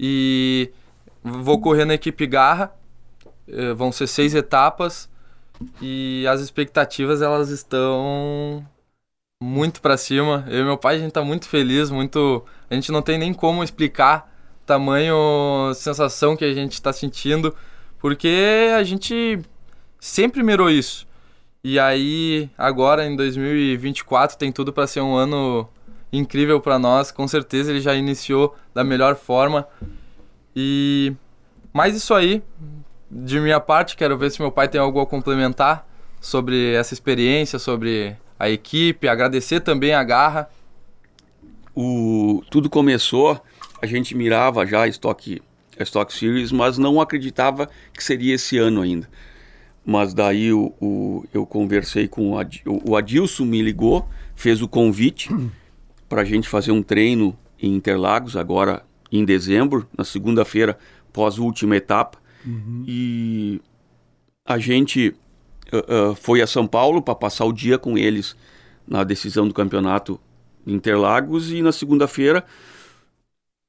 E 0.03 0.71
vou 1.23 1.61
correr 1.61 1.85
na 1.85 1.93
equipe 1.93 2.27
Garra, 2.27 2.75
eh, 3.47 3.75
vão 3.75 3.93
ser 3.93 4.07
seis 4.07 4.35
etapas 4.35 5.11
e 5.81 6.25
as 6.27 6.41
expectativas 6.41 7.21
elas 7.21 7.51
estão 7.51 8.67
muito 9.43 9.83
pra 9.83 9.99
cima. 9.99 10.47
Eu 10.49 10.61
e 10.61 10.65
meu 10.65 10.79
pai 10.79 10.97
a 10.97 10.99
gente 10.99 11.13
tá 11.13 11.23
muito 11.23 11.47
feliz, 11.47 11.91
muito, 11.91 12.43
a 12.71 12.75
gente 12.75 12.91
não 12.91 13.03
tem 13.03 13.19
nem 13.19 13.35
como 13.35 13.63
explicar 13.63 14.33
tamanho 14.65 15.71
sensação 15.75 16.35
que 16.35 16.47
a 16.47 16.55
gente 16.55 16.73
está 16.73 16.93
sentindo, 16.95 17.55
porque 17.99 18.71
a 18.75 18.83
gente 18.83 19.39
sempre 20.01 20.43
mirou 20.43 20.71
isso. 20.71 21.07
E 21.63 21.79
aí, 21.79 22.49
agora 22.57 23.05
em 23.07 23.15
2024, 23.17 24.39
tem 24.39 24.51
tudo 24.51 24.73
para 24.73 24.87
ser 24.87 25.03
um 25.03 25.15
ano 25.15 25.69
incrível 26.13 26.61
para 26.61 26.79
nós. 26.79 27.11
Com 27.11 27.27
certeza 27.29 27.71
ele 27.71 27.81
já 27.81 27.95
iniciou 27.95 28.55
da 28.75 28.83
melhor 28.85 29.17
forma. 29.17 29.67
E 30.55 31.13
mais 31.73 31.95
isso 31.95 32.13
aí, 32.15 32.43
de 33.11 33.39
minha 33.41 33.61
parte, 33.61 33.97
quero 33.97 34.17
ver 34.19 34.31
se 34.31 34.41
meu 34.41 34.51
pai 34.51 34.69
tem 34.69 34.81
algo 34.81 35.01
a 35.01 35.07
complementar 35.07 35.87
sobre 36.21 36.73
essa 36.75 36.93
experiência, 36.95 37.59
sobre 37.59 38.17
a 38.39 38.49
equipe, 38.51 39.09
agradecer 39.09 39.61
também 39.61 39.93
a 39.95 40.03
Garra. 40.03 40.49
O, 41.75 42.43
tudo 42.51 42.69
começou, 42.69 43.41
a 43.81 43.87
gente 43.87 44.15
mirava 44.17 44.67
já 44.67 44.83
a 44.83 44.89
Stock, 44.89 45.41
a 45.79 45.83
Stock 45.83 46.13
Series, 46.13 46.51
mas 46.53 46.77
não 46.79 47.01
acreditava 47.01 47.69
que 47.95 48.03
seria 48.03 48.35
esse 48.35 48.59
ano 48.59 48.83
ainda. 48.83 49.09
Mas 49.85 50.13
daí 50.13 50.53
o, 50.53 50.75
o- 50.81 51.25
eu 51.33 51.47
conversei 51.47 52.07
com 52.07 52.33
o, 52.33 52.39
Ad, 52.39 52.63
o 52.67 52.97
Adilson, 52.97 53.45
me 53.45 53.63
ligou, 53.63 54.07
fez 54.35 54.61
o 54.61 54.69
convite 54.69 55.31
para 56.11 56.23
a 56.23 56.25
gente 56.25 56.49
fazer 56.49 56.73
um 56.73 56.83
treino 56.83 57.39
em 57.63 57.73
Interlagos, 57.75 58.37
agora 58.37 58.83
em 59.13 59.25
dezembro, 59.25 59.89
na 59.97 60.05
segunda-feira, 60.05 60.77
pós-última 61.13 61.77
etapa. 61.77 62.19
E 62.87 63.61
a 64.45 64.59
gente 64.59 65.15
ah, 65.73 66.11
ah, 66.11 66.15
foi 66.17 66.43
a 66.43 66.47
São 66.47 66.67
Paulo 66.67 67.01
para 67.01 67.15
passar 67.15 67.45
o 67.45 67.53
dia 67.53 67.79
com 67.79 67.97
eles 67.97 68.37
na 68.87 69.05
decisão 69.05 69.47
do 69.47 69.55
campeonato 69.55 70.21
de 70.67 70.75
Interlagos 70.75 71.53
e 71.53 71.63
na 71.63 71.71
segunda-feira 71.73 72.45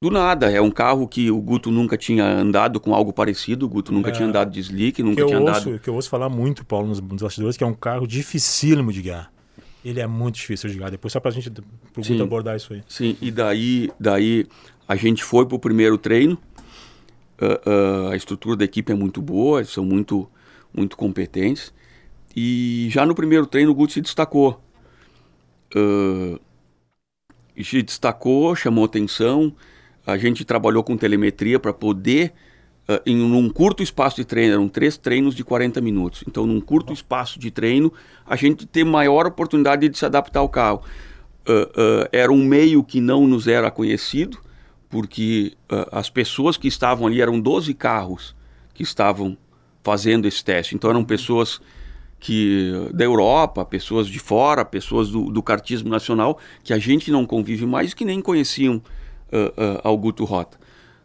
do 0.02 0.10
nada, 0.10 0.50
é 0.50 0.60
um 0.60 0.70
carro 0.70 1.06
que 1.06 1.30
o 1.30 1.40
Guto 1.40 1.70
nunca 1.70 1.96
tinha 1.96 2.24
andado 2.26 2.80
com 2.80 2.92
algo 2.92 3.12
parecido, 3.12 3.66
o 3.66 3.68
Guto 3.68 3.92
nunca 3.92 4.10
É. 4.10 4.12
tinha 4.12 4.26
andado 4.26 4.50
de 4.50 4.58
slick, 4.58 5.00
nunca 5.00 5.24
tinha 5.24 5.38
ouço, 5.38 5.68
andado. 5.70 5.78
que 5.78 5.88
eu 5.88 5.94
ouço 5.94 6.10
falar 6.10 6.28
muito, 6.28 6.64
Paulo, 6.64 6.88
nos, 6.88 7.00
nos 7.00 7.22
bastidores, 7.22 7.56
que 7.56 7.62
é 7.62 7.66
um 7.68 7.72
carro 7.74 8.04
dificílimo 8.04 8.92
de 8.92 9.00
guiar. 9.00 9.31
Ele 9.84 10.00
é 10.00 10.06
muito 10.06 10.36
difícil 10.36 10.70
de 10.70 10.76
guiar. 10.76 10.90
Depois 10.90 11.12
só 11.12 11.20
pra 11.20 11.30
gente, 11.30 11.50
pro. 11.50 11.62
Guto 11.96 12.22
abordar 12.22 12.56
isso 12.56 12.72
aí. 12.72 12.82
Sim, 12.88 13.16
e 13.20 13.30
daí, 13.30 13.90
daí 13.98 14.46
a 14.86 14.94
gente 14.94 15.24
foi 15.24 15.46
pro 15.46 15.58
primeiro 15.58 15.98
treino. 15.98 16.38
Ah, 17.40 17.60
ah, 17.66 18.12
a 18.12 18.16
estrutura 18.16 18.56
da 18.56 18.64
equipe 18.64 18.92
é 18.92 18.94
muito 18.94 19.20
boa, 19.20 19.64
são 19.64 19.84
muito, 19.84 20.30
muito 20.72 20.96
competentes. 20.96 21.72
E 22.34 22.88
já 22.90 23.04
no 23.04 23.14
primeiro 23.14 23.46
treino 23.46 23.72
o 23.72 23.74
Guto 23.74 23.92
se 23.92 24.00
destacou. 24.00 24.62
Ah, 25.74 26.38
se 27.60 27.82
destacou, 27.82 28.54
chamou 28.54 28.84
atenção. 28.84 29.54
A 30.06 30.16
gente 30.16 30.44
trabalhou 30.44 30.82
com 30.82 30.96
telemetria 30.96 31.58
para 31.58 31.72
poder, 31.72 32.32
uh, 32.88 33.00
em 33.04 33.22
um 33.22 33.48
curto 33.48 33.82
espaço 33.82 34.16
de 34.16 34.24
treino, 34.24 34.54
eram 34.54 34.68
três 34.68 34.96
treinos 34.96 35.34
de 35.34 35.44
40 35.44 35.80
minutos. 35.80 36.24
Então, 36.26 36.46
num 36.46 36.60
curto 36.60 36.92
espaço 36.92 37.38
de 37.38 37.50
treino, 37.50 37.92
a 38.26 38.36
gente 38.36 38.66
ter 38.66 38.84
maior 38.84 39.26
oportunidade 39.26 39.88
de 39.88 39.98
se 39.98 40.04
adaptar 40.04 40.40
ao 40.40 40.48
carro. 40.48 40.82
Uh, 41.48 41.52
uh, 41.52 42.08
era 42.12 42.32
um 42.32 42.44
meio 42.44 42.84
que 42.84 43.00
não 43.00 43.26
nos 43.26 43.48
era 43.48 43.70
conhecido, 43.70 44.38
porque 44.88 45.54
as 45.90 46.10
pessoas 46.10 46.58
que 46.58 46.68
estavam 46.68 47.06
ali 47.06 47.22
eram 47.22 47.40
12 47.40 47.72
carros 47.72 48.36
que 48.74 48.82
estavam 48.82 49.38
fazendo 49.82 50.28
esse 50.28 50.44
teste. 50.44 50.74
Então, 50.74 50.90
eram 50.90 51.02
pessoas 51.02 51.60
que 52.20 52.70
da 52.92 53.04
Europa, 53.04 53.64
pessoas 53.64 54.06
de 54.06 54.18
fora, 54.18 54.64
pessoas 54.64 55.08
do, 55.08 55.30
do 55.30 55.42
cartismo 55.42 55.88
nacional, 55.88 56.38
que 56.62 56.72
a 56.72 56.78
gente 56.78 57.10
não 57.10 57.24
convive 57.24 57.64
mais, 57.66 57.94
que 57.94 58.04
nem 58.04 58.20
conheciam 58.20 58.76
uh, 59.32 59.80
ao 59.82 59.96
Guto 59.96 60.24
Rota. 60.24 60.61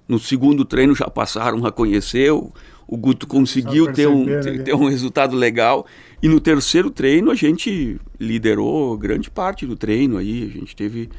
No 0.08 0.20
segundo 0.20 0.64
treino 0.64 0.96
já 0.96 1.10
passaram 1.10 1.66
a 1.66 1.72
conhecer, 1.72 2.32
o, 2.32 2.52
o 2.88 2.98
Guto 2.98 3.28
conseguiu 3.28 3.92
ter 3.92 4.08
um, 4.08 4.26
ter, 4.26 4.58
né? 4.58 4.64
ter 4.64 4.74
um 4.74 4.88
resultado 4.88 5.36
legal. 5.36 5.86
E 6.22 6.28
no 6.28 6.40
terceiro 6.40 6.90
treino 6.90 7.30
a 7.32 7.36
gente 7.36 8.00
liderou 8.20 8.98
grande 8.98 9.30
parte 9.30 9.66
do 9.66 9.76
treino 9.76 10.18
aí, 10.18 10.44
a 10.44 10.60
gente 10.60 10.76
teve 10.76 11.10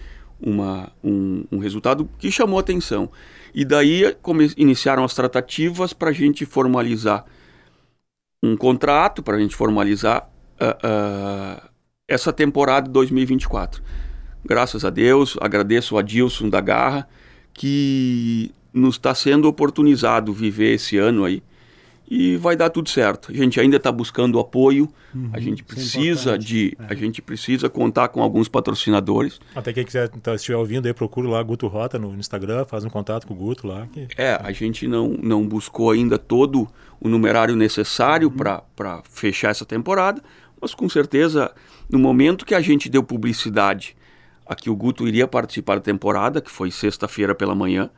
uma, 0.41 0.91
um, 1.05 1.45
um 1.53 1.59
resultado 1.59 2.09
que 2.19 2.31
chamou 2.31 2.59
atenção. 2.59 3.11
E 3.55 3.65
daí 3.65 4.15
come, 4.23 4.51
iniciaram 4.57 5.05
as 5.05 5.15
tratativas 5.15 5.93
para 5.93 6.11
a 6.11 6.13
gente 6.13 6.47
formalizar 6.47 7.25
um 8.43 8.57
contrato 8.57 9.23
para 9.23 9.37
a 9.37 9.41
gente 9.41 9.55
formalizar 9.55 10.31
uh, 10.61 10.87
uh, 10.87 11.69
essa 12.07 12.33
temporada 12.33 12.87
de 12.87 12.93
2024. 12.93 13.83
Graças 14.45 14.85
a 14.85 14.91
Deus, 14.91 15.37
agradeço 15.41 15.99
a 15.99 16.03
Dilson 16.03 16.49
da 16.49 16.61
Garra, 16.61 17.09
que 17.53 18.53
nos 18.79 18.95
está 18.95 19.15
sendo 19.15 19.49
oportunizado 19.49 20.33
viver 20.33 20.75
esse 20.75 20.97
ano 20.97 21.25
aí 21.25 21.43
e 22.11 22.37
vai 22.37 22.57
dar 22.57 22.71
tudo 22.71 22.89
certo. 22.89 23.31
A 23.31 23.35
gente 23.35 23.61
ainda 23.61 23.77
está 23.77 23.93
buscando 23.93 24.39
apoio, 24.39 24.89
uhum, 25.15 25.29
a 25.33 25.39
gente 25.39 25.61
é 25.61 25.65
precisa 25.65 26.35
é 26.35 26.39
de, 26.39 26.77
é. 26.79 26.93
a 26.93 26.95
gente 26.95 27.21
precisa 27.21 27.69
contar 27.69 28.09
com 28.09 28.23
alguns 28.23 28.49
patrocinadores. 28.49 29.39
Até 29.55 29.73
quem 29.73 29.85
quiser 29.85 30.11
então, 30.17 30.35
estiver 30.35 30.57
ouvindo 30.57 30.87
aí, 30.87 30.95
procura 30.95 31.29
lá 31.29 31.43
Guto 31.43 31.67
Rota 31.67 31.99
no 31.99 32.15
Instagram, 32.15 32.65
faz 32.65 32.85
um 32.85 32.89
contato 32.89 33.27
com 33.27 33.35
o 33.35 33.37
Guto 33.37 33.67
lá. 33.67 33.87
Que... 33.93 34.09
É, 34.17 34.41
a 34.43 34.51
gente 34.53 34.89
não, 34.89 35.09
não 35.23 35.47
buscou 35.47 35.91
ainda 35.91 36.19
todo 36.19 36.67
o 36.99 37.09
numerário 37.09 37.55
necessário 37.55 38.29
uhum. 38.29 38.63
para 38.75 39.03
fechar 39.11 39.51
essa 39.51 39.67
temporada, 39.67 40.23
mas 40.61 40.75
com 40.75 40.89
certeza, 40.89 41.53
no 41.91 41.99
momento 41.99 42.47
que 42.47 42.55
a 42.55 42.61
gente 42.61 42.89
deu 42.89 43.03
publicidade 43.03 43.95
a 44.47 44.55
que 44.55 44.71
o 44.71 44.75
Guto 44.75 45.07
iria 45.07 45.29
participar 45.29 45.75
da 45.75 45.83
temporada, 45.83 46.41
que 46.41 46.51
foi 46.51 46.71
sexta-feira 46.71 47.35
pela 47.35 47.55
manhã, 47.55 47.91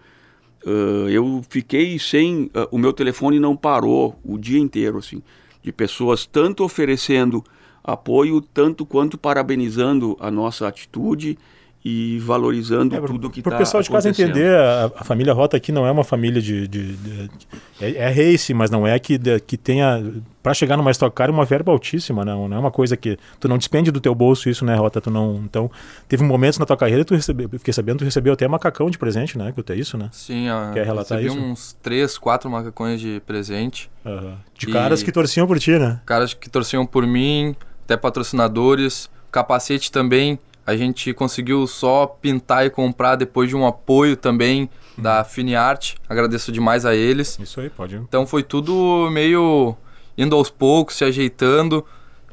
Uh, 0.64 1.08
eu 1.08 1.42
fiquei 1.48 1.98
sem. 1.98 2.44
Uh, 2.46 2.68
o 2.70 2.78
meu 2.78 2.92
telefone 2.92 3.38
não 3.38 3.56
parou 3.56 4.18
o 4.24 4.38
dia 4.38 4.58
inteiro, 4.58 4.98
assim, 4.98 5.22
de 5.62 5.72
pessoas 5.72 6.26
tanto 6.26 6.64
oferecendo 6.64 7.42
apoio, 7.82 8.40
tanto 8.40 8.84
quanto 8.84 9.16
parabenizando 9.16 10.16
a 10.20 10.30
nossa 10.30 10.68
atitude 10.68 11.38
e 11.82 12.18
valorizando 12.18 12.94
é, 12.94 13.00
tudo 13.00 13.30
que 13.30 13.40
está 13.40 13.50
Para 13.50 13.56
o 13.56 13.58
pessoal 13.58 13.82
de 13.82 13.88
casa 13.88 14.10
entender, 14.10 14.54
a, 14.54 14.92
a, 14.94 15.04
família 15.04 15.32
Rota 15.32 15.56
aqui 15.56 15.72
não 15.72 15.86
é 15.86 15.90
uma 15.90 16.04
família 16.04 16.40
de... 16.40 16.68
de, 16.68 16.94
de, 16.94 17.28
de 17.28 17.48
é, 17.80 17.92
é, 17.92 18.08
race, 18.10 18.52
mas 18.52 18.70
não 18.70 18.86
é 18.86 18.98
que, 18.98 19.18
que 19.40 19.56
tenha... 19.56 20.02
Para 20.42 20.52
chegar 20.52 20.76
numa 20.76 20.90
Stock 20.90 21.14
Car, 21.14 21.30
uma 21.30 21.44
verba 21.44 21.72
altíssima, 21.72 22.22
não, 22.22 22.48
não 22.48 22.56
é 22.56 22.60
uma 22.60 22.70
coisa 22.70 22.98
que... 22.98 23.18
Tu 23.38 23.48
não 23.48 23.56
despende 23.56 23.90
do 23.90 23.98
teu 23.98 24.14
bolso 24.14 24.50
isso, 24.50 24.62
né, 24.62 24.74
Rota? 24.74 25.00
Tu 25.00 25.10
não... 25.10 25.40
Então, 25.44 25.70
teve 26.06 26.22
momentos 26.22 26.58
na 26.58 26.66
tua 26.66 26.76
carreira, 26.76 27.02
tu 27.02 27.14
recebeu, 27.14 27.48
fiquei 27.48 27.72
sabendo, 27.72 28.00
tu 28.00 28.04
recebeu 28.04 28.34
até 28.34 28.46
macacão 28.46 28.90
de 28.90 28.98
presente, 28.98 29.38
né? 29.38 29.52
Que 29.52 29.72
é 29.72 29.76
isso, 29.76 29.96
né? 29.96 30.10
Sim, 30.12 30.48
Quer 30.74 30.84
relatar 30.84 31.22
isso? 31.22 31.38
uns 31.38 31.74
três, 31.82 32.18
quatro 32.18 32.50
macacões 32.50 33.00
de 33.00 33.22
presente. 33.26 33.90
Uhum. 34.04 34.34
De 34.54 34.66
caras 34.66 35.02
que 35.02 35.12
torciam 35.12 35.46
por 35.46 35.58
ti, 35.58 35.78
né? 35.78 36.00
Caras 36.04 36.34
que 36.34 36.50
torciam 36.50 36.84
por 36.84 37.06
mim, 37.06 37.56
até 37.84 37.96
patrocinadores. 37.96 39.08
Capacete 39.30 39.92
também 39.92 40.38
a 40.66 40.76
gente 40.76 41.12
conseguiu 41.12 41.66
só 41.66 42.06
pintar 42.06 42.66
e 42.66 42.70
comprar 42.70 43.16
depois 43.16 43.48
de 43.48 43.56
um 43.56 43.66
apoio 43.66 44.16
também 44.16 44.62
uhum. 44.96 45.02
da 45.02 45.24
FineArt. 45.24 45.94
Agradeço 46.08 46.52
demais 46.52 46.84
a 46.84 46.94
eles. 46.94 47.38
Isso 47.38 47.60
aí, 47.60 47.70
pode. 47.70 47.96
Então 47.96 48.26
foi 48.26 48.42
tudo 48.42 49.08
meio 49.10 49.74
indo 50.16 50.36
aos 50.36 50.50
poucos, 50.50 50.96
se 50.96 51.04
ajeitando. 51.04 51.84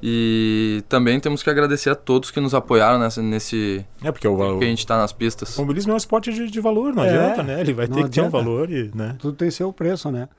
E 0.01 0.83
também 0.87 1.19
temos 1.19 1.41
que 1.41 1.49
agradecer 1.49 1.89
a 1.89 1.95
todos 1.95 2.29
que 2.29 2.39
nos 2.39 2.53
apoiaram 2.53 2.99
nessa, 2.99 3.21
nesse. 3.21 3.83
É, 4.03 4.11
porque 4.11 4.27
o, 4.27 4.59
que 4.59 4.65
a 4.65 4.67
gente 4.67 4.79
está 4.79 4.95
nas 4.97 5.11
pistas. 5.11 5.57
O 5.57 5.61
mobilismo 5.61 5.91
é 5.91 5.95
um 5.95 5.97
esporte 5.97 6.31
de, 6.31 6.51
de 6.51 6.59
valor, 6.61 6.93
não 6.93 7.03
é, 7.03 7.09
adianta, 7.09 7.41
né? 7.41 7.59
Ele 7.61 7.73
vai 7.73 7.87
ter 7.87 7.93
adianta. 7.93 8.09
que 8.09 8.15
ter 8.15 8.21
um 8.21 8.29
valor 8.29 8.69
e. 8.69 8.91
Né? 8.93 9.15
Tudo 9.17 9.35
tem 9.35 9.49
seu 9.49 9.73
preço, 9.73 10.11
né? 10.11 10.29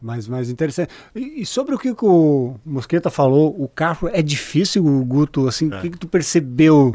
Mas 0.00 0.26
mais 0.26 0.48
interessante. 0.48 0.90
E, 1.14 1.42
e, 1.42 1.46
sobre 1.46 1.74
o 1.74 1.78
que 1.78 1.94
o 2.02 2.54
Mosqueta 2.64 3.10
falou, 3.10 3.54
o 3.58 3.68
carro 3.68 4.08
é 4.12 4.22
difícil, 4.22 4.82
Guto, 5.04 5.46
assim, 5.46 5.70
é. 5.70 5.76
o 5.76 5.80
que, 5.80 5.90
que 5.90 5.98
tu 5.98 6.08
percebeu? 6.08 6.92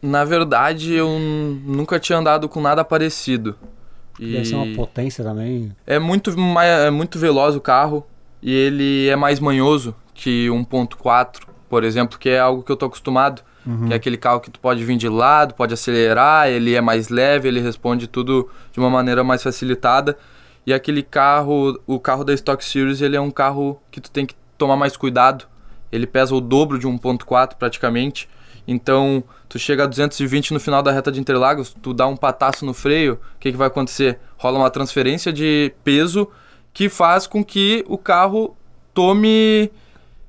Na 0.00 0.24
verdade, 0.24 0.94
eu 0.94 1.08
nunca 1.18 1.98
tinha 1.98 2.18
andado 2.18 2.48
com 2.48 2.60
nada 2.60 2.84
parecido. 2.84 3.56
E 4.18 4.32
Deve 4.32 4.44
ser 4.44 4.54
uma 4.54 4.74
potência 4.74 5.24
também. 5.24 5.74
É 5.86 5.98
muito, 5.98 6.34
é 6.62 6.90
muito 6.90 7.18
veloz 7.18 7.56
o 7.56 7.60
carro 7.60 8.06
e 8.42 8.52
ele 8.52 9.08
é 9.08 9.16
mais 9.16 9.40
manhoso 9.40 9.94
que 10.14 10.48
1.4, 10.48 11.40
por 11.68 11.84
exemplo, 11.84 12.18
que 12.18 12.28
é 12.28 12.38
algo 12.38 12.62
que 12.62 12.70
eu 12.70 12.76
tô 12.76 12.86
acostumado. 12.86 13.42
Uhum. 13.64 13.88
Que 13.88 13.92
é 13.92 13.96
aquele 13.96 14.16
carro 14.16 14.40
que 14.40 14.50
tu 14.50 14.58
pode 14.58 14.82
vir 14.84 14.96
de 14.96 15.08
lado, 15.08 15.54
pode 15.54 15.74
acelerar, 15.74 16.48
ele 16.48 16.74
é 16.74 16.80
mais 16.80 17.08
leve, 17.08 17.46
ele 17.46 17.60
responde 17.60 18.06
tudo 18.06 18.48
de 18.72 18.78
uma 18.78 18.88
maneira 18.88 19.22
mais 19.22 19.42
facilitada. 19.42 20.16
E 20.66 20.72
aquele 20.72 21.02
carro, 21.02 21.80
o 21.86 21.98
carro 21.98 22.24
da 22.24 22.32
Stock 22.34 22.64
Series, 22.64 23.00
ele 23.00 23.16
é 23.16 23.20
um 23.20 23.30
carro 23.30 23.80
que 23.90 24.00
tu 24.00 24.10
tem 24.10 24.26
que 24.26 24.34
tomar 24.58 24.76
mais 24.76 24.96
cuidado. 24.96 25.46
Ele 25.90 26.06
pesa 26.06 26.34
o 26.34 26.40
dobro 26.40 26.78
de 26.78 26.86
1.4 26.86 27.54
praticamente. 27.56 28.28
Então, 28.68 29.24
tu 29.48 29.58
chega 29.58 29.84
a 29.84 29.86
220 29.86 30.52
no 30.52 30.60
final 30.60 30.82
da 30.82 30.92
reta 30.92 31.10
de 31.10 31.18
Interlagos, 31.18 31.74
tu 31.82 31.92
dá 31.92 32.06
um 32.06 32.16
pataço 32.16 32.64
no 32.64 32.72
freio, 32.72 33.14
o 33.14 33.38
que, 33.40 33.50
que 33.50 33.56
vai 33.56 33.66
acontecer? 33.66 34.18
Rola 34.36 34.58
uma 34.58 34.70
transferência 34.70 35.32
de 35.32 35.74
peso 35.82 36.28
que 36.72 36.88
faz 36.88 37.26
com 37.26 37.44
que 37.44 37.84
o 37.88 37.98
carro 37.98 38.56
tome 38.94 39.72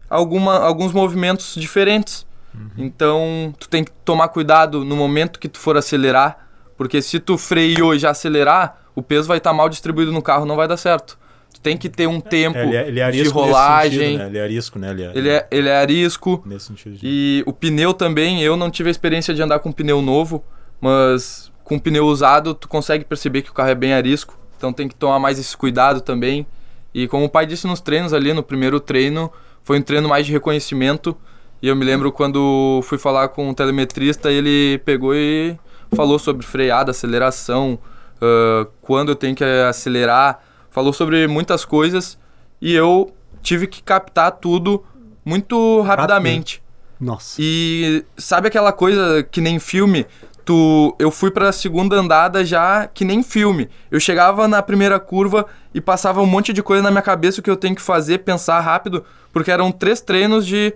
alguma, 0.10 0.58
alguns 0.58 0.92
movimentos 0.92 1.54
diferentes. 1.56 2.26
Uhum. 2.54 2.70
Então, 2.78 3.54
tu 3.60 3.70
tem 3.70 3.84
que 3.84 3.92
tomar 4.04 4.30
cuidado 4.30 4.84
no 4.84 4.96
momento 4.96 5.40
que 5.40 5.48
tu 5.48 5.60
for 5.60 5.78
acelerar, 5.78 6.48
porque 6.76 7.02
se 7.02 7.20
tu 7.20 7.38
freou 7.38 7.94
e 7.94 8.00
já 8.00 8.10
acelerar, 8.10 8.81
o 8.96 9.02
peso 9.02 9.28
vai 9.28 9.38
estar 9.38 9.52
tá 9.52 9.56
mal 9.56 9.70
distribuído 9.70 10.12
no 10.12 10.22
carro, 10.22 10.46
não 10.46 10.56
vai 10.56 10.68
dar 10.68 10.78
certo. 10.78 11.18
Tu 11.54 11.60
tem 11.60 11.78
que 11.78 11.90
ter 11.90 12.08
um 12.08 12.22
tempo 12.22 12.58
é, 12.58 12.66
ele 12.66 12.78
é, 12.78 12.88
ele 12.88 13.00
é 13.00 13.12
de 13.12 13.28
rolagem. 13.28 14.00
Sentido, 14.00 14.18
né? 14.20 14.28
Ele 14.28 14.38
é 14.38 14.44
arisco, 14.44 14.80
né? 14.80 14.92
Ele 14.92 15.04
é, 15.04 15.12
ele 15.16 15.30
é, 15.30 15.48
ele 15.52 15.70
é 15.70 15.76
arisco. 15.76 16.44
Nesse 16.46 16.68
sentido. 16.68 16.98
De... 16.98 17.02
E 17.04 17.44
o 17.46 17.52
pneu 17.52 17.94
também, 17.94 18.42
eu 18.42 18.56
não 18.56 18.72
tive 18.72 18.90
a 18.90 18.92
experiência 18.92 19.34
de 19.34 19.42
andar 19.42 19.60
com 19.60 19.72
pneu 19.72 20.02
novo, 20.02 20.44
mas 20.80 21.52
com 21.64 21.78
pneu 21.78 22.06
usado 22.06 22.54
tu 22.54 22.68
consegue 22.68 23.04
perceber 23.04 23.42
que 23.42 23.50
o 23.50 23.54
carro 23.54 23.70
é 23.70 23.76
bem 23.76 23.94
arisco. 23.94 24.38
Então 24.58 24.72
tem 24.72 24.88
que 24.88 24.96
tomar 24.96 25.20
mais 25.20 25.40
esse 25.40 25.56
cuidado 25.56 26.02
também. 26.02 26.46
E 26.94 27.08
como 27.08 27.26
o 27.26 27.30
pai 27.30 27.46
disse 27.46 27.66
nos 27.68 27.80
treinos 27.80 28.14
ali, 28.14 28.34
no 28.34 28.44
primeiro 28.44 28.80
treino, 28.80 29.32
foi 29.64 29.80
um 29.80 29.82
treino 29.82 30.08
mais 30.08 30.26
de 30.26 30.32
reconhecimento. 30.32 31.16
E 31.62 31.68
eu 31.68 31.76
me 31.76 31.86
lembro 31.86 32.12
quando 32.12 32.82
fui 32.84 32.98
falar 32.98 33.30
com 33.30 33.50
um 33.50 33.54
telemetrista, 33.54 34.32
ele 34.32 34.80
pegou 34.80 35.14
e 35.16 35.56
falou 35.96 36.18
sobre 36.18 36.46
freada, 36.46 36.92
aceleração, 36.92 37.78
uh, 38.22 38.70
quando 38.82 39.10
eu 39.10 39.16
tenho 39.16 39.36
que 39.36 39.44
acelerar, 39.44 40.40
falou 40.70 40.94
sobre 40.94 41.28
muitas 41.28 41.66
coisas 41.66 42.18
e 42.62 42.74
eu 42.74 43.14
tive 43.42 43.68
que 43.68 43.82
captar 43.82 44.32
tudo 44.34 44.84
muito 45.26 45.82
rapidamente. 45.82 46.62
Nossa. 47.00 47.38
E 47.40 48.06
sabe 48.18 48.48
aquela 48.48 48.72
coisa 48.72 49.24
que 49.24 49.42
nem 49.42 49.60
filme? 49.60 50.06
Tu, 50.46 50.96
eu 51.00 51.12
fui 51.12 51.32
para 51.32 51.50
a 51.50 51.54
segunda 51.54 51.96
andada 51.96 52.46
já 52.46 52.88
que 52.88 53.04
nem 53.04 53.24
filme. 53.24 53.70
Eu 53.90 54.00
chegava 54.00 54.48
na 54.48 54.62
primeira 54.62 55.00
curva 55.00 55.46
e 55.74 55.82
passava 55.82 56.22
um 56.22 56.26
monte 56.26 56.54
de 56.54 56.62
coisa 56.62 56.84
na 56.84 56.92
minha 56.92 57.02
cabeça 57.02 57.40
o 57.40 57.44
que 57.44 57.50
eu 57.50 57.58
tenho 57.58 57.76
que 57.76 57.82
fazer, 57.82 58.20
pensar 58.20 58.60
rápido, 58.60 59.04
porque 59.32 59.52
eram 59.52 59.72
três 59.72 60.02
treinos 60.02 60.46
de 60.46 60.74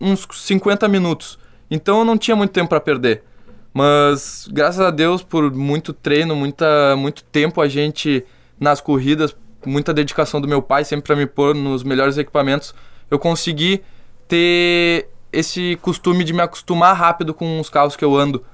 uns 0.00 0.26
50 0.30 0.88
minutos. 0.88 1.38
Então 1.70 1.98
eu 1.98 2.04
não 2.04 2.16
tinha 2.16 2.36
muito 2.36 2.52
tempo 2.52 2.68
para 2.68 2.80
perder. 2.80 3.22
Mas 3.78 4.48
graças 4.50 4.80
a 4.80 4.90
Deus, 4.90 5.22
por 5.22 5.54
muito 5.54 5.92
treino, 5.92 6.34
muita, 6.34 6.96
muito 6.96 7.22
tempo 7.22 7.60
a 7.60 7.68
gente 7.68 8.24
nas 8.58 8.80
corridas, 8.80 9.36
muita 9.64 9.94
dedicação 9.94 10.40
do 10.40 10.48
meu 10.48 10.60
pai 10.60 10.84
sempre 10.84 11.06
para 11.06 11.14
me 11.14 11.26
pôr 11.26 11.54
nos 11.54 11.84
melhores 11.84 12.18
equipamentos, 12.18 12.74
eu 13.08 13.20
consegui 13.20 13.80
ter 14.26 15.08
esse 15.32 15.78
costume 15.80 16.24
de 16.24 16.32
me 16.32 16.42
acostumar 16.42 16.96
rápido 16.96 17.32
com 17.32 17.60
os 17.60 17.70
carros 17.70 17.94
que 17.94 18.04
eu 18.04 18.16
ando. 18.16 18.44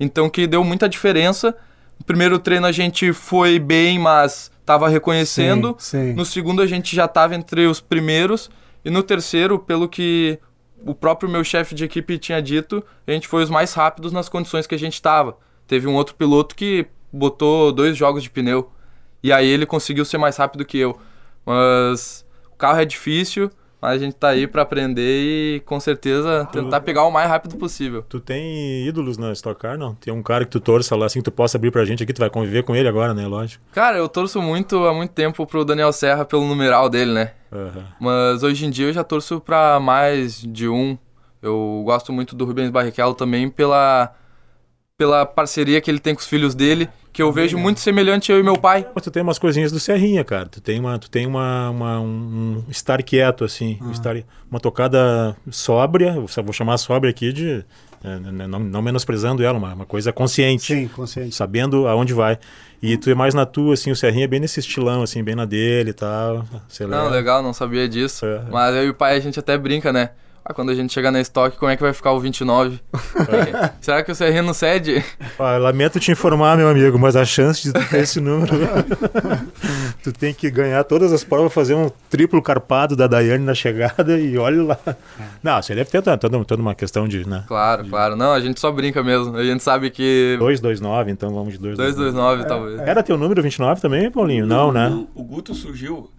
Então 0.00 0.28
que 0.28 0.48
deu 0.48 0.64
muita 0.64 0.88
diferença. 0.88 1.54
No 1.96 2.04
primeiro 2.04 2.36
treino 2.40 2.66
a 2.66 2.72
gente 2.72 3.12
foi 3.12 3.60
bem, 3.60 4.00
mas 4.00 4.50
estava 4.62 4.88
reconhecendo. 4.88 5.76
Sim, 5.78 6.08
sim. 6.08 6.12
No 6.14 6.24
segundo 6.24 6.60
a 6.60 6.66
gente 6.66 6.96
já 6.96 7.04
estava 7.04 7.36
entre 7.36 7.68
os 7.68 7.80
primeiros. 7.80 8.50
E 8.84 8.90
no 8.90 9.04
terceiro, 9.04 9.60
pelo 9.60 9.88
que 9.88 10.40
o 10.84 10.94
próprio 10.94 11.28
meu 11.28 11.44
chefe 11.44 11.74
de 11.74 11.84
equipe 11.84 12.18
tinha 12.18 12.40
dito, 12.40 12.84
a 13.06 13.12
gente 13.12 13.28
foi 13.28 13.42
os 13.42 13.50
mais 13.50 13.72
rápidos 13.74 14.12
nas 14.12 14.28
condições 14.28 14.66
que 14.66 14.74
a 14.74 14.78
gente 14.78 14.94
estava. 14.94 15.36
Teve 15.66 15.86
um 15.86 15.94
outro 15.94 16.14
piloto 16.14 16.54
que 16.54 16.86
botou 17.12 17.72
dois 17.72 17.96
jogos 17.96 18.22
de 18.22 18.30
pneu. 18.30 18.70
E 19.22 19.32
aí 19.32 19.46
ele 19.46 19.66
conseguiu 19.66 20.04
ser 20.04 20.18
mais 20.18 20.36
rápido 20.36 20.64
que 20.64 20.78
eu. 20.78 20.98
Mas 21.46 22.26
o 22.50 22.56
carro 22.56 22.80
é 22.80 22.84
difícil, 22.84 23.50
mas 23.82 24.00
a 24.00 24.04
gente 24.04 24.14
tá 24.14 24.28
aí 24.28 24.46
para 24.46 24.62
aprender 24.62 25.56
e 25.56 25.60
com 25.66 25.80
certeza 25.80 26.48
tentar 26.52 26.80
pegar 26.82 27.02
o 27.02 27.10
mais 27.10 27.28
rápido 27.28 27.56
possível. 27.56 28.04
Tu 28.08 28.20
tem 28.20 28.86
ídolos 28.86 29.18
na 29.18 29.32
Stock 29.32 29.60
Car, 29.60 29.76
não? 29.76 29.92
Tem 29.96 30.14
um 30.14 30.22
cara 30.22 30.44
que 30.44 30.52
tu 30.52 30.60
torça 30.60 30.94
lá, 30.94 31.06
assim, 31.06 31.18
que 31.18 31.24
tu 31.24 31.32
possa 31.32 31.58
abrir 31.58 31.72
pra 31.72 31.84
gente 31.84 32.00
aqui, 32.00 32.12
tu 32.12 32.20
vai 32.20 32.30
conviver 32.30 32.62
com 32.62 32.76
ele 32.76 32.86
agora, 32.86 33.12
né? 33.12 33.26
Lógico. 33.26 33.64
Cara, 33.72 33.98
eu 33.98 34.08
torço 34.08 34.40
muito 34.40 34.86
há 34.86 34.94
muito 34.94 35.10
tempo 35.10 35.44
pro 35.44 35.64
Daniel 35.64 35.92
Serra 35.92 36.24
pelo 36.24 36.46
numeral 36.46 36.88
dele, 36.88 37.12
né? 37.12 37.32
Aham. 37.52 37.84
Mas 37.98 38.44
hoje 38.44 38.64
em 38.64 38.70
dia 38.70 38.86
eu 38.86 38.92
já 38.92 39.02
torço 39.02 39.40
pra 39.40 39.80
mais 39.80 40.40
de 40.40 40.68
um. 40.68 40.96
Eu 41.42 41.82
gosto 41.84 42.12
muito 42.12 42.36
do 42.36 42.44
Rubens 42.44 42.70
Barrichello 42.70 43.14
também 43.14 43.48
pela, 43.48 44.14
pela 44.96 45.24
parceria 45.26 45.80
que 45.80 45.90
ele 45.90 45.98
tem 45.98 46.14
com 46.14 46.20
os 46.20 46.26
filhos 46.26 46.54
dele, 46.54 46.88
que 47.12 47.20
eu 47.22 47.32
vejo 47.32 47.58
muito 47.58 47.80
semelhante 47.80 48.30
eu 48.30 48.38
e 48.38 48.42
meu 48.42 48.56
pai. 48.56 48.86
Mas 48.94 49.04
tu 49.04 49.10
tem 49.10 49.22
umas 49.22 49.38
coisinhas 49.38 49.72
do 49.72 49.80
Serrinha, 49.80 50.24
cara. 50.24 50.46
Tu 50.46 50.60
tem 50.60 50.78
uma, 50.78 50.98
tu 50.98 51.10
tem 51.10 51.26
uma, 51.26 51.70
uma- 51.70 52.00
um 52.00 52.64
estar 52.68 53.02
quieto, 53.02 53.44
assim. 53.44 53.78
Um 53.82 53.90
estar, 53.90 54.14
uma 54.50 54.60
tocada 54.60 55.36
sóbria, 55.50 56.14
vou 56.14 56.52
chamar 56.52 56.78
sóbria 56.78 57.10
aqui 57.10 57.32
de. 57.32 57.64
é, 58.04 58.18
né, 58.18 58.46
não, 58.46 58.58
não 58.58 58.80
menosprezando 58.82 59.42
ela, 59.44 59.58
uma, 59.58 59.74
uma 59.74 59.86
coisa 59.86 60.12
consciente. 60.12 60.74
Sim, 60.74 60.88
consciente. 60.88 61.34
Sabendo 61.34 61.86
aonde 61.88 62.14
vai. 62.14 62.38
E 62.82 62.96
tu 62.96 63.10
é 63.10 63.14
mais 63.14 63.32
na 63.34 63.46
tua, 63.46 63.74
assim, 63.74 63.90
o 63.90 63.96
Serrinha 63.96 64.24
é 64.24 64.28
bem 64.28 64.40
nesse 64.40 64.58
estilão, 64.60 65.02
assim, 65.02 65.22
bem 65.22 65.34
na 65.34 65.44
dele 65.44 65.90
e 65.90 65.94
tal. 65.94 66.44
Não, 66.88 67.08
legal, 67.08 67.42
não 67.42 67.52
sabia 67.52 67.88
disso. 67.88 68.24
É. 68.26 68.42
Mas 68.50 68.74
eu 68.74 68.86
e 68.86 68.90
o 68.90 68.94
pai 68.94 69.16
a 69.16 69.20
gente 69.20 69.38
até 69.38 69.56
brinca, 69.56 69.92
né? 69.92 70.10
Ah, 70.44 70.52
quando 70.52 70.70
a 70.70 70.74
gente 70.74 70.92
chegar 70.92 71.12
na 71.12 71.20
estoque, 71.20 71.56
como 71.56 71.70
é 71.70 71.76
que 71.76 71.82
vai 71.82 71.92
ficar 71.92 72.10
o 72.10 72.18
29? 72.18 72.80
Será 73.80 74.02
que 74.02 74.10
o 74.10 74.42
não 74.42 74.52
cede? 74.52 75.04
Ah, 75.38 75.56
lamento 75.56 76.00
te 76.00 76.10
informar, 76.10 76.56
meu 76.56 76.68
amigo, 76.68 76.98
mas 76.98 77.14
a 77.14 77.24
chance 77.24 77.62
de 77.62 77.72
ter 77.72 78.00
esse 78.00 78.20
número. 78.20 78.52
tu 80.02 80.12
tem 80.12 80.34
que 80.34 80.50
ganhar 80.50 80.82
todas 80.82 81.12
as 81.12 81.22
provas, 81.22 81.52
fazer 81.52 81.74
um 81.74 81.88
triplo 82.10 82.42
carpado 82.42 82.96
da 82.96 83.06
Daiane 83.06 83.44
na 83.44 83.54
chegada 83.54 84.18
e 84.18 84.36
olha 84.36 84.64
lá. 84.64 84.78
Não, 85.40 85.62
você 85.62 85.76
deve 85.76 85.88
ter 85.90 86.02
toda, 86.02 86.56
uma 86.56 86.74
questão 86.74 87.06
de. 87.06 87.24
Né? 87.28 87.44
Claro, 87.46 87.86
claro. 87.88 88.16
Não, 88.16 88.32
a 88.32 88.40
gente 88.40 88.58
só 88.58 88.72
brinca 88.72 89.00
mesmo. 89.00 89.36
A 89.36 89.44
gente 89.44 89.62
sabe 89.62 89.90
que 89.90 90.34
229, 90.40 91.12
então 91.12 91.32
vamos 91.32 91.52
de 91.52 91.58
229. 91.60 92.12
229 92.12 92.48
talvez. 92.48 92.88
Era 92.88 93.02
teu 93.04 93.16
número 93.16 93.40
29 93.40 93.80
também, 93.80 94.10
Paulinho? 94.10 94.44
Não, 94.44 94.72
né? 94.72 94.88
O, 94.88 95.20
o 95.20 95.24
Guto 95.24 95.54
surgiu. 95.54 96.10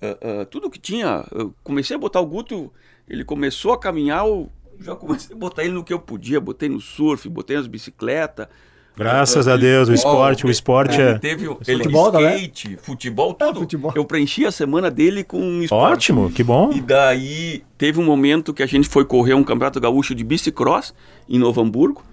ah, 0.00 0.16
ah, 0.22 0.46
tudo 0.48 0.70
que 0.70 0.78
tinha. 0.78 1.24
Eu 1.32 1.52
comecei 1.64 1.96
a 1.96 1.98
botar 1.98 2.20
o 2.20 2.26
Guto. 2.26 2.72
Ele 3.08 3.24
começou 3.24 3.72
a 3.72 3.78
caminhar. 3.78 4.24
Eu 4.26 4.50
já 4.80 4.94
comecei 4.94 5.34
a 5.34 5.38
botar 5.38 5.64
ele 5.64 5.72
no 5.72 5.84
que 5.84 5.92
eu 5.92 5.98
podia. 5.98 6.40
Botei 6.40 6.68
no 6.68 6.80
surf, 6.80 7.28
botei 7.28 7.56
nas 7.56 7.66
bicicletas. 7.66 8.46
Graças 8.94 9.48
a 9.48 9.56
Deus, 9.56 9.88
o 9.88 9.94
esporte, 9.94 10.44
o 10.46 10.50
esporte 10.50 11.00
Ele 11.00 11.10
é. 11.12 11.18
teve 11.18 11.48
o- 11.48 11.58
ele 11.66 11.78
Futebol 11.78 12.12
também? 12.12 12.36
skate, 12.36 12.76
futebol, 12.82 13.32
tudo. 13.32 13.60
futebol. 13.60 13.90
Eu 13.96 14.04
preenchi 14.04 14.44
a 14.44 14.50
semana 14.52 14.90
dele 14.90 15.24
com 15.24 15.62
esporte. 15.62 15.92
Ótimo, 16.12 16.30
que 16.30 16.42
bom. 16.44 16.70
E 16.74 16.80
daí 16.82 17.62
teve 17.78 17.98
um 17.98 18.04
momento 18.04 18.52
que 18.52 18.62
a 18.62 18.66
gente 18.66 18.86
foi 18.86 19.06
correr 19.06 19.32
um 19.32 19.42
campeonato 19.42 19.80
gaúcho 19.80 20.14
de 20.14 20.22
bicicross 20.22 20.92
em 21.26 21.38
Novo 21.38 21.62
Hamburgo. 21.62 22.04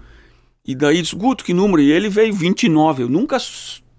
E 0.66 0.74
daí 0.74 1.02
disse, 1.02 1.14
Guto, 1.14 1.44
que 1.44 1.52
número? 1.52 1.82
E 1.82 1.92
ele 1.92 2.08
veio 2.08 2.32
29. 2.32 3.02
Eu 3.02 3.08
nunca 3.10 3.36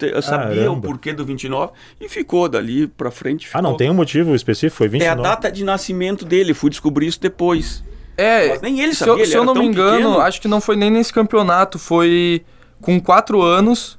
eu 0.08 0.22
sabia 0.22 0.56
Caramba. 0.64 0.78
o 0.78 0.82
porquê 0.82 1.14
do 1.14 1.26
29 1.26 1.72
e 2.00 2.08
ficou 2.10 2.48
dali 2.50 2.88
pra 2.88 3.12
frente. 3.12 3.50
Ah, 3.54 3.62
não 3.62 3.70
ficou. 3.72 3.78
tem 3.78 3.90
um 3.90 3.94
motivo 3.94 4.34
específico? 4.36 4.78
Foi 4.78 4.88
É 4.88 4.90
29. 4.90 5.20
a 5.20 5.24
data 5.24 5.52
de 5.52 5.64
nascimento 5.64 6.26
dele, 6.26 6.54
fui 6.54 6.70
descobrir 6.70 7.08
isso 7.08 7.20
depois. 7.22 7.84
É, 8.18 8.50
Mas 8.50 8.62
nem 8.62 8.80
ele 8.82 8.94
se 8.94 9.00
sabia, 9.00 9.14
eu, 9.14 9.18
ele 9.20 9.26
se 9.28 9.36
eu 9.38 9.46
não 9.46 9.54
tão 9.54 9.64
me 9.64 9.70
engano, 9.70 9.98
pequeno. 9.98 10.20
acho 10.22 10.42
que 10.42 10.48
não 10.48 10.62
foi 10.62 10.76
nem 10.76 10.92
nesse 10.92 11.12
campeonato, 11.14 11.80
foi 11.80 12.44
com 12.82 13.00
4 13.00 13.42
anos, 13.42 13.98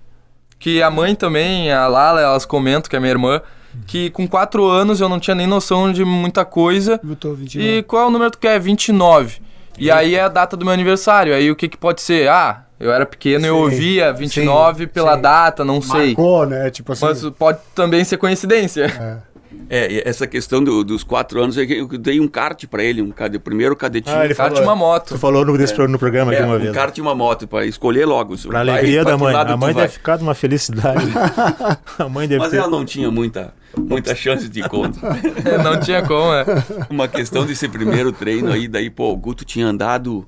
que 0.59 0.83
a 0.83 0.91
mãe 0.91 1.15
também, 1.15 1.73
a 1.73 1.87
Lala, 1.89 2.21
elas 2.21 2.45
comentam, 2.45 2.89
que 2.89 2.95
é 2.95 3.01
minha 3.01 3.11
irmã, 3.11 3.41
que 3.87 4.11
com 4.11 4.29
4 4.29 4.65
anos 4.67 5.01
eu 5.01 5.09
não 5.09 5.19
tinha 5.19 5.35
nem 5.35 5.47
noção 5.47 5.91
de 5.93 6.05
muita 6.05 6.45
coisa. 6.45 7.01
Botou 7.03 7.35
29. 7.35 7.79
E 7.79 7.83
qual 7.83 8.03
é 8.05 8.07
o 8.07 8.11
número 8.11 8.31
que 8.31 8.37
tu 8.37 8.41
quer? 8.43 8.61
29. 8.61 9.41
E 9.79 9.91
aí 9.91 10.15
é 10.15 10.21
a 10.21 10.29
data 10.29 10.57
do 10.57 10.65
meu 10.65 10.75
aniversário. 10.75 11.35
Aí 11.35 11.51
o 11.51 11.57
que 11.57 11.67
que 11.69 11.79
pode 11.79 12.03
ser? 12.03 12.29
Ah, 12.29 12.67
eu 12.83 12.93
era 12.93 13.07
pequeno 13.07 13.45
e 13.45 13.49
eu 13.49 13.55
Sim, 13.57 13.61
ouvia 13.63 14.13
29 14.13 14.87
pela 14.89 15.17
sim. 15.17 15.23
data, 15.23 15.65
não 15.65 15.81
sei. 15.81 16.09
Marcou, 16.09 16.47
né? 16.47 16.71
Tipo 16.71 16.93
assim. 16.93 17.07
Mas 17.07 17.23
pode 17.31 17.59
também 17.75 18.05
ser 18.05 18.17
coincidência. 18.17 18.85
é. 19.29 19.33
É, 19.69 19.91
e 19.91 20.03
essa 20.05 20.27
questão 20.27 20.63
do- 20.63 20.85
dos 20.85 21.03
quatro 21.03 21.43
anos, 21.43 21.57
é 21.57 21.63
eu 21.63 21.87
dei 21.87 22.21
um 22.21 22.29
kart 22.29 22.67
pra 22.67 22.83
ele, 22.83 23.01
um 23.01 23.09
o 23.11 23.41
primeiro 23.41 23.75
cadetinho. 23.75 24.17
Ah, 24.19 24.25
ele 24.25 24.35
Kart 24.35 24.51
falou- 24.53 24.65
uma 24.65 24.77
moto. 24.77 25.09
Tu 25.15 25.19
falou 25.19 25.45
no, 25.47 25.57
desse, 25.57 25.77
no 25.87 25.99
programa 25.99 26.33
aqui 26.33 26.43
É, 26.43 26.45
uma 26.45 26.57
um 26.57 26.59
vez. 26.59 26.75
kart 26.75 26.97
e 26.97 27.01
uma 27.01 27.15
moto, 27.15 27.47
pra 27.47 27.65
escolher 27.65 28.05
logo. 28.07 28.37
Pra 28.37 28.65
Vai, 28.65 28.69
alegria 28.69 29.03
pra 29.03 29.13
da 29.13 29.19
mãe. 29.19 29.35
A 29.35 29.57
mãe 29.57 29.73
vai. 29.73 29.85
deve 29.85 29.95
ficar 29.95 30.17
de 30.17 30.25
uma 30.25 30.35
felicidade. 30.35 31.07
a 31.99 32.09
mãe 32.09 32.29
deve 32.29 32.41
Mas 32.41 32.51
ter. 32.51 32.59
ela 32.59 32.69
não 32.69 32.85
tinha 32.85 33.11
muita, 33.11 33.55
muita 33.79 34.15
chance 34.15 34.47
de 34.49 34.63
conta. 34.69 34.99
não 35.63 35.79
tinha 35.81 36.03
como, 36.03 36.33
é. 36.35 36.45
Uma 36.91 37.09
questão 37.09 37.47
desse 37.47 37.67
primeiro 37.69 38.13
treino 38.13 38.53
aí, 38.53 38.69
daí, 38.69 38.91
pô, 38.91 39.11
o 39.13 39.17
Guto 39.17 39.45
tinha 39.45 39.67
andado 39.67 40.27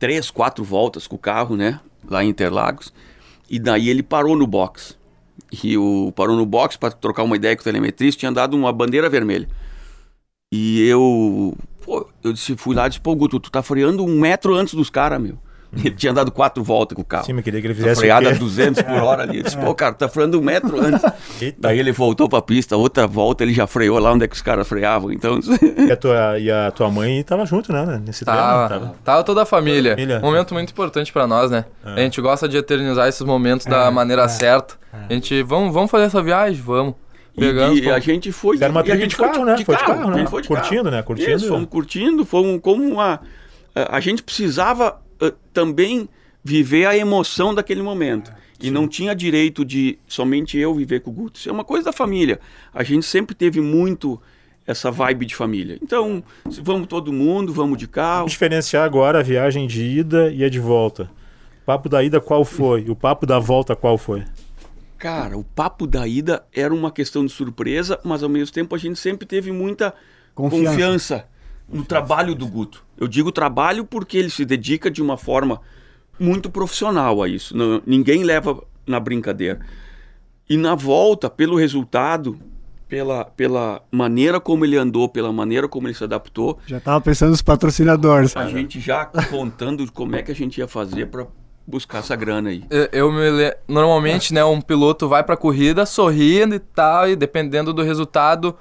três, 0.00 0.30
quatro 0.30 0.64
voltas 0.64 1.06
com 1.06 1.14
o 1.14 1.18
carro, 1.18 1.56
né? 1.56 1.78
Lá 2.08 2.24
em 2.24 2.30
Interlagos. 2.30 2.92
E 3.48 3.60
daí 3.60 3.88
ele 3.88 4.02
parou 4.02 4.34
no 4.34 4.46
box. 4.46 4.98
E 5.62 5.76
o 5.76 6.12
parou 6.16 6.36
no 6.36 6.46
box 6.46 6.76
para 6.76 6.90
trocar 6.90 7.22
uma 7.22 7.36
ideia 7.36 7.54
com 7.54 7.60
o 7.60 7.64
telemetrista, 7.64 8.18
tinha 8.18 8.32
dado 8.32 8.56
uma 8.56 8.72
bandeira 8.72 9.08
vermelha. 9.08 9.48
E 10.52 10.80
eu, 10.88 11.56
pô, 11.84 12.08
eu 12.24 12.32
disse, 12.32 12.56
fui 12.56 12.74
lá 12.74 12.86
e 12.86 12.88
disse, 12.88 13.00
pô, 13.00 13.14
Guto, 13.14 13.38
tu 13.38 13.50
tá 13.50 13.62
freando 13.62 14.04
um 14.04 14.18
metro 14.18 14.54
antes 14.54 14.74
dos 14.74 14.90
caras, 14.90 15.20
meu. 15.20 15.38
Ele 15.72 15.90
tinha 15.92 16.12
dado 16.12 16.32
quatro 16.32 16.64
voltas 16.64 16.96
com 16.96 17.02
o 17.02 17.04
carro. 17.04 17.24
Sim, 17.24 17.32
mas 17.32 17.44
queria 17.44 17.60
que 17.60 17.66
ele 17.68 17.74
fizesse 17.74 18.00
freada 18.00 18.28
a 18.28 18.32
quê? 18.32 18.38
200 18.38 18.82
por 18.82 18.92
hora 19.02 19.22
ali. 19.22 19.38
Eu 19.38 19.42
disse, 19.44 19.56
pô, 19.56 19.72
cara, 19.74 19.94
tá 19.94 20.08
freando 20.08 20.38
um 20.38 20.42
metro 20.42 20.78
antes. 20.84 21.02
Eita. 21.40 21.58
Daí 21.60 21.78
ele 21.78 21.92
voltou 21.92 22.28
pra 22.28 22.42
pista, 22.42 22.76
outra 22.76 23.06
volta 23.06 23.44
ele 23.44 23.52
já 23.54 23.66
freou 23.66 23.98
lá 23.98 24.12
onde 24.12 24.24
é 24.24 24.28
que 24.28 24.34
os 24.34 24.42
caras 24.42 24.66
freavam. 24.66 25.12
Então, 25.12 25.38
E 25.86 25.92
a 25.92 25.96
tua, 25.96 26.38
e 26.40 26.50
a 26.50 26.70
tua 26.72 26.90
mãe 26.90 27.22
tava 27.22 27.46
junto, 27.46 27.72
né? 27.72 28.02
Nesse 28.04 28.24
Tava, 28.24 28.68
treino. 28.68 28.94
tava 29.04 29.22
toda 29.22 29.42
a 29.42 29.46
família. 29.46 29.92
Família. 29.92 30.18
Momento 30.20 30.54
muito 30.54 30.70
importante 30.70 31.12
pra 31.12 31.26
nós, 31.26 31.50
né? 31.50 31.64
É. 31.84 31.92
A 31.92 31.96
gente 32.00 32.20
gosta 32.20 32.48
de 32.48 32.56
eternizar 32.56 33.06
esses 33.08 33.22
momentos 33.22 33.66
da 33.66 33.90
maneira 33.90 34.28
certa. 34.28 34.74
A 34.92 35.12
gente, 35.12 35.40
vamos, 35.44 35.72
vamos 35.72 35.90
fazer 35.90 36.04
essa 36.06 36.20
viagem? 36.20 36.60
Vamos. 36.60 36.94
E, 37.36 37.40
Pegamos, 37.40 37.78
e 37.78 37.88
a 37.88 37.98
gente 38.00 38.32
foi 38.32 38.56
Fizeram 38.56 38.72
uma 38.74 38.80
e 38.80 38.82
a 38.82 38.84
trip 38.86 39.00
gente 39.02 39.10
de 39.10 39.16
foi 39.16 39.28
carro, 39.28 39.44
né? 39.44 39.56
Foi 39.64 39.76
de 39.76 39.84
carro, 39.84 40.02
a 40.08 40.10
né? 40.10 40.18
gente 40.18 40.30
foi 40.30 40.42
de 40.42 40.48
Curtindo, 40.48 40.82
carro. 40.82 40.96
né? 40.96 41.02
Curtindo. 41.02 41.30
Isso, 41.36 41.46
fomos 41.48 41.68
curtindo, 41.68 42.24
fomos 42.24 42.60
como 42.60 42.82
uma... 42.82 43.20
A 43.72 43.96
a 43.96 44.00
gente 44.00 44.20
precisava 44.20 45.00
também 45.52 46.08
viver 46.42 46.86
a 46.86 46.96
emoção 46.96 47.54
daquele 47.54 47.82
momento. 47.82 48.32
E 48.62 48.70
não 48.70 48.86
tinha 48.86 49.14
direito 49.14 49.64
de 49.64 49.98
somente 50.06 50.58
eu 50.58 50.74
viver 50.74 51.00
com 51.00 51.10
o 51.10 51.14
Guto. 51.14 51.38
Isso 51.38 51.48
é 51.48 51.52
uma 51.52 51.64
coisa 51.64 51.86
da 51.86 51.92
família. 51.92 52.38
A 52.74 52.82
gente 52.82 53.06
sempre 53.06 53.34
teve 53.34 53.60
muito 53.60 54.20
essa 54.66 54.90
vibe 54.90 55.24
de 55.26 55.34
família. 55.34 55.78
Então, 55.82 56.22
se 56.50 56.60
vamos 56.60 56.86
todo 56.86 57.12
mundo, 57.12 57.52
vamos 57.52 57.78
de 57.78 57.88
carro. 57.88 58.18
Vamos 58.20 58.32
diferenciar 58.32 58.84
agora 58.84 59.20
a 59.20 59.22
viagem 59.22 59.66
de 59.66 59.82
ida 59.82 60.30
e 60.30 60.44
a 60.44 60.48
de 60.50 60.60
volta. 60.60 61.10
O 61.62 61.64
papo 61.64 61.88
da 61.88 62.02
ida 62.02 62.20
qual 62.20 62.44
foi? 62.44 62.84
O 62.90 62.94
papo 62.94 63.24
da 63.26 63.38
volta 63.38 63.74
qual 63.74 63.96
foi? 63.96 64.24
Cara, 64.98 65.38
o 65.38 65.42
papo 65.44 65.86
da 65.86 66.06
ida 66.06 66.44
era 66.54 66.74
uma 66.74 66.90
questão 66.90 67.24
de 67.24 67.32
surpresa, 67.32 67.98
mas 68.04 68.22
ao 68.22 68.28
mesmo 68.28 68.52
tempo 68.52 68.74
a 68.74 68.78
gente 68.78 68.98
sempre 68.98 69.26
teve 69.26 69.50
muita 69.50 69.94
Confiança. 70.34 70.70
confiança, 70.70 71.24
no 71.72 71.84
trabalho 71.84 72.34
do 72.34 72.46
Guto. 72.46 72.84
Eu 72.98 73.06
digo 73.08 73.30
trabalho 73.32 73.84
porque 73.84 74.16
ele 74.18 74.30
se 74.30 74.44
dedica 74.44 74.90
de 74.90 75.00
uma 75.02 75.16
forma 75.16 75.60
muito 76.18 76.50
profissional 76.50 77.22
a 77.22 77.28
isso. 77.28 77.56
Não- 77.56 77.80
ninguém 77.86 78.22
leva 78.24 78.62
na 78.86 78.98
brincadeira. 79.00 79.60
E 80.48 80.56
na 80.56 80.74
volta, 80.74 81.30
pelo 81.30 81.56
resultado, 81.56 82.38
pela, 82.88 83.24
pela 83.24 83.82
maneira 83.90 84.40
como 84.40 84.64
ele 84.64 84.76
andou, 84.76 85.08
pela 85.08 85.32
maneira 85.32 85.68
como 85.68 85.86
ele 85.86 85.94
se 85.94 86.02
adaptou, 86.02 86.58
Já 86.66 86.80
tava 86.80 87.00
pensando 87.00 87.30
nos 87.30 87.40
patrocinadores. 87.42 88.36
a 88.36 88.48
gente 88.48 88.80
já 88.80 89.04
contando 89.06 89.90
como 89.92 90.16
é 90.16 90.22
que 90.22 90.32
a 90.32 90.34
gente 90.34 90.58
ia 90.58 90.66
fazer 90.66 91.06
para 91.06 91.24
buscar 91.66 91.98
essa 91.98 92.16
grana 92.16 92.50
aí. 92.50 92.64
Eu, 92.68 92.88
eu 92.90 93.12
me 93.12 93.30
le- 93.30 93.56
Normalmente, 93.68 94.34
né, 94.34 94.44
um 94.44 94.60
piloto 94.60 95.08
vai 95.08 95.22
pra 95.22 95.36
corrida 95.36 95.86
sorrindo 95.86 96.56
e 96.56 96.58
tal, 96.58 97.08
e 97.08 97.14
dependendo 97.14 97.72
do 97.72 97.82
resultado, 97.84 98.56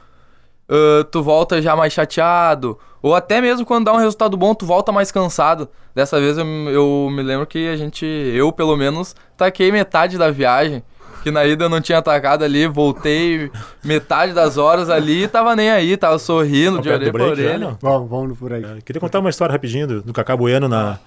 ah, 0.69 1.03
tu 1.11 1.23
volta 1.23 1.61
já 1.61 1.75
mais 1.75 1.91
chateado. 1.91 2.77
Ou 3.01 3.15
até 3.15 3.41
mesmo 3.41 3.65
quando 3.65 3.85
dá 3.85 3.93
um 3.93 3.97
resultado 3.97 4.37
bom, 4.37 4.53
tu 4.53 4.65
volta 4.65 4.91
mais 4.91 5.11
cansado. 5.11 5.69
Dessa 5.95 6.19
vez 6.19 6.37
eu, 6.37 6.45
eu 6.45 7.09
me 7.11 7.23
lembro 7.23 7.47
que 7.47 7.67
a 7.69 7.75
gente, 7.75 8.05
eu 8.05 8.51
pelo 8.51 8.75
menos, 8.77 9.15
taquei 9.35 9.71
metade 9.71 10.17
da 10.17 10.29
viagem. 10.29 10.83
Que 11.23 11.31
na 11.31 11.45
ida 11.45 11.65
eu 11.65 11.69
não 11.69 11.81
tinha 11.81 11.97
atacado 11.97 12.45
ali, 12.45 12.65
voltei 12.65 13.51
metade 13.83 14.31
das 14.31 14.57
horas 14.57 14.89
ali 14.89 15.23
e 15.23 15.27
tava 15.27 15.53
nem 15.53 15.69
aí, 15.69 15.97
tava 15.97 16.17
sorrindo 16.17 16.79
de 16.79 16.89
orelha 16.89 17.11
pra 17.11 17.25
orelha. 17.25 17.77
Vamos, 17.81 18.09
vamos 18.09 18.37
por 18.37 18.53
aí. 18.53 18.63
Eu 18.63 18.81
queria 18.81 19.01
contar 19.01 19.19
uma 19.19 19.29
história 19.29 19.51
rapidinho 19.51 19.85
do, 19.85 20.01
do 20.01 20.13
Cacá 20.13 20.37
Bueno 20.37 20.69
na, 20.69 20.97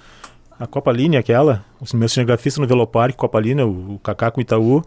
na 0.61 0.67
Copa 0.67 0.93
Linha, 0.93 1.19
aquela. 1.19 1.65
O 1.81 1.97
meu 1.97 2.11
cinegrafista 2.11 2.61
no 2.61 2.67
Velopark, 2.67 3.17
Copa 3.17 3.41
Linha, 3.41 3.67
o, 3.67 3.95
o 3.95 3.99
Cacá 4.01 4.31
com 4.31 4.39
o 4.39 4.43
Itaú. 4.43 4.85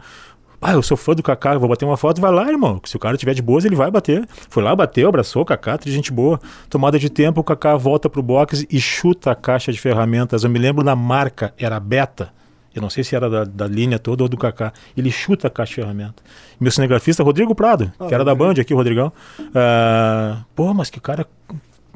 Ah, 0.68 0.74
eu 0.74 0.82
sou 0.82 0.98
fã 0.98 1.14
do 1.14 1.22
Kaká, 1.22 1.56
vou 1.60 1.70
bater 1.70 1.86
uma 1.86 1.96
foto, 1.98 2.20
vai 2.20 2.32
lá, 2.32 2.50
irmão. 2.50 2.82
Se 2.86 2.96
o 2.96 3.00
cara 3.00 3.16
tiver 3.18 3.34
de 3.36 3.42
boas, 3.42 3.66
ele 3.66 3.76
vai 3.76 3.92
bater. 3.92 4.28
Foi 4.50 4.64
lá, 4.64 4.76
bateu, 4.76 5.08
abraçou 5.08 5.44
o 5.44 5.46
Kaká, 5.46 5.78
de 5.78 5.92
gente 5.92 6.12
boa. 6.12 6.40
Tomada 6.70 6.98
de 6.98 7.08
tempo, 7.10 7.42
o 7.42 7.44
Kaká 7.44 7.76
volta 7.76 8.10
pro 8.10 8.24
box 8.24 8.66
e 8.70 8.80
chuta 8.82 9.30
a 9.32 9.36
caixa 9.36 9.72
de 9.72 9.80
ferramentas. 9.80 10.44
Eu 10.44 10.50
me 10.50 10.58
lembro 10.58 10.84
da 10.84 10.96
marca, 10.96 11.54
era 11.58 11.80
Beta. 11.80 12.34
Eu 12.74 12.82
não 12.82 12.90
sei 12.90 13.04
se 13.04 13.16
era 13.16 13.30
da, 13.30 13.44
da 13.44 13.68
linha 13.68 14.00
toda 14.00 14.24
ou 14.24 14.28
do 14.28 14.36
Kaká. 14.38 14.74
Ele 14.98 15.12
chuta 15.12 15.48
a 15.48 15.50
caixa 15.52 15.76
de 15.76 15.82
ferramenta. 15.82 16.24
Meu 16.60 16.72
cinegrafista, 16.72 17.24
Rodrigo 17.24 17.54
Prado, 17.54 17.92
Ah, 18.00 18.08
que 18.08 18.14
era 18.14 18.26
da. 18.26 18.34
Band 18.34 18.56
aqui, 18.60 18.74
o 18.74 18.78
Rodrigão. 18.78 19.14
Ah, 19.54 20.40
pô, 20.56 20.74
mas 20.74 20.90
que 20.90 21.00
cara. 21.00 21.26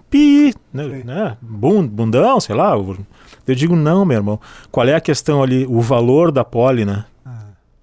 Pi, 0.09 0.53
né? 0.73 1.03
né? 1.05 1.37
Bun- 1.41 1.85
Bundão, 1.87 2.39
sei 2.39 2.55
lá. 2.55 2.71
Eu 2.73 2.97
eu 3.47 3.55
digo, 3.55 3.75
não, 3.75 4.05
meu 4.05 4.17
irmão. 4.17 4.39
Qual 4.71 4.87
é 4.87 4.93
a 4.95 5.01
questão 5.01 5.41
ali? 5.43 5.65
O 5.67 5.81
valor 5.81 6.31
da 6.31 6.43
pole, 6.45 6.85
né? 6.85 7.03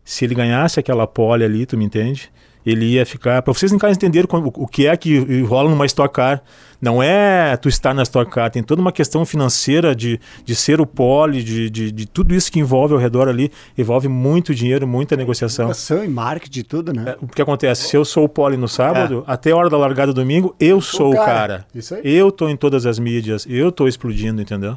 Se 0.06 0.24
ele 0.24 0.36
ganhasse 0.36 0.78
aquela 0.78 1.04
pole 1.04 1.44
ali, 1.44 1.66
tu 1.66 1.76
me 1.76 1.84
entende? 1.84 2.30
Ele 2.64 2.84
ia 2.84 3.04
ficar. 3.04 3.42
Para 3.42 3.52
vocês 3.52 3.72
em 3.72 3.78
casa 3.78 3.94
entenderem 3.94 4.28
o 4.32 4.66
que 4.66 4.86
é 4.86 4.96
que 4.96 5.42
rola 5.42 5.68
numa 5.68 5.84
Stock 5.86 6.12
Car. 6.14 6.42
Não 6.80 7.02
é 7.02 7.56
tu 7.56 7.68
estar 7.68 7.92
na 7.94 8.02
Stock 8.02 8.30
Car, 8.30 8.50
tem 8.50 8.62
toda 8.62 8.80
uma 8.80 8.92
questão 8.92 9.24
financeira 9.24 9.94
de, 9.94 10.20
de 10.44 10.54
ser 10.54 10.80
o 10.80 10.86
pole, 10.86 11.42
de, 11.42 11.70
de, 11.70 11.90
de 11.92 12.06
tudo 12.06 12.34
isso 12.34 12.50
que 12.50 12.60
envolve 12.60 12.94
ao 12.94 13.00
redor 13.00 13.28
ali. 13.28 13.50
Envolve 13.76 14.08
muito 14.08 14.54
dinheiro, 14.54 14.86
muita 14.86 15.16
negociação. 15.16 15.70
Ação 15.70 16.04
e 16.04 16.08
marketing, 16.08 16.62
tudo, 16.62 16.92
né? 16.92 17.16
É, 17.20 17.24
O 17.24 17.26
que 17.26 17.42
acontece? 17.42 17.88
Se 17.88 17.96
eu 17.96 18.04
sou 18.04 18.24
o 18.24 18.28
pole 18.28 18.56
no 18.56 18.68
sábado, 18.68 19.24
até 19.26 19.50
a 19.50 19.56
hora 19.56 19.70
da 19.70 19.76
largada 19.76 20.12
domingo, 20.12 20.54
eu 20.58 20.80
sou, 20.80 21.12
o 21.12 21.16
cara. 21.16 21.24
cara. 21.26 21.66
Isso 21.74 21.94
aí. 21.94 22.00
Eu 22.04 22.30
tô 22.30 22.48
em 22.48 22.56
todas 22.56 22.86
as 22.86 22.98
mídias, 22.98 23.44
eu 23.48 23.72
tô 23.72 23.88
explodindo, 23.88 24.40
entendeu? 24.40 24.76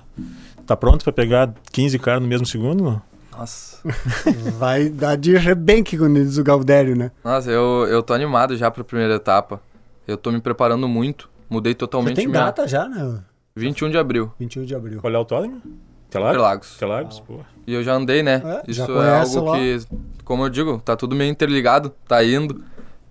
Tá 0.65 0.75
pronto 0.75 1.03
para 1.03 1.13
pegar 1.13 1.51
15 1.71 1.97
caras 1.99 2.21
no 2.21 2.27
mesmo 2.27 2.45
segundo? 2.45 2.83
Não? 2.83 3.08
Nossa. 3.39 3.79
Vai 4.57 4.89
dar 4.89 5.15
de 5.15 5.37
rebenque, 5.37 5.97
como 5.97 6.13
diz 6.13 6.37
o 6.37 6.43
Galdério, 6.43 6.95
né? 6.95 7.11
Nossa, 7.23 7.49
eu, 7.49 7.87
eu 7.89 8.03
tô 8.03 8.13
animado 8.13 8.57
já 8.57 8.69
pra 8.69 8.83
primeira 8.83 9.15
etapa. 9.15 9.61
Eu 10.05 10.17
tô 10.17 10.29
me 10.31 10.41
preparando 10.41 10.87
muito. 10.89 11.29
Mudei 11.49 11.71
Já 11.71 11.77
totalmente 11.77 12.15
tem 12.17 12.27
minha... 12.27 12.43
data 12.43 12.67
já, 12.67 12.87
né? 12.87 13.21
21 13.55 13.91
de 13.91 13.97
abril, 13.97 14.31
21 14.39 14.65
de 14.65 14.75
abril. 14.75 14.99
Qual 14.99 15.11
é 15.11 15.15
o 15.15 15.19
autódromo? 15.19 15.61
Interlagos? 16.07 16.35
Interlagos. 16.35 16.75
Interlagos, 16.75 17.19
pô. 17.21 17.39
E 17.65 17.73
eu 17.73 17.83
já 17.83 17.93
andei, 17.93 18.21
né? 18.21 18.41
É, 18.43 18.63
Isso 18.67 18.85
já 18.85 19.03
é 19.05 19.19
algo 19.21 19.51
lá. 19.51 19.57
que, 19.57 19.77
como 20.25 20.43
eu 20.43 20.49
digo, 20.49 20.79
tá 20.83 20.95
tudo 20.95 21.15
meio 21.15 21.31
interligado, 21.31 21.91
tá 22.07 22.23
indo. 22.23 22.63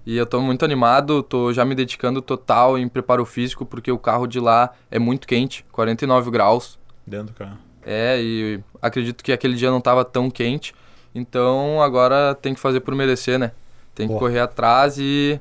E 0.05 0.17
eu 0.17 0.27
tô 0.27 0.41
muito 0.41 0.65
animado, 0.65 1.23
tô 1.23 1.53
já 1.53 1.65
me 1.65 1.75
dedicando 1.75 2.21
total 2.21 2.79
em 2.79 2.89
preparo 2.89 3.25
físico, 3.25 3.65
porque 3.65 3.91
o 3.91 3.99
carro 3.99 4.27
de 4.27 4.41
lá 4.41 4.73
é 4.91 4.99
muito 4.99 5.27
quente, 5.27 5.65
49 5.73 6.31
graus. 6.31 6.79
Dentro 7.07 7.29
do 7.29 7.33
carro. 7.35 7.68
É, 7.91 8.21
e 8.21 8.61
acredito 8.83 9.25
que 9.25 9.33
aquele 9.33 9.55
dia 9.55 9.71
não 9.71 9.81
tava 9.81 10.05
tão 10.05 10.31
quente. 10.31 10.75
Então 11.15 11.81
agora 11.81 12.35
tem 12.35 12.53
que 12.53 12.61
fazer 12.61 12.81
por 12.81 12.95
merecer, 12.95 13.39
né? 13.39 13.53
Tem 13.95 14.07
que 14.07 14.13
Boa. 14.13 14.21
correr 14.21 14.41
atrás 14.41 14.99
e 14.99 15.41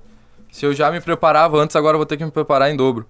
se 0.50 0.66
eu 0.66 0.74
já 0.74 0.90
me 0.90 1.02
preparava 1.02 1.58
antes, 1.58 1.76
agora 1.76 1.98
vou 1.98 2.06
ter 2.06 2.16
que 2.16 2.24
me 2.24 2.32
preparar 2.32 2.72
em 2.72 2.76
dobro. 2.76 3.06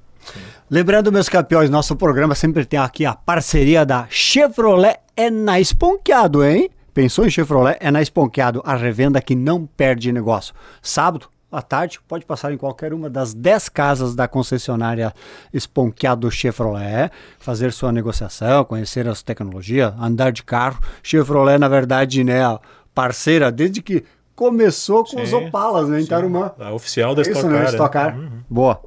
Lembrando, 0.70 1.12
meus 1.12 1.30
campeões, 1.30 1.70
nosso 1.70 1.96
programa 1.96 2.36
sempre 2.36 2.66
tem 2.66 2.80
aqui 2.80 3.06
a 3.06 3.14
parceria 3.14 3.86
da 3.86 4.08
Chevrolet 4.10 4.98
é 5.16 5.30
na 5.30 5.60
Esponqueado, 5.60 6.44
hein? 6.44 6.70
Pensou 6.94 7.26
em 7.26 7.30
Chevrolet? 7.30 7.78
É 7.80 7.92
na 7.92 8.02
Esponqueado, 8.02 8.62
a 8.66 8.76
revenda 8.76 9.22
que 9.22 9.36
não 9.36 9.66
perde 9.66 10.12
negócio. 10.12 10.54
Sábado, 10.82 11.30
à 11.52 11.62
tarde, 11.62 12.00
pode 12.08 12.26
passar 12.26 12.52
em 12.52 12.58
qualquer 12.58 12.94
uma 12.94 13.10
das 13.10 13.34
10 13.34 13.70
casas 13.70 14.16
da 14.16 14.28
concessionária 14.28 15.14
Esponqueado 15.54 16.30
Chevrolet, 16.30 17.10
fazer 17.40 17.72
sua 17.72 17.92
negociação, 17.92 18.66
conhecer 18.66 19.08
as 19.08 19.24
tecnologias, 19.24 19.94
andar 20.00 20.32
de 20.32 20.44
carro. 20.44 20.80
Chevrolet, 21.02 21.58
na 21.58 21.70
verdade, 21.70 22.24
né, 22.24 22.42
parceira 22.94 23.52
desde 23.52 23.82
que 23.82 24.04
começou 24.38 25.04
com 25.04 25.20
os 25.20 25.30
Sim, 25.30 25.36
Opalas, 25.36 25.90
né, 25.90 26.00
em 26.00 26.04
sim. 26.04 26.10
Tarumã. 26.10 26.52
A 26.60 26.72
oficial 26.72 27.16
da 27.16 27.24
Isso, 27.24 27.32
Stock 27.32 27.48
né? 27.48 27.58
Car. 27.58 27.66
é. 27.66 27.70
Stock 27.72 27.92
Car. 27.92 28.18
Uhum. 28.18 28.30
Boa. 28.48 28.80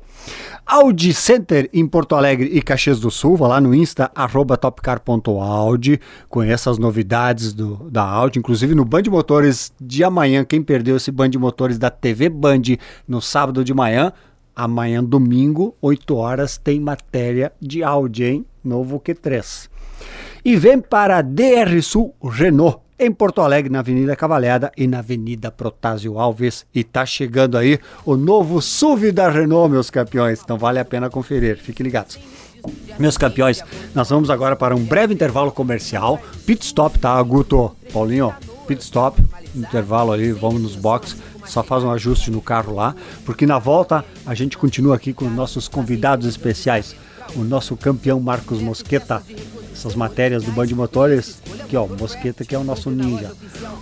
Audi 0.64 1.12
Center 1.12 1.68
em 1.72 1.84
Porto 1.88 2.14
Alegre 2.14 2.48
e 2.52 2.62
Caxias 2.62 3.00
do 3.00 3.10
Sul, 3.10 3.36
vá 3.36 3.48
lá 3.48 3.60
no 3.60 3.74
Insta, 3.74 4.08
arroba 4.14 4.56
topcar.audi, 4.56 6.00
conheça 6.28 6.70
as 6.70 6.78
novidades 6.78 7.52
do, 7.52 7.90
da 7.90 8.04
Audi, 8.04 8.38
inclusive 8.38 8.76
no 8.76 8.84
Band 8.84 9.02
Motores 9.10 9.72
de 9.80 10.04
amanhã, 10.04 10.44
quem 10.44 10.62
perdeu 10.62 10.96
esse 10.96 11.10
Band 11.10 11.30
Motores 11.36 11.76
da 11.76 11.90
TV 11.90 12.28
Band 12.28 12.62
no 13.08 13.20
sábado 13.20 13.64
de 13.64 13.74
manhã, 13.74 14.12
amanhã 14.54 15.02
domingo, 15.02 15.74
8 15.82 16.14
horas, 16.14 16.56
tem 16.58 16.78
matéria 16.78 17.52
de 17.60 17.82
Audi, 17.82 18.24
hein? 18.24 18.46
Novo 18.62 19.00
Q3. 19.00 19.68
E 20.44 20.54
vem 20.54 20.80
para 20.80 21.18
a 21.18 21.22
DR 21.22 21.82
Sul 21.82 22.14
Renault, 22.22 22.78
em 23.00 23.10
Porto 23.10 23.40
Alegre, 23.40 23.72
na 23.72 23.78
Avenida 23.78 24.14
Cavalhada 24.14 24.70
e 24.76 24.86
na 24.86 24.98
Avenida 24.98 25.50
Protásio 25.50 26.18
Alves. 26.18 26.66
E 26.74 26.84
tá 26.84 27.06
chegando 27.06 27.56
aí 27.56 27.80
o 28.04 28.14
novo 28.14 28.60
SUV 28.60 29.10
da 29.10 29.30
Renault, 29.30 29.72
meus 29.72 29.88
campeões. 29.88 30.42
Então 30.44 30.58
vale 30.58 30.78
a 30.78 30.84
pena 30.84 31.08
conferir, 31.08 31.56
fiquem 31.56 31.82
ligados. 31.82 32.18
Meus 32.98 33.16
campeões, 33.16 33.64
nós 33.94 34.10
vamos 34.10 34.28
agora 34.28 34.54
para 34.54 34.76
um 34.76 34.84
breve 34.84 35.14
intervalo 35.14 35.50
comercial. 35.50 36.20
Pit 36.44 36.62
stop, 36.62 36.98
tá, 36.98 37.22
Guto? 37.22 37.74
Paulinho, 37.90 38.34
pit 38.68 38.82
stop, 38.82 39.24
intervalo 39.56 40.12
aí, 40.12 40.30
vamos 40.32 40.60
nos 40.60 40.76
boxes. 40.76 41.16
Só 41.46 41.62
faz 41.62 41.82
um 41.82 41.90
ajuste 41.90 42.30
no 42.30 42.42
carro 42.42 42.74
lá, 42.74 42.94
porque 43.24 43.46
na 43.46 43.58
volta 43.58 44.04
a 44.26 44.34
gente 44.34 44.58
continua 44.58 44.96
aqui 44.96 45.14
com 45.14 45.24
nossos 45.24 45.68
convidados 45.68 46.26
especiais. 46.26 46.94
O 47.34 47.40
nosso 47.40 47.76
campeão 47.78 48.20
Marcos 48.20 48.60
Mosqueta, 48.60 49.22
essas 49.80 49.94
matérias 49.94 50.44
do 50.44 50.52
Band 50.52 50.66
Motores, 50.74 51.40
aqui 51.58 51.74
ó, 51.74 51.84
o 51.84 51.96
Mosqueta 51.98 52.44
que 52.44 52.54
é 52.54 52.58
o 52.58 52.64
nosso 52.64 52.90
ninja. 52.90 53.32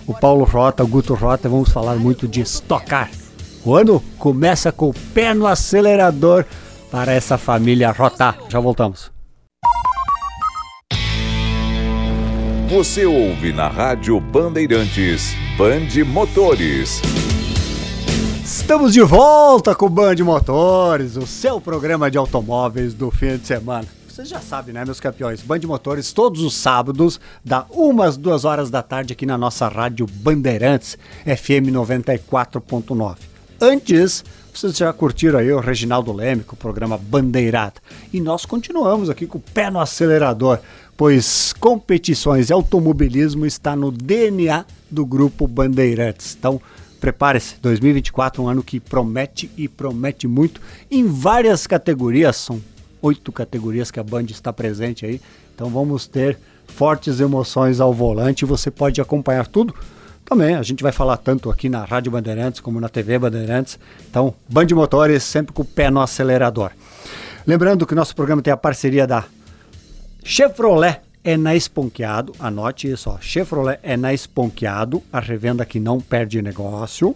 O 0.07 0.13
Paulo 0.13 0.45
Rota, 0.45 0.81
o 0.81 0.87
Guto 0.87 1.13
Rota, 1.13 1.49
vamos 1.49 1.69
falar 1.69 1.97
muito 1.97 2.25
de 2.25 2.39
estocar. 2.39 3.11
O 3.65 3.75
ano 3.75 4.01
começa 4.17 4.71
com 4.71 4.89
o 4.89 4.93
pé 5.13 5.33
no 5.33 5.45
acelerador 5.45 6.45
para 6.89 7.11
essa 7.11 7.37
família 7.37 7.91
Rota. 7.91 8.33
Já 8.47 8.61
voltamos. 8.61 9.11
Você 12.69 13.05
ouve 13.05 13.51
na 13.51 13.67
Rádio 13.67 14.19
Bandeirantes 14.21 15.35
Band 15.57 16.05
Motores. 16.05 17.01
Estamos 18.41 18.93
de 18.93 19.01
volta 19.01 19.75
com 19.75 19.87
o 19.87 19.89
Band 19.89 20.15
Motores, 20.23 21.17
o 21.17 21.27
seu 21.27 21.59
programa 21.59 22.09
de 22.09 22.17
automóveis 22.17 22.93
do 22.93 23.11
fim 23.11 23.37
de 23.37 23.45
semana. 23.45 23.98
Vocês 24.19 24.27
já 24.27 24.41
sabem, 24.41 24.73
né, 24.73 24.83
meus 24.83 24.99
campeões? 24.99 25.41
Band 25.41 25.61
Motores 25.63 26.11
todos 26.11 26.41
os 26.41 26.53
sábados, 26.53 27.21
da 27.41 27.65
umas 27.69 28.17
duas 28.17 28.43
horas 28.43 28.69
da 28.69 28.83
tarde 28.83 29.13
aqui 29.13 29.25
na 29.25 29.37
nossa 29.37 29.69
rádio 29.69 30.05
Bandeirantes, 30.05 30.97
FM 31.23 31.71
94.9. 31.71 33.15
Antes, 33.61 34.25
vocês 34.53 34.75
já 34.75 34.91
curtiram 34.91 35.39
aí 35.39 35.49
o 35.53 35.61
Reginaldo 35.61 36.11
Leme 36.11 36.43
com 36.43 36.53
o 36.53 36.59
programa 36.59 36.97
Bandeirada. 36.97 37.75
E 38.11 38.19
nós 38.19 38.45
continuamos 38.45 39.09
aqui 39.09 39.25
com 39.25 39.37
o 39.37 39.41
pé 39.53 39.71
no 39.71 39.79
acelerador, 39.79 40.59
pois 40.97 41.53
competições 41.53 42.49
e 42.49 42.53
automobilismo 42.53 43.45
está 43.45 43.73
no 43.73 43.89
DNA 43.89 44.65
do 44.91 45.05
grupo 45.05 45.47
Bandeirantes. 45.47 46.35
Então, 46.37 46.59
Prepare-se, 46.99 47.55
2024 47.61 48.43
um 48.43 48.49
ano 48.49 48.61
que 48.61 48.77
promete 48.77 49.49
e 49.55 49.69
promete 49.69 50.27
muito 50.27 50.59
em 50.91 51.07
várias 51.07 51.65
categorias, 51.65 52.35
são 52.35 52.61
oito 53.01 53.31
categorias 53.31 53.91
que 53.91 53.99
a 53.99 54.03
Band 54.03 54.25
está 54.25 54.51
presente 54.51 55.05
aí, 55.05 55.21
então 55.53 55.69
vamos 55.69 56.07
ter 56.07 56.37
fortes 56.67 57.19
emoções 57.19 57.79
ao 57.79 57.93
volante, 57.93 58.45
você 58.45 58.69
pode 58.69 59.01
acompanhar 59.01 59.47
tudo. 59.47 59.73
Também 60.25 60.55
a 60.55 60.61
gente 60.61 60.83
vai 60.83 60.91
falar 60.91 61.17
tanto 61.17 61.49
aqui 61.49 61.69
na 61.69 61.83
Rádio 61.83 62.11
Bandeirantes 62.11 62.59
como 62.59 62.79
na 62.79 62.87
TV 62.87 63.17
Bandeirantes, 63.17 63.79
então 64.09 64.33
Band 64.47 64.67
Motores 64.73 65.23
sempre 65.23 65.53
com 65.53 65.63
o 65.63 65.65
pé 65.65 65.89
no 65.89 65.99
acelerador. 65.99 66.71
Lembrando 67.47 67.85
que 67.87 67.95
nosso 67.95 68.15
programa 68.15 68.41
tem 68.41 68.53
a 68.53 68.57
parceria 68.57 69.07
da 69.07 69.25
Chevrolet 70.23 71.01
é 71.23 71.35
na 71.35 71.55
Esponqueado, 71.55 72.33
anote 72.39 72.89
isso, 72.89 73.09
ó. 73.09 73.17
Chevrolet 73.19 73.79
é 73.81 73.97
na 73.97 74.13
Esponqueado, 74.13 75.01
a 75.11 75.19
revenda 75.19 75.65
que 75.65 75.79
não 75.79 75.99
perde 75.99 76.41
negócio. 76.41 77.15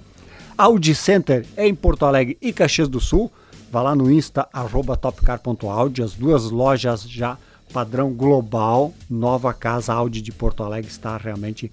Audi 0.58 0.93
Center 0.93 1.46
é 1.56 1.67
em 1.67 1.76
Porto 1.76 2.06
Alegre 2.06 2.38
e 2.41 2.52
Caxias 2.52 2.88
do 2.88 3.00
Sul. 3.00 3.32
Vá 3.74 3.82
lá 3.82 3.96
no 3.96 4.12
Insta, 4.12 4.48
arroba 4.54 4.96
topcar.audi, 4.96 6.04
as 6.04 6.14
duas 6.14 6.52
lojas 6.52 7.10
já 7.10 7.40
padrão 7.74 8.14
global. 8.14 8.94
Nova 9.10 9.52
casa 9.52 9.92
Audi 9.92 10.22
de 10.22 10.32
Porto 10.32 10.62
Alegre 10.62 10.92
está 10.92 11.18
realmente 11.18 11.72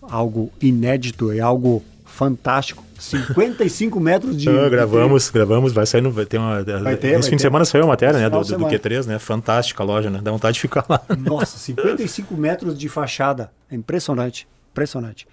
algo 0.00 0.52
inédito 0.62 1.32
e 1.32 1.40
algo 1.40 1.82
fantástico. 2.04 2.84
55 2.96 3.98
metros 3.98 4.36
de. 4.36 4.48
Ah, 4.48 4.68
gravamos, 4.68 5.30
gravamos, 5.30 5.72
vai 5.72 5.84
sair 5.84 6.00
no. 6.00 6.12
Ter 6.24 6.38
uma, 6.38 6.62
Vai 6.62 6.96
ter, 6.96 7.18
esse 7.18 7.24
fim 7.24 7.30
ter. 7.30 7.36
de 7.38 7.42
semana 7.42 7.64
saiu 7.64 7.82
a 7.82 7.88
matéria, 7.88 8.20
né? 8.20 8.30
Do, 8.30 8.40
de 8.40 8.52
do, 8.52 8.58
do 8.58 8.60
semana. 8.60 8.78
Q3, 8.78 9.06
né? 9.06 9.18
Fantástica 9.18 9.82
a 9.82 9.86
loja, 9.86 10.10
né? 10.10 10.20
Dá 10.22 10.30
vontade 10.30 10.54
de 10.54 10.60
ficar 10.60 10.84
lá. 10.88 11.00
Nossa, 11.18 11.58
55 11.58 12.36
metros 12.36 12.78
de 12.78 12.88
fachada. 12.88 13.50
É 13.68 13.74
impressionante, 13.74 14.46
impressionante. 14.70 15.26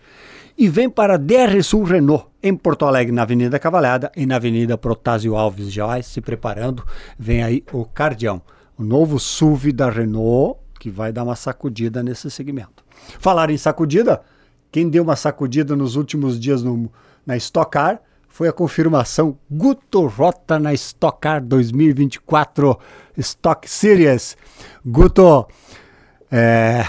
E 0.60 0.68
vem 0.68 0.90
para 0.90 1.18
DR 1.18 1.64
Sul 1.64 1.86
Renault, 1.86 2.26
em 2.44 2.54
Porto 2.54 2.84
Alegre, 2.84 3.14
na 3.14 3.22
Avenida 3.22 3.58
Cavalhada 3.58 4.12
e 4.14 4.26
na 4.26 4.36
Avenida 4.36 4.78
Protásio 4.78 5.38
Alves. 5.38 5.72
Já 5.72 5.86
vai 5.86 6.04
se 6.04 6.20
preparando, 6.20 6.86
vem 7.18 7.42
aí 7.42 7.64
o 7.72 7.86
Cardião, 7.86 8.42
o 8.78 8.84
novo 8.84 9.18
SUV 9.18 9.72
da 9.72 9.90
Renault, 9.90 10.60
que 10.78 10.90
vai 10.90 11.14
dar 11.14 11.24
uma 11.24 11.38
sacudida 11.38 12.04
nesse 12.04 12.30
segmento. 12.30 12.84
Falar 13.20 13.50
em 13.50 13.56
sacudida, 13.56 14.22
quem 14.70 14.90
deu 14.90 15.02
uma 15.02 15.16
sacudida 15.16 15.78
nos 15.78 15.96
últimos 15.96 16.38
dias 16.38 16.62
no, 16.62 16.92
na 17.26 17.38
Stock 17.38 17.72
Car 17.72 18.02
foi 18.28 18.50
a 18.50 18.54
confirmação 18.54 19.38
Guto 19.50 20.08
Rota 20.08 20.60
na 20.60 20.74
Stock 20.74 21.22
Car 21.22 21.42
2024 21.42 22.78
Stock 23.18 23.70
Series. 23.70 24.36
Guto, 24.86 25.48
é, 26.30 26.84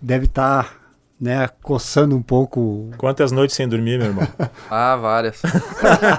deve 0.00 0.24
estar 0.24 0.85
né, 1.18 1.48
coçando 1.62 2.14
um 2.14 2.22
pouco. 2.22 2.90
Quantas 2.98 3.32
noites 3.32 3.56
sem 3.56 3.66
dormir, 3.66 3.98
meu 3.98 4.08
irmão? 4.08 4.28
Ah, 4.70 4.96
várias. 4.96 5.40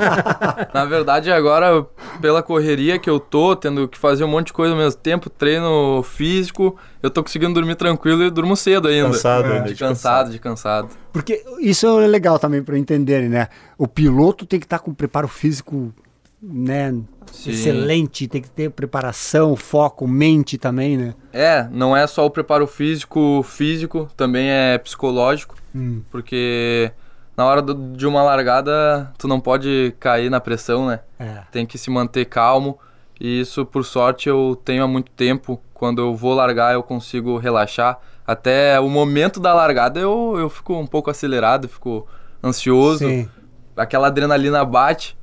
Na 0.74 0.86
verdade, 0.86 1.32
agora, 1.32 1.86
pela 2.22 2.42
correria 2.42 2.98
que 2.98 3.10
eu 3.10 3.20
tô, 3.20 3.56
tendo 3.56 3.88
que 3.88 3.98
fazer 3.98 4.24
um 4.24 4.28
monte 4.28 4.48
de 4.48 4.54
coisa 4.54 4.74
ao 4.74 4.80
mesmo 4.80 5.00
tempo, 5.00 5.30
treino 5.30 6.02
físico, 6.02 6.78
eu 7.04 7.10
tô 7.10 7.22
conseguindo 7.22 7.54
dormir 7.54 7.76
tranquilo 7.76 8.24
e 8.24 8.32
durmo 8.32 8.56
cedo 8.56 8.88
ainda. 8.88 9.10
Cansado, 9.10 9.48
é. 9.48 9.60
né? 9.60 9.62
De 9.68 9.76
cansado, 9.76 10.32
de 10.32 10.40
cansado. 10.40 10.90
Porque 11.12 11.44
isso 11.60 12.00
é 12.00 12.08
legal 12.08 12.40
também 12.40 12.64
para 12.64 12.78
entenderem, 12.78 13.28
né? 13.28 13.50
O 13.78 13.88
piloto 13.88 14.46
tem 14.46 14.60
que 14.60 14.66
estar 14.66 14.80
com 14.80 14.94
preparo 14.94 15.28
físico, 15.28 15.94
né? 16.42 16.94
Sim. 17.32 17.52
Excelente, 17.52 18.28
tem 18.28 18.42
que 18.42 18.50
ter 18.50 18.70
preparação, 18.72 19.56
foco, 19.56 20.08
mente 20.08 20.58
também, 20.58 20.96
né? 20.98 21.14
É, 21.34 21.68
não 21.72 21.96
é 21.96 22.06
só 22.08 22.26
o 22.26 22.30
preparo 22.32 22.66
físico, 22.68 23.44
físico, 23.44 24.08
também 24.16 24.50
é 24.50 24.78
psicológico, 24.78 25.56
Hum. 25.76 26.02
porque 26.10 26.92
na 27.36 27.46
hora 27.46 27.62
do- 27.62 27.96
de 27.96 28.08
uma 28.08 28.24
largada, 28.24 29.12
tu 29.18 29.28
não 29.28 29.40
pode 29.40 29.94
cair 30.00 30.30
na 30.30 30.40
pressão, 30.40 30.88
né? 30.88 31.02
É. 31.20 31.42
tem 31.52 31.66
que 31.66 31.78
se 31.78 31.90
manter 31.90 32.26
calmo. 32.26 32.80
E 33.20 33.40
isso, 33.42 33.66
por 33.66 33.84
sorte, 33.84 34.30
eu 34.30 34.60
tenho 34.64 34.84
há 34.84 34.88
muito 34.88 35.12
tempo. 35.12 35.60
Quando 35.74 36.00
eu 36.02 36.16
vou 36.16 36.34
largar, 36.36 36.74
eu 36.76 36.84
consigo 36.84 37.38
relaxar. 37.38 38.00
Até 38.26 38.80
o 38.80 38.88
momento 38.90 39.40
da 39.40 39.54
largada, 39.56 40.00
eu, 40.00 40.36
eu 40.38 40.50
fico 40.50 40.76
um 40.76 40.86
pouco 40.86 41.10
acelerado, 41.10 41.68
fico 41.68 42.08
ansioso. 42.44 43.00
Sim. 43.08 43.28
Aquela 43.76 44.08
adrenalina 44.08 44.64
bate. 44.64 45.18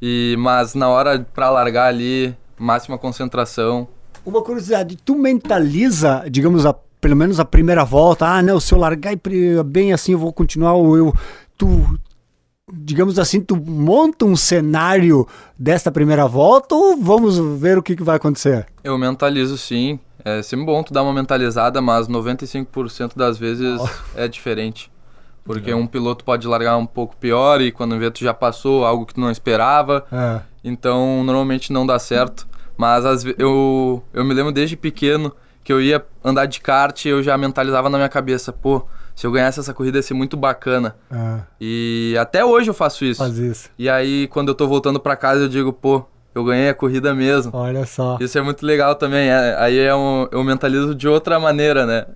E, 0.00 0.34
mas 0.38 0.74
na 0.74 0.88
hora 0.88 1.26
pra 1.34 1.50
largar 1.50 1.86
ali, 1.86 2.34
máxima 2.58 2.98
concentração. 2.98 3.88
Uma 4.24 4.42
curiosidade, 4.42 4.96
tu 4.96 5.14
mentaliza, 5.16 6.24
digamos, 6.30 6.66
a, 6.66 6.74
pelo 7.00 7.16
menos 7.16 7.40
a 7.40 7.44
primeira 7.44 7.84
volta, 7.84 8.26
ah, 8.26 8.42
não, 8.42 8.60
se 8.60 8.72
eu 8.72 8.78
largar 8.78 9.14
bem 9.64 9.92
assim 9.92 10.12
eu 10.12 10.18
vou 10.18 10.32
continuar, 10.32 10.74
ou 10.74 10.96
eu, 10.96 11.14
tu, 11.56 11.98
digamos 12.72 13.18
assim, 13.18 13.40
tu 13.40 13.56
monta 13.56 14.24
um 14.24 14.36
cenário 14.36 15.26
desta 15.58 15.90
primeira 15.90 16.26
volta 16.26 16.74
ou 16.74 16.96
vamos 16.96 17.38
ver 17.60 17.78
o 17.78 17.82
que, 17.82 17.96
que 17.96 18.02
vai 18.02 18.16
acontecer? 18.16 18.66
Eu 18.84 18.96
mentalizo 18.98 19.56
sim. 19.56 19.98
É 20.22 20.42
sempre 20.42 20.66
bom 20.66 20.82
tu 20.82 20.92
dar 20.92 21.02
uma 21.02 21.14
mentalizada, 21.14 21.80
mas 21.80 22.06
95% 22.06 23.12
das 23.16 23.38
vezes 23.38 23.80
é 24.14 24.28
diferente. 24.28 24.90
Porque 25.44 25.72
um 25.74 25.86
piloto 25.86 26.24
pode 26.24 26.46
largar 26.46 26.76
um 26.76 26.86
pouco 26.86 27.16
pior 27.16 27.60
e 27.60 27.72
quando 27.72 27.98
vê 27.98 28.10
tu 28.10 28.20
já 28.20 28.32
passou 28.34 28.84
algo 28.84 29.04
que 29.06 29.14
tu 29.14 29.20
não 29.20 29.30
esperava. 29.30 30.04
É. 30.12 30.40
Então, 30.62 31.24
normalmente 31.24 31.72
não 31.72 31.86
dá 31.86 31.98
certo. 31.98 32.46
Mas 32.76 33.22
ve- 33.24 33.34
eu, 33.38 34.02
eu 34.12 34.24
me 34.24 34.32
lembro 34.34 34.52
desde 34.52 34.76
pequeno 34.76 35.32
que 35.64 35.72
eu 35.72 35.80
ia 35.80 36.04
andar 36.24 36.46
de 36.46 36.60
kart 36.60 37.04
e 37.04 37.08
eu 37.08 37.22
já 37.22 37.36
mentalizava 37.36 37.88
na 37.90 37.98
minha 37.98 38.08
cabeça, 38.08 38.52
pô, 38.52 38.86
se 39.14 39.26
eu 39.26 39.32
ganhasse 39.32 39.60
essa 39.60 39.74
corrida 39.74 39.98
ia 39.98 40.02
ser 40.02 40.14
muito 40.14 40.36
bacana. 40.36 40.96
É, 41.10 41.40
E 41.60 42.16
até 42.18 42.44
hoje 42.44 42.70
eu 42.70 42.74
faço 42.74 43.04
isso. 43.04 43.18
faz 43.22 43.36
isso. 43.38 43.68
E 43.78 43.88
aí, 43.88 44.26
quando 44.28 44.48
eu 44.48 44.54
tô 44.54 44.66
voltando 44.66 44.98
pra 45.00 45.16
casa, 45.16 45.42
eu 45.42 45.48
digo, 45.48 45.72
pô, 45.72 46.04
eu 46.34 46.44
ganhei 46.44 46.68
a 46.70 46.74
corrida 46.74 47.12
mesmo. 47.14 47.50
Olha 47.54 47.84
só. 47.84 48.16
Isso 48.20 48.38
é 48.38 48.40
muito 48.42 48.64
legal 48.64 48.94
também. 48.94 49.28
é- 49.28 49.56
aí 49.58 49.78
é 49.78 49.94
um, 49.94 50.26
eu 50.30 50.42
mentalizo 50.44 50.94
de 50.94 51.06
outra 51.08 51.38
maneira, 51.40 51.84
né? 51.84 52.06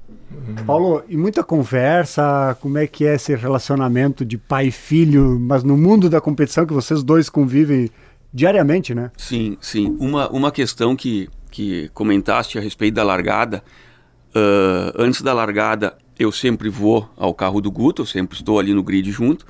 Paulo, 0.66 1.02
e 1.08 1.16
muita 1.16 1.42
conversa, 1.44 2.56
como 2.60 2.78
é 2.78 2.86
que 2.86 3.04
é 3.06 3.14
esse 3.14 3.34
relacionamento 3.34 4.24
de 4.24 4.36
pai 4.38 4.68
e 4.68 4.70
filho, 4.70 5.38
mas 5.40 5.62
no 5.62 5.76
mundo 5.76 6.08
da 6.10 6.20
competição 6.20 6.66
que 6.66 6.72
vocês 6.72 7.02
dois 7.02 7.28
convivem 7.28 7.90
diariamente, 8.32 8.94
né? 8.94 9.10
Sim, 9.16 9.56
sim. 9.60 9.96
Uma, 9.98 10.28
uma 10.30 10.50
questão 10.50 10.96
que, 10.96 11.28
que 11.50 11.88
comentaste 11.94 12.58
a 12.58 12.60
respeito 12.60 12.94
da 12.94 13.04
largada. 13.04 13.62
ah, 14.34 14.92
antes 14.96 15.22
da 15.22 15.32
largada, 15.32 15.96
eu 16.18 16.30
sempre 16.32 16.68
vou 16.68 17.08
ao 17.16 17.32
carro 17.34 17.60
do 17.60 17.70
Guto, 17.70 18.02
eu 18.02 18.06
sempre 18.06 18.36
estou 18.36 18.58
ali 18.58 18.72
no 18.74 18.82
grid 18.82 19.10
junto. 19.10 19.46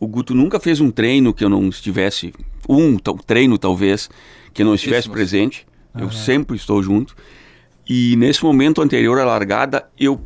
O 0.00 0.06
Guto 0.06 0.34
nunca 0.34 0.58
fez 0.60 0.80
um 0.80 0.90
treino 0.90 1.32
que 1.32 1.44
eu 1.44 1.48
não 1.48 1.68
estivesse. 1.68 2.32
Um 2.68 2.98
tal- 2.98 3.16
treino, 3.18 3.56
talvez, 3.58 4.08
que 4.52 4.62
eu 4.62 4.66
não 4.66 4.74
estivesse 4.74 5.08
presente. 5.08 5.66
Eu 5.96 6.10
sempre 6.10 6.56
estou 6.56 6.82
junto. 6.82 7.14
E 7.88 8.16
nesse 8.16 8.42
momento 8.44 8.80
anterior 8.82 9.18
à 9.18 9.24
largada, 9.24 9.86
eu 9.98 10.20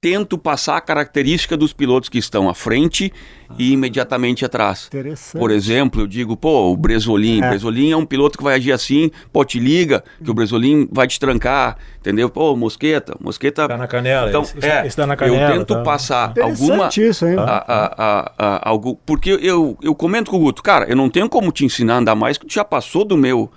tento 0.00 0.36
passar 0.36 0.78
a 0.78 0.80
característica 0.80 1.56
dos 1.56 1.72
pilotos 1.72 2.08
que 2.08 2.18
estão 2.18 2.48
à 2.48 2.54
frente 2.54 3.12
e 3.56 3.70
imediatamente 3.72 4.44
atrás. 4.44 4.86
Interessante. 4.88 5.38
Por 5.38 5.48
exemplo, 5.52 6.00
eu 6.00 6.08
digo, 6.08 6.36
pô, 6.36 6.72
o 6.72 6.76
Bresolim, 6.76 7.40
É. 7.40 7.48
Bresolim 7.50 7.92
é 7.92 7.96
um 7.96 8.04
piloto 8.04 8.36
que 8.36 8.42
vai 8.42 8.56
agir 8.56 8.72
assim, 8.72 9.12
pô, 9.32 9.44
te 9.44 9.60
liga, 9.60 10.02
que 10.24 10.28
o 10.28 10.34
Bresolim 10.34 10.88
vai 10.90 11.06
te 11.06 11.20
trancar, 11.20 11.76
entendeu? 12.00 12.28
Pô, 12.28 12.56
Mosqueta, 12.56 13.16
Mosqueta... 13.20 13.68
Tá 13.68 13.76
na 13.76 13.86
canela. 13.86 14.28
Então, 14.28 14.42
esse, 14.42 14.66
é, 14.66 14.84
esse 14.84 14.96
tá 14.96 15.06
na 15.06 15.14
canela. 15.14 15.40
eu 15.52 15.58
tento 15.58 15.74
tá. 15.74 15.82
passar 15.82 16.30
Interessante 16.32 16.62
alguma... 16.70 16.88
isso, 16.88 17.24
hein? 17.28 17.36
a- 17.38 17.42
a- 17.44 17.94
a- 17.96 18.32
a- 18.36 18.68
algo, 18.70 18.98
porque 19.06 19.38
eu, 19.40 19.78
eu 19.80 19.94
comento 19.94 20.32
com 20.32 20.36
o 20.36 20.40
Guto, 20.40 20.64
cara, 20.64 20.86
eu 20.86 20.96
não 20.96 21.08
tenho 21.08 21.28
como 21.28 21.52
te 21.52 21.64
ensinar 21.64 21.94
a 21.94 21.98
andar 21.98 22.14
mais, 22.16 22.36
que 22.36 22.46
tu 22.46 22.52
já 22.52 22.64
passou 22.64 23.04
do 23.04 23.16
meu, 23.16 23.52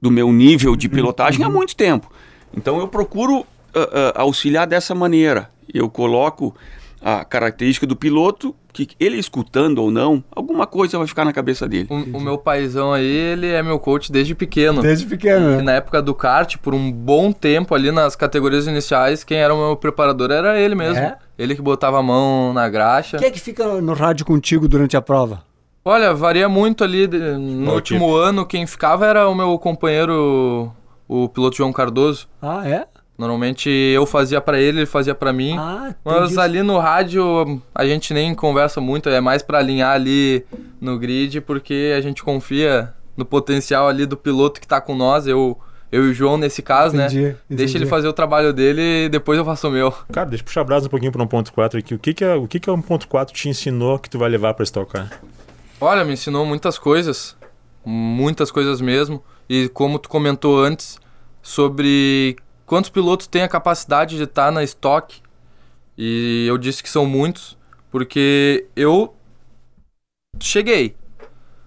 do 0.00 0.12
meu 0.12 0.32
nível 0.32 0.76
de 0.76 0.88
pilotagem 0.88 1.44
há 1.44 1.50
muito 1.50 1.74
tempo. 1.74 2.08
Então 2.56 2.78
eu 2.78 2.88
procuro 2.88 3.46
ah, 3.74 4.12
ah, 4.14 4.22
auxiliar 4.22 4.66
dessa 4.66 4.94
maneira. 4.94 5.50
Eu 5.72 5.88
coloco 5.88 6.54
a 7.00 7.24
característica 7.24 7.86
do 7.86 7.96
piloto, 7.96 8.54
que 8.72 8.88
ele 8.98 9.18
escutando 9.18 9.78
ou 9.78 9.90
não, 9.90 10.22
alguma 10.30 10.66
coisa 10.66 10.96
vai 10.96 11.06
ficar 11.06 11.24
na 11.24 11.32
cabeça 11.32 11.66
dele. 11.68 11.88
O, 11.90 12.18
o 12.18 12.20
meu 12.20 12.38
paizão 12.38 12.92
aí, 12.92 13.04
ele 13.04 13.48
é 13.48 13.62
meu 13.62 13.78
coach 13.78 14.10
desde 14.12 14.34
pequeno. 14.34 14.80
Desde 14.80 15.04
pequeno, 15.04 15.54
E 15.54 15.56
né? 15.56 15.62
na 15.62 15.72
época 15.72 16.00
do 16.00 16.14
kart, 16.14 16.56
por 16.58 16.74
um 16.74 16.90
bom 16.92 17.32
tempo 17.32 17.74
ali 17.74 17.90
nas 17.90 18.14
categorias 18.14 18.66
iniciais, 18.66 19.24
quem 19.24 19.38
era 19.38 19.52
o 19.52 19.58
meu 19.58 19.76
preparador 19.76 20.30
era 20.30 20.58
ele 20.58 20.74
mesmo. 20.74 20.98
É? 20.98 21.18
Ele 21.36 21.56
que 21.56 21.62
botava 21.62 21.98
a 21.98 22.02
mão 22.02 22.52
na 22.52 22.68
graxa. 22.68 23.18
Quem 23.18 23.28
é 23.28 23.30
que 23.30 23.40
fica 23.40 23.80
no 23.80 23.94
rádio 23.94 24.24
contigo 24.24 24.68
durante 24.68 24.96
a 24.96 25.02
prova? 25.02 25.42
Olha, 25.84 26.14
varia 26.14 26.48
muito 26.48 26.84
ali. 26.84 27.08
no 27.08 27.74
último 27.74 28.14
ano, 28.14 28.46
quem 28.46 28.64
ficava 28.66 29.04
era 29.04 29.28
o 29.28 29.34
meu 29.34 29.58
companheiro, 29.58 30.72
o 31.24 31.28
piloto 31.28 31.56
João 31.56 31.72
Cardoso. 31.72 32.26
Ah, 32.40 32.66
é? 32.68 32.86
Normalmente 33.18 33.68
eu 33.68 34.06
fazia 34.06 34.40
pra 34.40 34.58
ele, 34.58 34.78
ele 34.80 34.86
fazia 34.86 35.14
pra 35.14 35.32
mim. 35.32 35.54
Ah, 35.58 35.94
Mas 36.04 36.38
ali 36.38 36.62
no 36.62 36.78
rádio 36.78 37.60
a 37.74 37.84
gente 37.84 38.12
nem 38.14 38.34
conversa 38.34 38.80
muito, 38.80 39.08
é 39.08 39.20
mais 39.20 39.42
pra 39.42 39.58
alinhar 39.58 39.94
ali 39.94 40.44
no 40.80 40.98
grid, 40.98 41.40
porque 41.42 41.94
a 41.96 42.00
gente 42.00 42.22
confia 42.22 42.92
no 43.16 43.24
potencial 43.24 43.86
ali 43.86 44.06
do 44.06 44.16
piloto 44.16 44.60
que 44.60 44.66
tá 44.66 44.80
com 44.80 44.96
nós, 44.96 45.26
eu, 45.26 45.56
eu 45.92 46.06
e 46.06 46.10
o 46.10 46.14
João 46.14 46.38
nesse 46.38 46.62
caso, 46.62 46.96
Entendi, 46.96 47.20
né? 47.20 47.36
Deixa 47.48 47.64
entendi. 47.72 47.76
ele 47.78 47.86
fazer 47.86 48.08
o 48.08 48.12
trabalho 48.12 48.52
dele 48.52 49.04
e 49.04 49.08
depois 49.10 49.38
eu 49.38 49.44
faço 49.44 49.68
o 49.68 49.70
meu. 49.70 49.92
Cara, 50.10 50.30
deixa 50.30 50.42
eu 50.42 50.46
puxar 50.46 50.64
brasa 50.64 50.86
um 50.86 50.90
pouquinho 50.90 51.12
para 51.12 51.24
1.4 51.24 51.78
aqui. 51.78 51.94
O 51.94 51.98
que 51.98 52.14
que 52.14 52.24
é, 52.24 52.34
o 52.34 52.48
que 52.48 52.58
que 52.58 52.70
é 52.70 52.72
1.4 52.72 53.30
te 53.30 53.48
ensinou 53.48 53.98
que 53.98 54.08
tu 54.08 54.18
vai 54.18 54.30
levar 54.30 54.54
para 54.54 54.64
Stock 54.64 54.90
Car? 54.90 55.20
Olha, 55.80 56.02
me 56.04 56.14
ensinou 56.14 56.46
muitas 56.46 56.78
coisas, 56.78 57.36
muitas 57.84 58.50
coisas 58.50 58.80
mesmo. 58.80 59.22
E 59.48 59.68
como 59.68 59.98
tu 59.98 60.08
comentou 60.08 60.58
antes, 60.64 60.98
sobre 61.42 62.36
quantos 62.64 62.88
pilotos 62.88 63.26
têm 63.26 63.42
a 63.42 63.48
capacidade 63.48 64.16
de 64.16 64.22
estar 64.22 64.50
na 64.52 64.62
estoque. 64.62 65.20
E 65.98 66.46
eu 66.48 66.56
disse 66.56 66.82
que 66.82 66.88
são 66.88 67.04
muitos, 67.04 67.58
porque 67.90 68.66
eu 68.74 69.14
cheguei. 70.40 70.94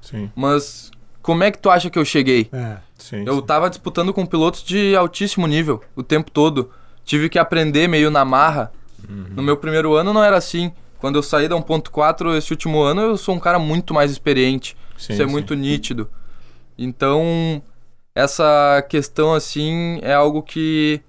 Sim, 0.01 0.31
Mas 0.35 0.91
como 1.21 1.43
é 1.43 1.51
que 1.51 1.57
tu 1.57 1.69
acha 1.69 1.89
que 1.89 1.97
eu 1.97 2.05
cheguei? 2.05 2.47
É. 2.51 2.77
sim. 2.97 3.23
Eu 3.25 3.35
sim. 3.35 3.45
tava 3.45 3.69
disputando 3.69 4.13
com 4.13 4.25
pilotos 4.25 4.63
de 4.63 4.95
altíssimo 4.95 5.45
nível 5.47 5.81
o 5.95 6.03
tempo 6.03 6.31
todo. 6.31 6.71
Tive 7.03 7.29
que 7.29 7.37
aprender 7.37 7.87
meio 7.87 8.09
na 8.09 8.23
marra. 8.23 8.71
No 9.07 9.43
meu 9.43 9.55
primeiro 9.57 9.93
ano 9.93 10.11
não 10.11 10.23
era 10.23 10.37
assim. 10.37 10.71
Quando 10.97 11.17
eu 11.17 11.23
saí 11.23 11.47
da 11.47 11.55
1.4 11.55 12.35
esse 12.35 12.51
último 12.51 12.81
ano, 12.81 13.01
eu 13.01 13.17
sou 13.17 13.35
um 13.35 13.39
cara 13.39 13.59
muito 13.59 13.93
mais 13.93 14.09
experiente. 14.09 14.75
Sim, 14.97 15.13
Isso 15.13 15.21
é 15.21 15.25
muito 15.25 15.53
nítido. 15.53 16.09
Então, 16.77 17.61
essa 18.15 18.83
questão 18.89 19.33
assim 19.33 19.99
é 20.01 20.13
algo 20.13 20.41
que 20.41 21.01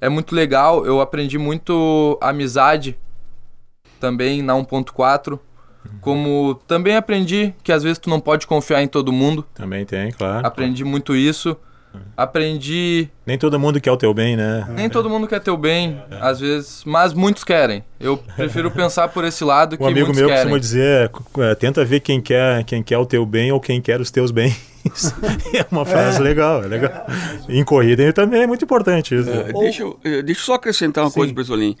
é 0.00 0.08
muito 0.08 0.34
legal. 0.34 0.84
Eu 0.84 1.00
aprendi 1.00 1.38
muito 1.38 2.18
amizade 2.20 2.98
também 4.00 4.42
na 4.42 4.54
1.4. 4.54 5.38
Como 6.00 6.54
também 6.66 6.96
aprendi 6.96 7.54
que 7.62 7.72
às 7.72 7.82
vezes 7.82 7.98
tu 7.98 8.10
não 8.10 8.20
pode 8.20 8.46
confiar 8.46 8.82
em 8.82 8.88
todo 8.88 9.12
mundo. 9.12 9.46
Também 9.54 9.84
tem, 9.86 10.10
claro. 10.10 10.46
Aprendi 10.46 10.84
muito 10.84 11.14
isso. 11.14 11.56
Aprendi. 12.16 13.08
Nem 13.26 13.38
todo 13.38 13.58
mundo 13.58 13.80
quer 13.80 13.90
o 13.90 13.96
teu 13.96 14.12
bem, 14.12 14.36
né? 14.36 14.66
Nem 14.70 14.88
todo 14.88 15.08
mundo 15.08 15.26
quer 15.26 15.40
teu 15.40 15.56
bem, 15.56 16.02
às 16.20 16.40
vezes, 16.40 16.82
mas 16.84 17.12
muitos 17.12 17.42
querem. 17.44 17.82
Eu 17.98 18.16
prefiro 18.16 18.70
pensar 18.70 19.08
por 19.08 19.24
esse 19.24 19.42
lado 19.44 19.76
que 19.76 19.82
Um 19.82 19.86
amigo 19.86 20.06
muitos 20.06 20.20
meu 20.20 20.28
querem. 20.28 20.42
costuma 20.42 20.58
dizer, 20.58 21.10
é, 21.38 21.54
tenta 21.54 21.84
ver 21.84 22.00
quem 22.00 22.20
quer, 22.20 22.64
quem 22.64 22.82
quer 22.82 22.98
o 22.98 23.06
teu 23.06 23.24
bem 23.24 23.50
ou 23.50 23.60
quem 23.60 23.80
quer 23.80 24.00
os 24.00 24.10
teus 24.10 24.30
bens. 24.30 24.72
é 25.54 25.64
uma 25.70 25.84
frase 25.84 26.20
legal, 26.20 26.64
é 26.64 26.66
legal. 26.66 27.06
Em 27.48 27.64
corrida 27.64 28.12
também 28.12 28.42
é 28.42 28.46
muito 28.46 28.64
importante 28.64 29.14
isso. 29.14 29.30
Ah, 29.30 29.60
deixa, 29.60 29.82
eu, 29.82 29.98
eh, 30.04 30.22
deixa 30.22 30.40
eu 30.40 30.44
só 30.44 30.54
acrescentar 30.54 31.04
uma 31.04 31.10
Sim. 31.10 31.20
coisa, 31.20 31.32
Bresolim. 31.32 31.76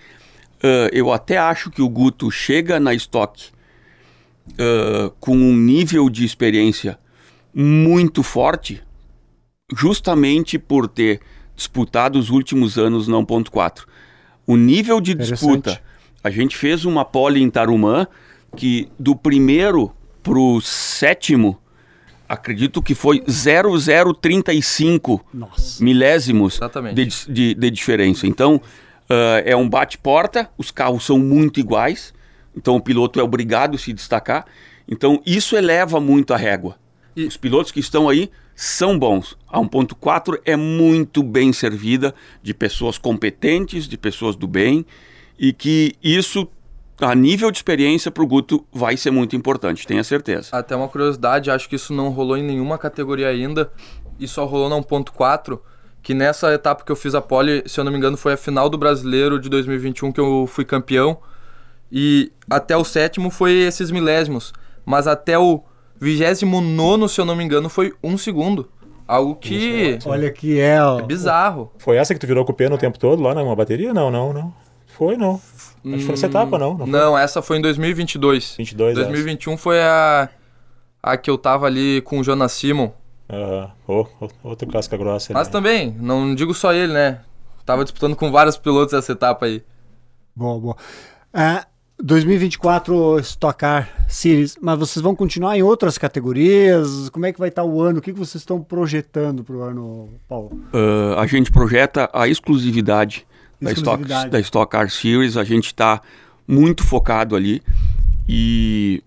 uh, 0.62 0.88
eu 0.92 1.12
até 1.12 1.36
acho 1.36 1.70
que 1.70 1.82
o 1.82 1.88
Guto 1.88 2.30
chega 2.30 2.78
na 2.78 2.94
estoque 2.94 3.50
uh, 4.52 5.10
com 5.20 5.36
um 5.36 5.56
nível 5.56 6.08
de 6.08 6.24
experiência 6.24 6.98
muito 7.54 8.22
forte, 8.22 8.82
justamente 9.76 10.58
por 10.58 10.88
ter 10.88 11.20
disputado 11.54 12.18
os 12.18 12.30
últimos 12.30 12.78
anos 12.78 13.06
na 13.08 13.16
1.4. 13.16 13.84
O 14.46 14.56
nível 14.56 15.00
de 15.00 15.14
disputa, 15.14 15.80
a 16.22 16.30
gente 16.30 16.56
fez 16.56 16.84
uma 16.84 17.04
pole 17.04 17.40
em 17.40 17.50
Tarumã 17.50 18.06
que 18.56 18.88
do 18.98 19.14
primeiro 19.16 19.92
pro 20.22 20.60
sétimo, 20.60 21.58
acredito 22.28 22.82
que 22.82 22.94
foi 22.94 23.22
0035 23.26 25.24
Nossa. 25.32 25.82
milésimos 25.82 26.60
de, 26.94 27.06
de, 27.28 27.54
de 27.54 27.70
diferença. 27.70 28.26
Então, 28.26 28.56
uh, 28.56 29.42
é 29.44 29.56
um 29.56 29.68
bate-porta, 29.68 30.48
os 30.56 30.70
carros 30.70 31.04
são 31.04 31.18
muito 31.18 31.58
iguais, 31.60 32.14
então 32.56 32.76
o 32.76 32.80
piloto 32.80 33.18
é 33.18 33.22
obrigado 33.22 33.74
a 33.74 33.78
se 33.78 33.92
destacar. 33.92 34.46
Então, 34.88 35.22
isso 35.24 35.56
eleva 35.56 36.00
muito 36.00 36.34
a 36.34 36.36
régua. 36.36 36.76
E- 37.16 37.24
Os 37.26 37.36
pilotos 37.36 37.70
que 37.72 37.80
estão 37.80 38.08
aí 38.08 38.30
são 38.54 38.98
bons. 38.98 39.36
A 39.48 39.58
1.4 39.60 40.38
é 40.44 40.56
muito 40.56 41.22
bem 41.22 41.52
servida 41.52 42.14
de 42.42 42.52
pessoas 42.54 42.98
competentes, 42.98 43.86
de 43.86 43.96
pessoas 43.96 44.36
do 44.36 44.46
bem, 44.46 44.84
e 45.38 45.52
que 45.52 45.94
isso, 46.02 46.46
a 47.00 47.14
nível 47.14 47.50
de 47.50 47.58
experiência, 47.58 48.10
para 48.10 48.22
o 48.22 48.26
Guto 48.26 48.64
vai 48.72 48.96
ser 48.96 49.10
muito 49.10 49.34
importante, 49.34 49.86
tenha 49.86 50.04
certeza. 50.04 50.48
Até 50.52 50.76
uma 50.76 50.88
curiosidade, 50.88 51.50
acho 51.50 51.68
que 51.68 51.76
isso 51.76 51.92
não 51.92 52.10
rolou 52.10 52.36
em 52.36 52.42
nenhuma 52.42 52.78
categoria 52.78 53.28
ainda. 53.28 53.70
E 54.20 54.28
só 54.28 54.44
rolou 54.44 54.68
na 54.68 54.76
1.4, 54.76 55.58
que 56.02 56.14
nessa 56.14 56.52
etapa 56.52 56.84
que 56.84 56.92
eu 56.92 56.96
fiz 56.96 57.14
a 57.14 57.20
pole, 57.20 57.62
se 57.66 57.80
eu 57.80 57.84
não 57.84 57.90
me 57.90 57.98
engano, 57.98 58.16
foi 58.16 58.34
a 58.34 58.36
final 58.36 58.68
do 58.68 58.76
brasileiro 58.78 59.40
de 59.40 59.48
2021 59.48 60.12
que 60.12 60.20
eu 60.20 60.46
fui 60.46 60.64
campeão. 60.64 61.18
E 61.90 62.30
até 62.48 62.76
o 62.76 62.84
sétimo 62.84 63.30
foi 63.30 63.52
esses 63.52 63.90
milésimos. 63.90 64.52
Mas 64.84 65.06
até 65.06 65.38
o 65.38 65.62
29, 66.02 67.08
se 67.08 67.20
eu 67.20 67.24
não 67.24 67.36
me 67.36 67.44
engano, 67.44 67.68
foi 67.68 67.94
um 68.02 68.18
segundo. 68.18 68.68
Algo 69.06 69.36
que 69.36 69.98
Olha 70.06 70.30
que 70.30 70.58
é, 70.58 70.82
ó, 70.82 70.98
é 70.98 71.02
bizarro. 71.02 71.70
Foi 71.78 71.96
essa 71.96 72.14
que 72.14 72.20
tu 72.20 72.26
virou 72.26 72.44
com 72.44 72.52
o 72.52 72.54
pênalti 72.54 72.78
o 72.78 72.80
tempo 72.80 72.98
todo 72.98 73.22
lá 73.22 73.34
numa 73.34 73.54
bateria? 73.54 73.92
Não, 73.92 74.10
não, 74.10 74.32
não. 74.32 74.54
Foi, 74.86 75.16
não. 75.16 75.34
Acho 75.34 75.96
que 75.96 75.98
foi 76.02 76.10
nessa 76.10 76.26
etapa, 76.26 76.58
não. 76.58 76.70
Não, 76.70 76.78
foi? 76.78 76.86
Não, 76.86 77.18
essa 77.18 77.42
foi 77.42 77.58
em 77.58 77.62
2022. 77.62 78.56
22 78.56 78.98
essa. 78.98 79.06
2021 79.08 79.56
foi 79.56 79.80
a 79.80 80.28
a 81.02 81.16
que 81.16 81.28
eu 81.28 81.36
tava 81.36 81.66
ali 81.66 82.00
com 82.02 82.20
o 82.20 82.24
Jonas 82.24 82.52
Simon. 82.52 82.92
Ô, 83.88 84.06
ô, 84.20 84.28
outro 84.44 84.68
casca 84.68 84.96
grossa. 84.96 85.32
Mas 85.32 85.48
né? 85.48 85.52
também, 85.52 85.96
não 85.98 86.34
digo 86.34 86.54
só 86.54 86.72
ele, 86.72 86.92
né? 86.92 87.20
Tava 87.64 87.82
disputando 87.82 88.14
com 88.14 88.30
vários 88.30 88.56
pilotos 88.56 88.94
essa 88.94 89.12
etapa 89.12 89.46
aí. 89.46 89.62
Boa, 90.34 90.60
boa. 90.60 90.76
É, 91.32 91.64
2024 92.02 93.20
Stock 93.20 93.60
Car 93.60 93.88
Series, 94.08 94.56
mas 94.60 94.76
vocês 94.76 95.00
vão 95.00 95.14
continuar 95.14 95.56
em 95.56 95.62
outras 95.62 95.96
categorias? 95.96 97.08
Como 97.10 97.24
é 97.24 97.32
que 97.32 97.38
vai 97.38 97.48
estar 97.48 97.62
o 97.62 97.80
ano? 97.80 98.00
O 98.00 98.02
que 98.02 98.12
que 98.12 98.18
vocês 98.18 98.42
estão 98.42 98.60
projetando 98.60 99.44
para 99.44 99.54
o 99.54 99.62
ano, 99.62 100.08
Paulo? 100.28 100.50
Uh, 100.74 101.16
a 101.16 101.24
gente 101.28 101.52
projeta 101.52 102.10
a 102.12 102.26
exclusividade, 102.26 103.24
Da, 103.60 103.70
Exclusividade. 103.70 104.12
Stock, 104.14 104.30
da 104.30 104.40
Stock 104.40 104.72
Car 104.72 104.90
Series. 104.90 105.36
A 105.36 105.44
gente 105.44 105.66
está 105.66 106.02
muito 106.46 106.84
focado 106.84 107.36
ali 107.36 107.62
e, 108.28 109.00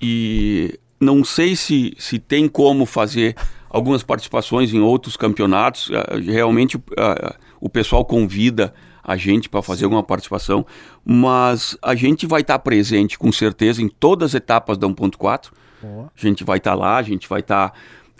e 0.00 0.78
não 1.00 1.24
sei 1.24 1.56
se, 1.56 1.92
se 1.98 2.20
tem 2.20 2.48
como 2.48 2.86
fazer 2.86 3.34
algumas 3.68 4.04
participações 4.04 4.72
em 4.72 4.78
outros 4.78 5.16
campeonatos. 5.16 5.90
Uh, 5.90 6.22
realmente 6.24 6.76
uh, 6.76 7.34
o 7.60 7.68
pessoal 7.68 8.04
convida 8.04 8.72
a 9.08 9.16
gente 9.16 9.48
para 9.48 9.62
fazer 9.62 9.84
alguma 9.84 10.02
participação, 10.02 10.66
mas 11.04 11.78
a 11.80 11.94
gente 11.94 12.26
vai 12.26 12.40
estar 12.40 12.58
presente 12.58 13.16
com 13.18 13.30
certeza 13.30 13.80
em 13.80 13.88
todas 13.88 14.30
as 14.30 14.34
etapas 14.34 14.76
da 14.76 14.88
1.4. 14.88 15.50
Boa. 15.80 16.06
A 16.16 16.20
gente 16.20 16.42
vai 16.42 16.58
estar 16.58 16.74
lá, 16.74 16.96
a 16.96 17.02
gente 17.02 17.28
vai 17.28 17.38
estar 17.40 17.72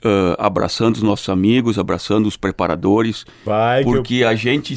uh, 0.04 0.36
abraçando 0.38 0.94
os 0.96 1.02
nossos 1.02 1.28
amigos, 1.28 1.78
abraçando 1.78 2.26
os 2.26 2.36
preparadores, 2.36 3.24
Vai 3.44 3.82
que 3.82 3.88
eu- 3.88 3.94
porque 3.94 4.22
a 4.24 4.34
gente 4.36 4.76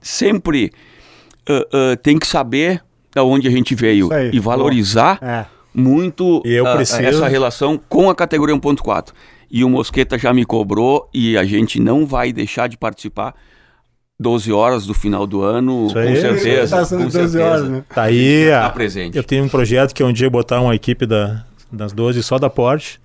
sempre 0.00 0.70
uh, 1.48 1.92
uh, 1.92 1.96
tem 2.02 2.18
que 2.18 2.26
saber 2.26 2.82
da 3.14 3.24
onde 3.24 3.48
a 3.48 3.50
gente 3.50 3.74
veio 3.74 4.12
aí. 4.12 4.30
e 4.32 4.38
valorizar 4.38 5.18
É. 5.22 5.46
muito 5.72 6.42
eu 6.44 6.64
preciso- 6.76 7.02
essa 7.02 7.26
relação 7.28 7.80
com 7.88 8.10
a 8.10 8.14
categoria 8.14 8.54
1.4. 8.54 9.12
E 9.50 9.64
o 9.64 9.68
Mosqueta 9.70 10.18
já 10.18 10.30
me 10.34 10.44
cobrou 10.44 11.08
e 11.14 11.38
a 11.38 11.44
gente 11.44 11.80
não 11.80 12.04
vai 12.04 12.34
deixar 12.34 12.68
de 12.68 12.76
participar 12.76 13.34
12 14.20 14.52
horas 14.52 14.84
do 14.86 14.94
final 14.94 15.26
do 15.26 15.42
ano, 15.42 15.86
Isso 15.86 15.94
com 15.94 16.00
aí. 16.00 16.20
certeza. 16.20 16.76
Tá 16.76 16.84
sendo 16.84 16.98
com 16.98 17.04
12 17.04 17.16
certeza. 17.18 17.44
horas, 17.44 17.68
né? 17.68 17.84
Tá 17.94 18.02
aí. 18.02 18.48
Tá 18.50 18.66
a- 18.66 18.70
presente. 18.70 19.16
Eu 19.16 19.22
tenho 19.22 19.44
um 19.44 19.48
projeto 19.48 19.94
que 19.94 20.02
é 20.02 20.06
um 20.06 20.12
dia 20.12 20.28
botar 20.28 20.60
uma 20.60 20.74
equipe 20.74 21.06
da, 21.06 21.44
das 21.70 21.92
12 21.92 22.22
só 22.22 22.38
da 22.38 22.50
Porsche. 22.50 22.98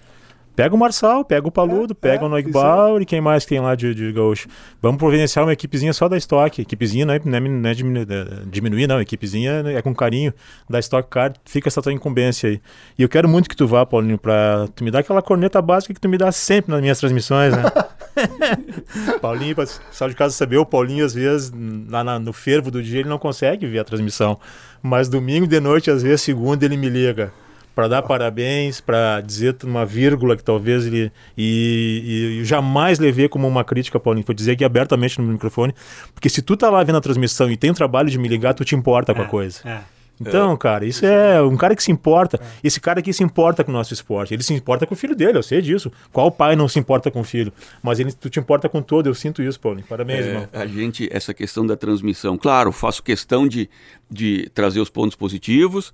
Pega 0.56 0.76
o 0.76 0.78
Marçal, 0.78 1.26
pega 1.26 1.48
o 1.48 1.52
Paludo, 1.52 1.96
pega 1.96 2.24
é, 2.24 2.28
o 2.28 2.30
Neugbauer 2.30 3.02
e 3.02 3.06
quem 3.08 3.20
mais 3.20 3.44
tem 3.44 3.60
lá 3.60 3.74
de, 3.74 3.96
de 3.96 4.12
gaúcho. 4.12 4.48
Vamos 4.80 5.00
providenciar 5.00 5.44
uma 5.44 5.52
equipezinha 5.54 5.92
só 5.94 6.08
da 6.08 6.16
Stock. 6.16 6.62
Equipezinha 6.62 7.08
não 7.08 7.14
é, 7.16 7.20
não 7.26 7.38
é, 7.38 7.40
não 7.40 7.70
é 7.70 7.74
diminu- 7.74 8.02
é, 8.02 8.26
diminuir, 8.52 8.86
não. 8.86 9.02
Equipezinha 9.02 9.64
é 9.66 9.82
com 9.82 9.96
carinho 9.96 10.32
da 10.70 10.78
Stock 10.80 11.10
Car. 11.10 11.34
Fica 11.44 11.70
essa 11.70 11.82
tua 11.82 11.92
incumbência 11.92 12.50
aí. 12.50 12.62
E 13.00 13.02
eu 13.02 13.10
quero 13.10 13.28
muito 13.28 13.50
que 13.50 13.56
tu 13.56 13.68
vá, 13.68 13.84
Paulinho, 13.84 14.18
pra 14.20 14.68
tu 14.76 14.84
me 14.84 14.92
dar 14.92 15.00
aquela 15.00 15.24
corneta 15.24 15.60
básica 15.60 15.92
que 15.92 16.00
tu 16.00 16.08
me 16.08 16.20
dá 16.20 16.32
sempre 16.32 16.72
nas 16.72 16.82
minhas 16.82 17.00
transmissões, 17.00 17.52
né? 17.56 17.64
Paulinho, 19.22 19.56
pessoal 19.56 20.10
de 20.10 20.16
casa 20.16 20.34
saber, 20.34 20.58
o 20.58 20.66
Paulinho, 20.66 21.06
às 21.06 21.14
vezes, 21.14 21.52
lá 21.90 22.04
na- 22.04 22.20
no 22.20 22.34
fervo 22.34 22.70
do 22.72 22.82
dia, 22.82 23.00
ele 23.00 23.10
não 23.10 23.18
consegue 23.18 23.66
ver 23.66 23.80
a 23.80 23.84
transmissão. 23.84 24.40
Mas 24.82 25.10
domingo 25.10 25.48
de 25.48 25.60
noite, 25.60 25.90
às 25.90 26.04
vezes, 26.04 26.22
segunda, 26.22 26.66
ele 26.66 26.78
me 26.78 26.90
liga 26.90 27.32
para 27.76 27.88
dar 27.88 28.02
parabéns, 28.04 28.80
para 28.80 29.20
dizer 29.22 29.56
uma 29.64 29.84
vírgula 29.86 30.38
que 30.38 30.44
talvez 30.44 30.86
ele. 30.86 31.12
E, 31.36 32.04
e 32.36 32.40
eu 32.40 32.46
jamais 32.46 33.00
levei 33.00 33.28
como 33.28 33.48
uma 33.48 33.64
crítica, 33.64 34.00
Paulinho. 34.00 34.26
Vou 34.28 34.36
dizer 34.36 34.52
aqui 34.52 34.64
abertamente 34.64 35.20
no 35.20 35.28
microfone, 35.28 35.74
porque 36.14 36.30
se 36.30 36.42
tu 36.42 36.56
tá 36.56 36.70
lá 36.70 36.84
vendo 36.84 36.98
a 36.98 37.02
transmissão 37.02 37.50
e 37.50 37.58
tem 37.58 37.72
o 37.72 37.74
trabalho 37.74 38.10
de 38.10 38.20
me 38.20 38.28
ligar, 38.28 38.54
tu 38.54 38.64
te 38.64 38.76
importa 38.76 39.14
com 39.14 39.22
a 39.22 39.26
coisa. 39.26 39.60
É. 39.68 39.93
Então, 40.20 40.56
cara, 40.56 40.86
isso 40.86 41.06
é 41.06 41.42
um 41.42 41.58
cara 41.58 41.76
que 41.76 41.84
se 41.84 41.92
importa. 41.92 42.40
Esse 42.64 42.80
cara 42.80 43.00
aqui 43.00 43.12
se 43.12 43.24
importa 43.24 43.64
com 43.64 43.72
o 43.72 43.74
nosso 43.74 43.94
esporte. 43.94 44.34
Ele 44.34 44.44
se 44.44 44.54
importa 44.54 44.86
com 44.86 44.94
o 44.94 44.98
filho 44.98 45.16
dele, 45.16 45.38
eu 45.38 45.44
sei 45.44 45.62
disso. 45.62 45.92
Qual 46.12 46.32
pai 46.32 46.56
não 46.56 46.68
se 46.68 46.80
importa 46.80 47.10
com 47.10 47.22
o 47.22 47.24
filho? 47.24 47.52
Mas 47.82 48.00
ele, 48.00 48.12
tu 48.12 48.30
te 48.30 48.40
importa 48.40 48.70
com 48.70 48.82
todo, 48.82 49.08
eu 49.08 49.16
sinto 49.16 49.42
isso, 49.42 49.60
Paulinho. 49.60 49.86
Parabéns, 49.88 50.26
irmão. 50.26 50.48
É, 50.52 50.62
a 50.62 50.66
gente, 50.66 51.10
essa 51.12 51.34
questão 51.34 51.66
da 51.66 51.76
transmissão, 51.76 52.38
claro, 52.38 52.72
faço 52.72 53.02
questão 53.02 53.48
de, 53.48 53.70
de 54.10 54.50
trazer 54.54 54.80
os 54.80 54.90
pontos 54.90 55.16
positivos, 55.16 55.92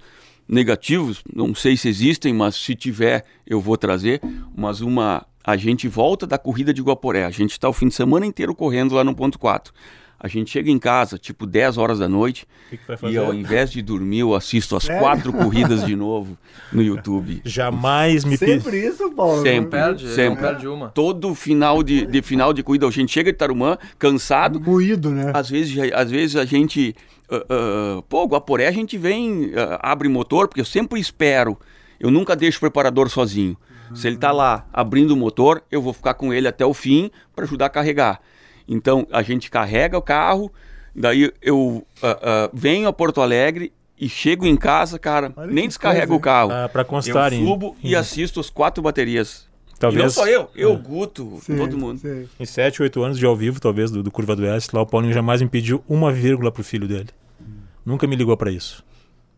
negativos, 0.48 1.24
não 1.34 1.54
sei 1.56 1.78
se 1.78 1.88
existem, 1.88 2.34
mas 2.34 2.56
se 2.56 2.76
tiver, 2.76 3.24
eu 3.48 3.62
vou 3.62 3.78
trazer. 3.78 4.22
Mas 4.56 4.82
uma. 4.82 5.26
A 5.42 5.56
gente 5.56 5.88
volta 5.88 6.28
da 6.28 6.38
corrida 6.38 6.74
de 6.74 6.82
Guaporé, 6.82 7.24
a 7.24 7.32
gente 7.32 7.52
está 7.52 7.68
o 7.68 7.74
fim 7.74 7.88
de 7.88 7.96
semana 7.96 8.26
inteiro 8.26 8.54
correndo 8.54 8.94
lá 8.94 9.04
no 9.04 9.16
ponto 9.16 9.40
4. 9.40 9.74
A 10.20 10.28
gente 10.28 10.52
chega 10.52 10.70
em 10.70 10.78
casa, 10.78 11.18
tipo 11.18 11.46
10 11.46 11.78
horas 11.78 12.00
da 12.00 12.10
noite, 12.10 12.46
O 12.68 12.70
que, 12.70 12.78
que 12.78 13.08
e 13.08 13.18
ao 13.18 13.34
invés 13.34 13.72
de 13.72 13.82
dormir, 13.82 14.20
eu 14.20 14.36
assisto 14.36 14.76
as 14.76 14.84
Sério? 14.84 15.02
quatro 15.02 15.32
corridas 15.32 15.86
de 15.86 15.96
novo 15.98 16.38
no 16.74 16.82
YouTube. 16.82 17.42
Jamais 17.46 18.26
me 18.26 18.36
Sempre 18.36 18.86
isso, 18.86 19.10
Paulo? 19.12 19.42
Sempre. 19.42 19.70
Perde, 19.72 20.08
Sempre. 20.10 20.42
não 20.42 20.50
perde 20.52 20.68
uma. 20.68 20.90
Todo 20.90 21.34
final 21.34 21.82
de, 21.82 22.06
de 22.06 22.22
final 22.22 22.52
de 22.52 22.62
corrida, 22.62 22.86
a 22.86 22.92
gente 22.92 23.12
chega 23.12 23.32
de 23.32 23.38
Tarumã, 23.38 23.78
cansado, 23.98 24.60
Moído, 24.60 25.10
né? 25.10 25.32
às 25.34 25.50
vezes, 25.50 25.76
às 25.94 26.12
vezes 26.12 26.36
a 26.36 26.44
gente. 26.44 26.94
ah, 27.32 27.46
ah, 27.50 28.04
pô, 28.10 28.26
Guaporé 28.26 28.68
a 28.68 28.72
gente 28.72 28.98
vem, 28.98 29.52
ah, 29.56 29.80
abre 29.92 30.10
motor, 30.10 30.48
porque 30.50 30.60
eu 30.62 30.66
sempre 30.66 31.00
espero. 31.00 31.58
Eu 31.98 32.12
nunca 32.12 32.36
deixo 32.36 32.58
o 32.58 32.62
preparador 32.62 33.10
sozinho. 33.10 33.56
Se 33.96 34.08
ele 34.08 34.18
tá 34.18 34.32
lá 34.32 34.68
abrindo 34.72 35.12
o 35.12 35.18
motor, 35.18 35.64
eu 35.72 35.82
vou 35.82 35.94
ficar 35.94 36.14
com 36.14 36.32
ele 36.32 36.48
até 36.48 36.64
o 36.64 36.76
fim 36.76 37.10
para 37.36 37.46
ajudar 37.46 37.66
a 37.66 37.70
carregar. 37.70 38.22
Então 38.70 39.08
a 39.12 39.24
gente 39.24 39.50
carrega 39.50 39.98
o 39.98 40.02
carro, 40.02 40.52
daí 40.96 41.34
eu 41.42 41.86
ah, 42.04 42.20
ah, 42.22 42.50
venho 42.54 42.88
a 42.88 42.94
Porto 42.94 43.20
Alegre 43.20 43.74
e 44.00 44.08
chego 44.08 44.46
em 44.46 44.56
casa, 44.56 45.00
cara, 45.00 45.34
Olha 45.36 45.52
nem 45.52 45.68
descarrego 45.68 46.08
coisa, 46.08 46.16
o 46.18 46.20
carro. 46.22 46.52
Ah, 46.52 46.70
pra 46.70 46.86
constar, 46.86 47.34
eu 47.34 47.40
subo 47.40 47.76
e 47.84 47.96
assisto 47.96 48.40
as 48.40 48.50
quatro 48.50 48.82
baterias. 48.84 49.50
Talvez- 49.80 50.02
E 50.02 50.04
não 50.04 50.10
só 50.12 50.28
eu, 50.28 50.50
eu, 50.56 50.74
É. 50.74 50.76
Guto, 50.76 51.40
Sim, 51.42 51.58
todo 51.58 51.78
mundo. 51.78 52.00
sim. 52.00 52.28
Em 52.40 52.46
7, 52.46 52.84
8 52.84 53.02
anos 53.02 53.18
de 53.18 53.26
ao 53.26 53.36
vivo, 53.36 53.60
talvez, 53.60 53.90
do, 53.90 54.04
do 54.04 54.12
Curva 54.12 54.36
do 54.36 54.44
Oeste, 54.44 54.76
lá 54.76 54.82
o 54.82 54.86
Paulinho 54.86 55.14
jamais 55.14 55.42
me 55.42 55.48
pediu 55.48 55.82
uma 55.88 56.12
vírgula 56.12 56.52
pro 56.52 56.64
filho 56.64 56.88
dele. 56.88 57.10
Nunca 57.86 58.06
me 58.06 58.16
ligou 58.16 58.36
pra 58.38 58.52
isso. 58.52 58.84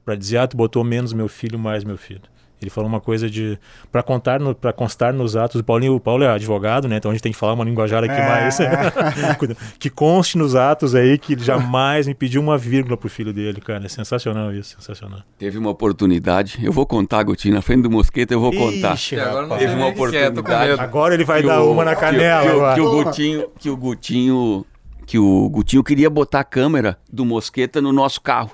Pra 0.04 0.16
dizer, 0.16 0.40
ah, 0.40 0.48
tu 0.48 0.58
botou 0.58 0.84
menos 0.84 1.14
meu 1.14 1.28
filho, 1.28 1.60
mais 1.60 1.84
meu 1.84 1.96
filho. 1.98 2.24
Ele 2.62 2.70
falou 2.70 2.88
uma 2.88 3.02
coisa 3.02 3.30
de. 3.30 3.58
Pra 3.92 4.04
contar 4.04 4.40
no, 4.40 4.54
pra 4.54 4.72
constar 4.72 5.12
nos 5.14 5.36
atos. 5.36 5.60
O 5.60 5.64
Paulinho, 5.64 5.96
o 5.96 6.00
Paulo 6.00 6.24
é 6.24 6.30
advogado, 6.30 6.88
né? 6.88 6.98
Então 6.98 7.10
a 7.10 7.14
gente 7.14 7.24
tem 7.24 7.32
que 7.32 7.38
falar 7.38 7.54
uma 7.54 7.64
linguajar 7.64 8.04
aqui 8.04 8.14
É, 8.14 8.28
mais. 8.30 8.58
Que 9.80 9.90
conste 9.90 10.38
nos 10.38 10.56
atos 10.56 10.94
aí 10.96 11.18
que 11.18 11.34
ele 11.34 11.44
jamais 11.44 12.08
me 12.08 12.14
pediu 12.14 12.42
uma 12.42 12.58
vírgula 12.58 12.96
pro 12.96 13.10
filho 13.10 13.34
dele, 13.34 13.60
cara. 13.62 13.86
É 13.86 13.90
sensacional 13.90 14.54
isso, 14.54 14.76
sensacional. 14.80 15.20
Teve 15.38 15.58
uma 15.58 15.70
oportunidade, 15.70 16.60
eu 16.64 16.72
vou 16.72 16.86
contar, 16.86 17.24
Gutinho, 17.24 17.56
na 17.56 17.62
frente 17.62 17.82
do 17.84 17.90
Mosqueta 17.92 18.34
eu 18.34 18.40
vou 18.40 18.52
contar. 18.52 18.94
Ixi, 18.94 19.20
agora 19.20 19.48
não. 19.48 19.58
Teve 19.58 19.74
uma 19.74 19.92
que 19.92 20.10
que 20.10 20.18
é, 20.18 20.30
oportunidade. 20.30 20.82
Agora 20.82 21.14
ele 21.14 21.24
vai 21.24 21.42
Que 21.42 21.48
dar 21.48 21.62
o- 21.62 21.72
uma 21.72 21.84
na 21.86 21.92
que 21.96 21.98
o- 21.98 22.02
canela. 22.02 22.42
que, 22.44 22.50
o- 22.50 22.54
agora. 22.54 22.76
que 22.76 22.82
o 22.82 23.04
Gutinho, 23.04 23.48
que 23.60 23.70
o 23.70 23.78
Gutinho, 23.78 24.66
que 25.06 25.18
o 25.20 25.50
Gutinho 25.50 25.84
queria 25.84 26.10
botar 26.10 26.42
a 26.42 26.44
câmera 26.44 26.98
do 27.12 27.26
Mosqueta 27.26 27.82
no 27.82 27.92
nosso 27.92 28.22
carro. 28.22 28.52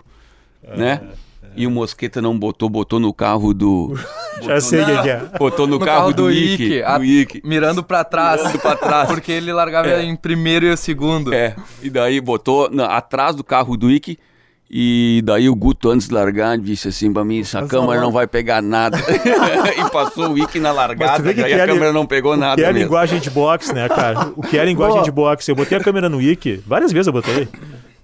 né? 0.75 1.01
E 1.57 1.65
o 1.67 1.71
Mosqueta 1.71 2.21
não 2.21 2.37
botou, 2.37 2.69
botou 2.69 2.99
no 2.99 3.11
carro 3.13 3.53
do. 3.53 3.97
Já 4.41 4.61
sei 4.61 4.85
quem 4.85 5.01
que 5.01 5.09
é. 5.09 5.21
Botou 5.39 5.65
no, 5.65 5.79
No 5.79 5.85
carro, 5.85 6.13
do, 6.13 6.29
Ike, 6.31 6.63
Ike. 6.63 6.83
a- 6.83 6.97
Do 6.99 7.03
Ike. 7.03 7.41
Mirando 7.43 7.83
pra 7.83 8.03
trás. 8.03 8.41
Mirando 8.43 8.59
pra 8.59 8.75
trás. 8.75 9.07
Porque 9.09 9.31
ele 9.31 9.51
largava 9.51 10.01
em 10.03 10.15
primeiro 10.15 10.65
e 10.67 10.77
segundo. 10.77 11.33
É, 11.33 11.55
e 11.81 11.89
daí 11.89 12.21
botou 12.21 12.69
na- 12.71 12.85
atrás 12.95 13.35
do 13.35 13.43
carro 13.43 13.75
do 13.75 13.89
Ike. 13.89 14.17
E 14.69 15.21
daí 15.23 15.47
o 15.47 15.55
Guto, 15.55 15.89
antes 15.89 16.09
de 16.09 16.13
largar, 16.13 16.57
disse 16.57 16.89
assim 16.89 17.11
pra 17.11 17.23
mim: 17.23 17.39
essa 17.39 17.65
câmera 17.65 18.01
não 18.01 18.11
vai 18.11 18.27
pegar 18.27 18.61
nada. 18.61 18.97
e 19.79 19.89
passou 19.89 20.33
o 20.33 20.37
Ike 20.37 20.59
na 20.59 20.73
largada, 20.73 21.23
vê 21.23 21.33
que 21.33 21.41
daí 21.41 21.53
que 21.53 21.59
a 21.59 21.63
é 21.63 21.65
li- 21.65 21.71
câmera 21.71 21.93
não 21.93 22.05
pegou 22.05 22.33
O 22.33 22.37
nada 22.37 22.55
que 22.57 22.63
é 22.63 22.67
mesmo. 22.67 22.79
linguagem 22.83 23.19
de 23.21 23.29
boxe, 23.29 23.73
né, 23.73 23.87
cara? 23.87 24.31
O 24.35 24.41
que 24.41 24.57
é 24.59 24.65
linguagem 24.65 24.95
Boa. 24.95 25.03
de 25.05 25.11
boxe? 25.11 25.49
Eu 25.49 25.55
botei 25.55 25.77
a 25.77 25.81
câmera 25.81 26.09
no 26.09 26.17
Wiki, 26.17 26.61
várias 26.67 26.91
vezes 26.91 27.07
eu 27.07 27.13
botei. 27.13 27.47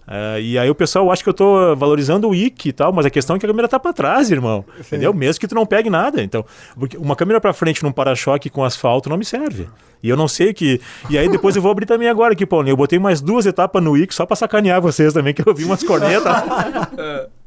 É, 0.07 0.41
e 0.41 0.57
aí 0.57 0.69
o 0.69 0.75
pessoal 0.75 1.09
acha 1.11 1.23
que 1.23 1.29
eu 1.29 1.33
tô 1.33 1.75
valorizando 1.75 2.27
o 2.27 2.31
Wiki 2.31 2.69
e 2.69 2.73
tal, 2.73 2.91
mas 2.91 3.05
a 3.05 3.09
questão 3.09 3.35
é 3.35 3.39
que 3.39 3.45
a 3.45 3.49
câmera 3.49 3.67
tá 3.67 3.79
pra 3.79 3.93
trás, 3.93 4.29
irmão. 4.29 4.65
Entendeu? 4.79 5.13
Mesmo 5.13 5.39
que 5.39 5.47
tu 5.47 5.55
não 5.55 5.65
pegue 5.65 5.89
nada. 5.89 6.21
Então, 6.21 6.45
porque 6.77 6.97
uma 6.97 7.15
câmera 7.15 7.39
pra 7.39 7.53
frente 7.53 7.83
num 7.83 7.91
para-choque 7.91 8.49
com 8.49 8.63
asfalto 8.63 9.09
não 9.09 9.17
me 9.17 9.25
serve. 9.25 9.67
E 10.01 10.09
eu 10.09 10.17
não 10.17 10.27
sei 10.27 10.53
que. 10.53 10.81
E 11.09 11.17
aí 11.17 11.29
depois 11.29 11.55
eu 11.55 11.61
vou 11.61 11.71
abrir 11.71 11.85
também 11.85 12.09
agora 12.09 12.33
aqui, 12.33 12.45
Paulinho. 12.45 12.73
Eu 12.73 12.77
botei 12.77 12.99
mais 12.99 13.21
duas 13.21 13.45
etapas 13.45 13.81
no 13.81 13.91
Wiki 13.91 14.13
só 14.13 14.25
pra 14.25 14.35
sacanear 14.35 14.81
vocês 14.81 15.13
também, 15.13 15.33
que 15.33 15.47
eu 15.47 15.53
vi 15.53 15.63
umas 15.63 15.81
cornetas. 15.83 16.33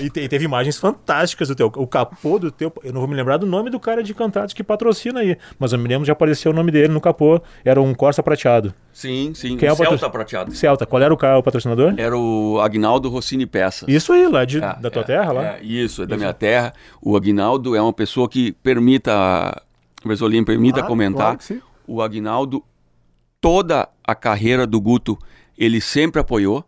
E, 0.00 0.10
te- 0.10 0.20
e 0.20 0.28
teve 0.28 0.44
imagens 0.44 0.78
fantásticas 0.78 1.48
do 1.48 1.54
teu. 1.54 1.66
O 1.76 1.86
capô 1.86 2.38
do 2.38 2.50
teu. 2.50 2.72
Eu 2.82 2.92
não 2.92 3.00
vou 3.00 3.08
me 3.08 3.14
lembrar 3.14 3.36
do 3.36 3.46
nome 3.46 3.70
do 3.70 3.78
cara 3.80 4.02
de 4.02 4.12
Cantados 4.14 4.52
que 4.54 4.62
patrocina 4.62 5.20
aí. 5.20 5.36
Mas 5.58 5.72
eu 5.72 5.78
me 5.78 5.88
lembro 5.88 6.04
de 6.04 6.10
aparecer 6.10 6.48
o 6.48 6.52
nome 6.52 6.70
dele 6.70 6.88
no 6.88 7.00
capô. 7.00 7.40
Era 7.64 7.80
um 7.80 7.94
Corsa 7.94 8.22
prateado. 8.22 8.72
Sim, 8.92 9.32
sim. 9.34 9.56
Quem 9.56 9.68
é 9.68 9.72
o 9.72 9.76
Celta 9.76 9.92
patro- 9.92 10.10
prateado. 10.10 10.54
Celta. 10.54 10.84
Qual 10.86 11.02
era 11.02 11.12
o, 11.14 11.16
o 11.16 11.42
patrocinador? 11.42 11.94
Era 11.96 12.16
o 12.16 12.60
Agnaldo 12.60 13.08
Rossini 13.08 13.46
Peças. 13.46 13.88
Isso 13.88 14.12
aí, 14.12 14.26
lá 14.26 14.44
de, 14.44 14.58
É, 14.58 14.76
da 14.80 14.90
tua 14.90 15.02
é, 15.02 15.04
terra, 15.04 15.32
lá. 15.32 15.44
é, 15.56 15.62
isso, 15.62 16.02
é 16.02 16.06
da 16.06 16.16
minha 16.16 16.32
terra. 16.34 16.72
O 17.00 17.16
Agnaldo 17.16 17.74
é 17.76 17.80
uma 17.82 17.92
pessoa 17.92 18.28
que 18.28 18.52
permita, 18.52 19.62
Versolim, 20.04 20.44
permita 20.44 20.74
Claro, 20.80 20.88
comentar. 20.88 21.36
claro 21.38 21.62
o 21.86 22.00
Agnaldo, 22.02 22.62
toda 23.40 23.88
a 24.06 24.14
carreira 24.14 24.66
do 24.66 24.80
Guto, 24.80 25.18
ele 25.58 25.80
sempre 25.80 26.20
apoiou. 26.20 26.64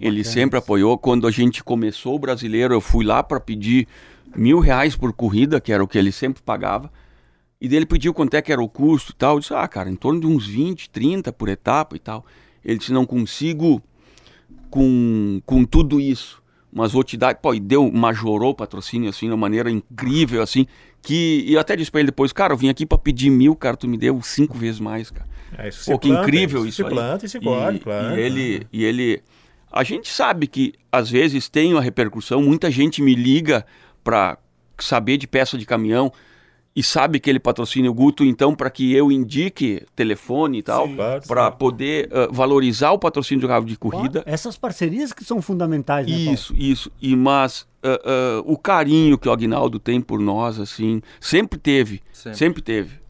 Ele 0.00 0.24
sempre 0.24 0.58
apoiou. 0.58 0.98
Quando 0.98 1.26
a 1.26 1.30
gente 1.30 1.62
começou 1.62 2.16
o 2.16 2.18
brasileiro, 2.18 2.74
eu 2.74 2.80
fui 2.80 3.04
lá 3.04 3.22
para 3.22 3.38
pedir 3.38 3.86
mil 4.36 4.58
reais 4.58 4.96
por 4.96 5.12
corrida, 5.12 5.60
que 5.60 5.72
era 5.72 5.82
o 5.82 5.88
que 5.88 5.96
ele 5.96 6.10
sempre 6.10 6.42
pagava. 6.42 6.90
E 7.60 7.68
dele 7.68 7.86
pediu 7.86 8.12
quanto 8.12 8.34
é 8.34 8.42
que 8.42 8.52
era 8.52 8.62
o 8.62 8.68
custo 8.68 9.12
e 9.12 9.14
tal. 9.14 9.36
Eu 9.36 9.40
disse, 9.40 9.54
ah, 9.54 9.66
cara, 9.68 9.88
em 9.88 9.96
torno 9.96 10.20
de 10.20 10.26
uns 10.26 10.46
20, 10.46 10.90
30 10.90 11.32
por 11.32 11.48
etapa 11.48 11.96
e 11.96 11.98
tal. 11.98 12.26
Ele 12.64 12.78
disse, 12.78 12.92
não 12.92 13.06
consigo 13.06 13.82
com, 14.68 15.40
com 15.46 15.64
tudo 15.64 16.00
isso. 16.00 16.42
Mas 16.72 16.90
vou 16.90 17.04
te 17.04 17.16
dar, 17.16 17.36
pô, 17.36 17.54
e 17.54 17.60
deu, 17.60 17.88
majorou 17.92 18.50
o 18.50 18.54
patrocínio 18.54 19.08
assim, 19.08 19.26
de 19.26 19.32
uma 19.32 19.38
maneira 19.38 19.70
incrível, 19.70 20.42
assim, 20.42 20.66
que, 21.00 21.44
e 21.46 21.54
eu 21.54 21.60
até 21.60 21.76
disse 21.76 21.88
pra 21.88 22.00
ele 22.00 22.08
depois, 22.08 22.32
cara, 22.32 22.52
eu 22.52 22.56
vim 22.56 22.68
aqui 22.68 22.84
pra 22.84 22.98
pedir 22.98 23.30
mil, 23.30 23.54
cara, 23.54 23.76
tu 23.76 23.86
me 23.86 23.96
deu 23.96 24.20
cinco 24.22 24.58
vezes 24.58 24.80
mais, 24.80 25.08
cara. 25.08 25.28
É, 25.56 25.68
isso 25.68 25.88
Pô, 25.88 25.96
que 25.96 26.08
planta, 26.08 26.22
incrível 26.22 26.66
isso 26.66 26.76
se 26.78 26.82
aí. 26.82 26.90
planta 26.90 27.26
e 27.26 27.28
se 27.28 27.38
colhe, 27.38 27.78
claro. 27.78 28.16
E 28.16 28.20
ele, 28.20 28.66
e 28.72 28.84
ele, 28.84 29.22
a 29.74 29.82
gente 29.82 30.08
sabe 30.08 30.46
que 30.46 30.72
às 30.92 31.10
vezes 31.10 31.48
tem 31.48 31.72
uma 31.72 31.82
repercussão, 31.82 32.40
muita 32.40 32.70
gente 32.70 33.02
me 33.02 33.12
liga 33.12 33.66
pra 34.04 34.38
saber 34.78 35.16
de 35.16 35.26
peça 35.26 35.58
de 35.58 35.66
caminhão 35.66 36.12
e 36.76 36.82
sabe 36.82 37.18
que 37.18 37.28
ele 37.28 37.40
patrocina 37.40 37.90
o 37.90 37.94
Guto, 37.94 38.24
então 38.24 38.54
para 38.54 38.70
que 38.70 38.94
eu 38.94 39.10
indique 39.10 39.84
telefone 39.96 40.58
e 40.58 40.62
tal, 40.62 40.88
para 41.26 41.50
poder 41.50 42.08
ah, 42.12 42.28
valorizar 42.30 42.92
o 42.92 42.98
patrocínio 42.98 43.42
do 43.42 43.48
carro 43.48 43.64
de 43.64 43.76
corrida. 43.76 44.22
Essas 44.26 44.56
parcerias 44.56 45.12
que 45.12 45.24
são 45.24 45.42
fundamentais, 45.42 46.06
né, 46.06 46.16
Paulo? 46.16 46.32
Isso, 46.32 46.54
isso. 46.56 46.92
E 47.02 47.16
mas 47.16 47.66
ah, 47.82 48.00
ah, 48.04 48.42
o 48.44 48.56
carinho 48.56 49.18
que 49.18 49.28
o 49.28 49.32
Agnaldo 49.32 49.80
tem 49.80 50.00
por 50.00 50.20
nós, 50.20 50.60
assim, 50.60 51.02
sempre 51.20 51.58
teve, 51.58 52.00
Sempre. 52.12 52.38
sempre, 52.38 52.62
teve. 52.62 53.04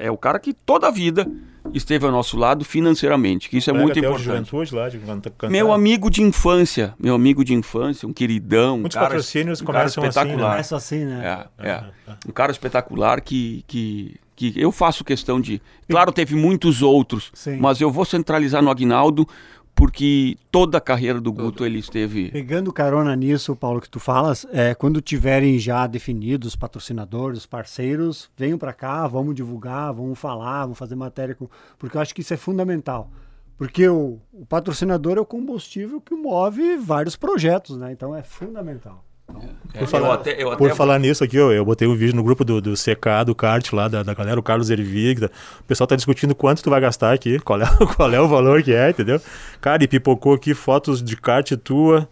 É 0.00 0.10
o 0.10 0.18
cara 0.18 0.38
que 0.38 0.52
toda 0.52 0.88
a 0.88 0.90
vida 0.90 1.30
esteve 1.72 2.04
ao 2.06 2.12
nosso 2.12 2.36
lado 2.36 2.64
financeiramente, 2.64 3.48
que 3.48 3.56
isso 3.58 3.70
é 3.70 3.72
muito 3.72 3.98
importante. 3.98 4.22
juventude 4.24 4.74
lá, 4.74 4.88
de 4.88 4.98
canta- 4.98 5.30
cantar. 5.30 5.50
Meu 5.50 5.72
amigo 5.72 6.10
de 6.10 6.22
infância, 6.22 6.94
meu 6.98 7.14
amigo 7.14 7.44
de 7.44 7.54
infância, 7.54 8.06
um 8.08 8.12
queridão, 8.12 8.76
um 8.76 8.80
Muitos 8.80 8.94
cara, 8.94 9.06
patrocínios 9.08 9.60
um 9.60 9.64
cara 9.64 9.78
começam 9.78 10.04
assim, 10.04 10.06
né? 10.06 10.08
espetacular. 10.22 10.50
Começa 10.50 10.76
assim, 10.76 11.04
né? 11.04 11.46
É, 11.58 11.68
é. 11.68 11.84
Um 12.28 12.32
cara 12.32 12.52
espetacular 12.52 13.20
que, 13.20 13.64
que, 13.66 14.16
que 14.36 14.52
eu 14.56 14.70
faço 14.70 15.02
questão 15.04 15.40
de. 15.40 15.60
Claro, 15.88 16.12
teve 16.12 16.34
muitos 16.34 16.82
outros, 16.82 17.30
Sim. 17.34 17.56
mas 17.58 17.80
eu 17.80 17.90
vou 17.90 18.04
centralizar 18.04 18.62
no 18.62 18.70
Agnaldo, 18.70 19.26
porque 19.74 20.36
toda 20.50 20.78
a 20.78 20.80
carreira 20.80 21.20
do 21.20 21.32
Guto 21.32 21.64
ele 21.64 21.78
esteve. 21.78 22.30
Pegando 22.30 22.72
carona 22.72 23.14
nisso, 23.16 23.56
Paulo, 23.56 23.80
que 23.80 23.90
tu 23.90 23.98
falas, 23.98 24.46
é, 24.52 24.74
quando 24.74 25.00
tiverem 25.00 25.58
já 25.58 25.86
definidos 25.86 26.48
os 26.48 26.56
patrocinadores, 26.56 27.40
os 27.40 27.46
parceiros, 27.46 28.30
venham 28.36 28.56
para 28.56 28.72
cá, 28.72 29.06
vamos 29.06 29.34
divulgar, 29.34 29.92
vamos 29.92 30.18
falar, 30.18 30.62
vamos 30.62 30.78
fazer 30.78 30.94
matéria, 30.94 31.34
com... 31.34 31.48
porque 31.78 31.96
eu 31.96 32.00
acho 32.00 32.14
que 32.14 32.20
isso 32.20 32.32
é 32.32 32.36
fundamental. 32.36 33.10
Porque 33.56 33.88
o, 33.88 34.18
o 34.32 34.46
patrocinador 34.46 35.16
é 35.16 35.20
o 35.20 35.26
combustível 35.26 36.00
que 36.00 36.14
move 36.14 36.76
vários 36.76 37.16
projetos, 37.16 37.76
né? 37.76 37.92
Então 37.92 38.14
é 38.14 38.22
fundamental. 38.22 39.04
Por 39.26 39.88
falar- 39.88 40.06
eu 40.08 40.12
até, 40.12 40.42
eu 40.42 40.56
Por 40.56 40.66
até- 40.68 40.76
falar 40.76 40.98
nisso 41.00 41.24
aqui, 41.24 41.38
ó, 41.40 41.50
eu 41.50 41.64
botei 41.64 41.88
um 41.88 41.96
vídeo 41.96 42.14
no 42.14 42.22
grupo 42.22 42.44
do, 42.44 42.60
do 42.60 42.74
CK, 42.74 43.24
do 43.26 43.34
kart 43.34 43.72
lá, 43.72 43.88
da, 43.88 44.02
da 44.04 44.14
galera, 44.14 44.38
o 44.38 44.42
Carlos 44.42 44.70
Ervig. 44.70 45.24
O 45.24 45.64
pessoal 45.66 45.86
tá 45.88 45.96
discutindo 45.96 46.34
quanto 46.34 46.62
tu 46.62 46.70
vai 46.70 46.80
gastar 46.80 47.12
aqui, 47.12 47.40
qual 47.40 47.60
é, 47.60 47.64
qual 47.96 48.12
é 48.12 48.20
o 48.20 48.28
valor 48.28 48.62
que 48.62 48.72
é, 48.72 48.90
entendeu? 48.90 49.20
Cara, 49.60 49.82
e 49.82 49.88
pipocou 49.88 50.34
aqui 50.34 50.54
fotos 50.54 51.02
de 51.02 51.16
kart 51.16 51.50
tua. 51.56 52.08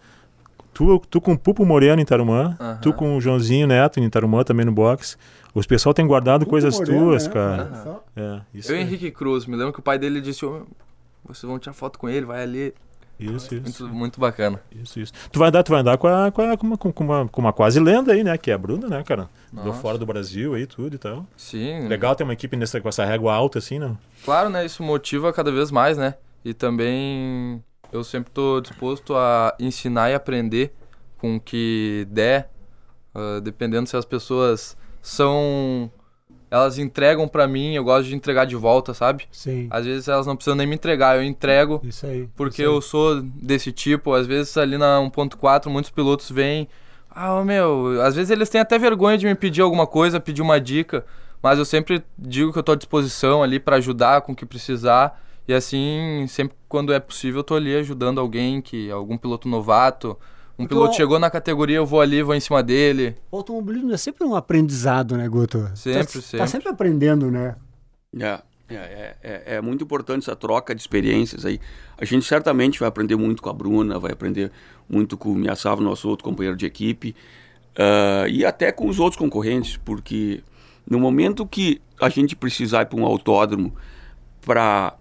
Tu, 0.74 0.98
tu 1.10 1.20
com 1.20 1.34
o 1.34 1.38
Pupo 1.38 1.66
Moreno 1.66 2.00
em 2.00 2.04
Tarumã, 2.04 2.56
Aham. 2.58 2.78
tu 2.80 2.92
com 2.94 3.16
o 3.16 3.20
Joãozinho 3.20 3.66
Neto 3.66 4.00
em 4.00 4.08
Tarumã 4.08 4.42
também 4.42 4.64
no 4.64 4.72
box. 4.72 5.18
Os 5.54 5.66
pessoal 5.66 5.92
tem 5.92 6.06
guardado 6.06 6.46
coisas 6.46 6.78
Moreno, 6.78 6.98
tuas, 6.98 7.26
né? 7.26 7.32
cara. 7.32 7.80
Só. 7.84 8.04
É, 8.16 8.40
isso, 8.54 8.72
Eu 8.72 8.76
e 8.78 8.80
Henrique 8.80 9.10
Cruz, 9.10 9.44
me 9.44 9.54
lembro 9.54 9.72
que 9.74 9.80
o 9.80 9.82
pai 9.82 9.98
dele 9.98 10.18
disse: 10.22 10.46
"Ô, 10.46 10.52
meu, 10.52 10.66
vocês 11.26 11.42
vão 11.48 11.58
tirar 11.58 11.74
foto 11.74 11.98
com 11.98 12.08
ele, 12.08 12.24
vai 12.24 12.42
ali. 12.42 12.72
Isso, 13.24 13.54
isso, 13.54 13.84
Muito, 13.84 13.88
muito 13.88 14.20
bacana. 14.20 14.60
isso, 14.72 14.98
isso. 15.00 15.12
Tu 15.30 15.38
vai 15.38 15.48
andar, 15.48 15.62
tu 15.62 15.70
vai 15.70 15.80
andar 15.80 15.96
com, 15.98 16.06
a, 16.08 16.30
com, 16.30 16.42
a- 16.42 16.56
com 16.56 16.66
uma, 16.66 16.76
com, 16.78 17.04
uma, 17.04 17.28
com 17.28 17.40
uma 17.40 17.52
quase 17.52 17.78
lenda 17.80 18.12
aí, 18.12 18.22
né? 18.24 18.36
Que 18.38 18.50
é 18.50 18.54
a 18.54 18.58
Bruna, 18.58 18.88
né, 18.88 19.02
cara? 19.02 19.28
Do 19.52 19.72
fora 19.72 19.98
do 19.98 20.06
Brasil 20.06 20.54
aí, 20.54 20.66
tudo 20.66 20.94
e 20.94 20.98
tal. 20.98 21.26
Sim. 21.36 21.86
Legal 21.88 22.14
ter 22.16 22.24
uma 22.24 22.32
equipe 22.32 22.56
nessa, 22.56 22.80
com 22.80 22.88
essa 22.88 23.04
régua 23.04 23.34
alta 23.34 23.58
assim, 23.58 23.78
não? 23.78 23.98
Claro, 24.24 24.48
né? 24.48 24.64
Isso 24.64 24.82
motiva 24.82 25.32
cada 25.32 25.52
vez 25.52 25.70
mais, 25.70 25.98
né? 25.98 26.14
E 26.44 26.54
também 26.54 27.62
eu 27.92 28.02
sempre 28.02 28.30
estou 28.30 28.60
disposto 28.60 29.14
a 29.14 29.54
ensinar 29.60 30.10
e 30.10 30.14
aprender 30.14 30.72
com 31.18 31.36
o 31.36 31.40
que 31.40 32.06
der, 32.10 32.50
ah, 33.14 33.40
dependendo 33.42 33.86
se 33.88 33.96
as 33.96 34.04
pessoas 34.04 34.76
são. 35.00 35.90
Elas 36.52 36.76
entregam 36.76 37.26
pra 37.26 37.46
mim, 37.48 37.74
eu 37.74 37.82
gosto 37.82 38.08
de 38.08 38.14
entregar 38.14 38.44
de 38.44 38.54
volta, 38.54 38.92
sabe? 38.92 39.24
Sim. 39.32 39.68
Às 39.70 39.86
vezes 39.86 40.06
elas 40.06 40.26
não 40.26 40.36
precisam 40.36 40.54
nem 40.54 40.66
me 40.66 40.74
entregar, 40.74 41.16
eu 41.16 41.24
entrego 41.24 41.80
Isso 41.82 42.04
aí. 42.04 42.28
porque 42.36 42.60
isso 42.60 42.70
aí. 42.70 42.76
eu 42.76 42.82
sou 42.82 43.22
desse 43.22 43.72
tipo. 43.72 44.12
Às 44.12 44.26
vezes 44.26 44.54
ali 44.58 44.76
na 44.76 44.98
1.4 45.00 45.70
muitos 45.70 45.90
pilotos 45.90 46.30
vêm. 46.30 46.68
Ah, 47.10 47.42
meu, 47.42 48.02
às 48.02 48.14
vezes 48.14 48.30
eles 48.30 48.50
têm 48.50 48.60
até 48.60 48.78
vergonha 48.78 49.16
de 49.16 49.24
me 49.26 49.34
pedir 49.34 49.62
alguma 49.62 49.86
coisa, 49.86 50.20
pedir 50.20 50.42
uma 50.42 50.60
dica, 50.60 51.06
mas 51.42 51.58
eu 51.58 51.64
sempre 51.64 52.02
digo 52.18 52.52
que 52.52 52.58
eu 52.58 52.62
tô 52.62 52.72
à 52.72 52.76
disposição 52.76 53.42
ali 53.42 53.58
pra 53.58 53.76
ajudar 53.76 54.20
com 54.20 54.32
o 54.32 54.36
que 54.36 54.44
precisar. 54.44 55.20
E 55.48 55.54
assim, 55.54 56.26
sempre 56.28 56.54
quando 56.68 56.92
é 56.92 57.00
possível, 57.00 57.40
eu 57.40 57.44
tô 57.44 57.54
ali 57.54 57.74
ajudando 57.76 58.20
alguém 58.20 58.60
que 58.60 58.90
algum 58.90 59.16
piloto 59.16 59.48
novato, 59.48 60.18
um 60.58 60.64
Porque 60.64 60.74
piloto 60.74 60.92
o- 60.92 60.96
chegou 60.96 61.18
na 61.18 61.30
categoria, 61.30 61.76
eu 61.76 61.86
vou 61.86 62.00
ali, 62.00 62.22
vou 62.22 62.34
em 62.34 62.40
cima 62.40 62.62
dele. 62.62 63.16
O 63.30 63.38
automobilismo 63.38 63.92
é 63.92 63.96
sempre 63.96 64.24
um 64.26 64.34
aprendizado, 64.34 65.16
né, 65.16 65.28
Guto? 65.28 65.70
Sempre, 65.74 66.04
tá, 66.06 66.12
Tá 66.12 66.20
sempre. 66.20 66.48
sempre 66.48 66.68
aprendendo, 66.68 67.30
né? 67.30 67.56
É, 68.18 68.40
é, 68.68 68.74
é, 68.74 69.16
é, 69.22 69.42
é 69.56 69.60
muito 69.60 69.84
importante 69.84 70.22
essa 70.24 70.36
troca 70.36 70.74
de 70.74 70.80
experiências 70.80 71.44
aí. 71.46 71.58
A 71.98 72.04
gente 72.04 72.24
certamente 72.26 72.78
vai 72.78 72.88
aprender 72.88 73.16
muito 73.16 73.42
com 73.42 73.48
a 73.50 73.52
Bruna, 73.52 73.98
vai 73.98 74.12
aprender 74.12 74.50
muito 74.88 75.16
com 75.16 75.30
o 75.30 75.34
Miyasawa, 75.34 75.80
nosso 75.80 76.08
outro 76.08 76.24
companheiro 76.24 76.56
de 76.56 76.66
equipe, 76.66 77.14
ah, 77.76 78.26
e 78.28 78.44
até 78.44 78.70
com 78.70 78.86
os 78.88 78.98
outros 79.00 79.18
concorrentes, 79.18 79.78
porque 79.78 80.42
no 80.88 80.98
momento 81.00 81.46
que 81.46 81.80
a 82.00 82.08
gente 82.08 82.36
precisar 82.36 82.82
ir 82.82 82.86
para 82.86 82.98
um 82.98 83.06
autódromo 83.06 83.74
para 84.44 84.94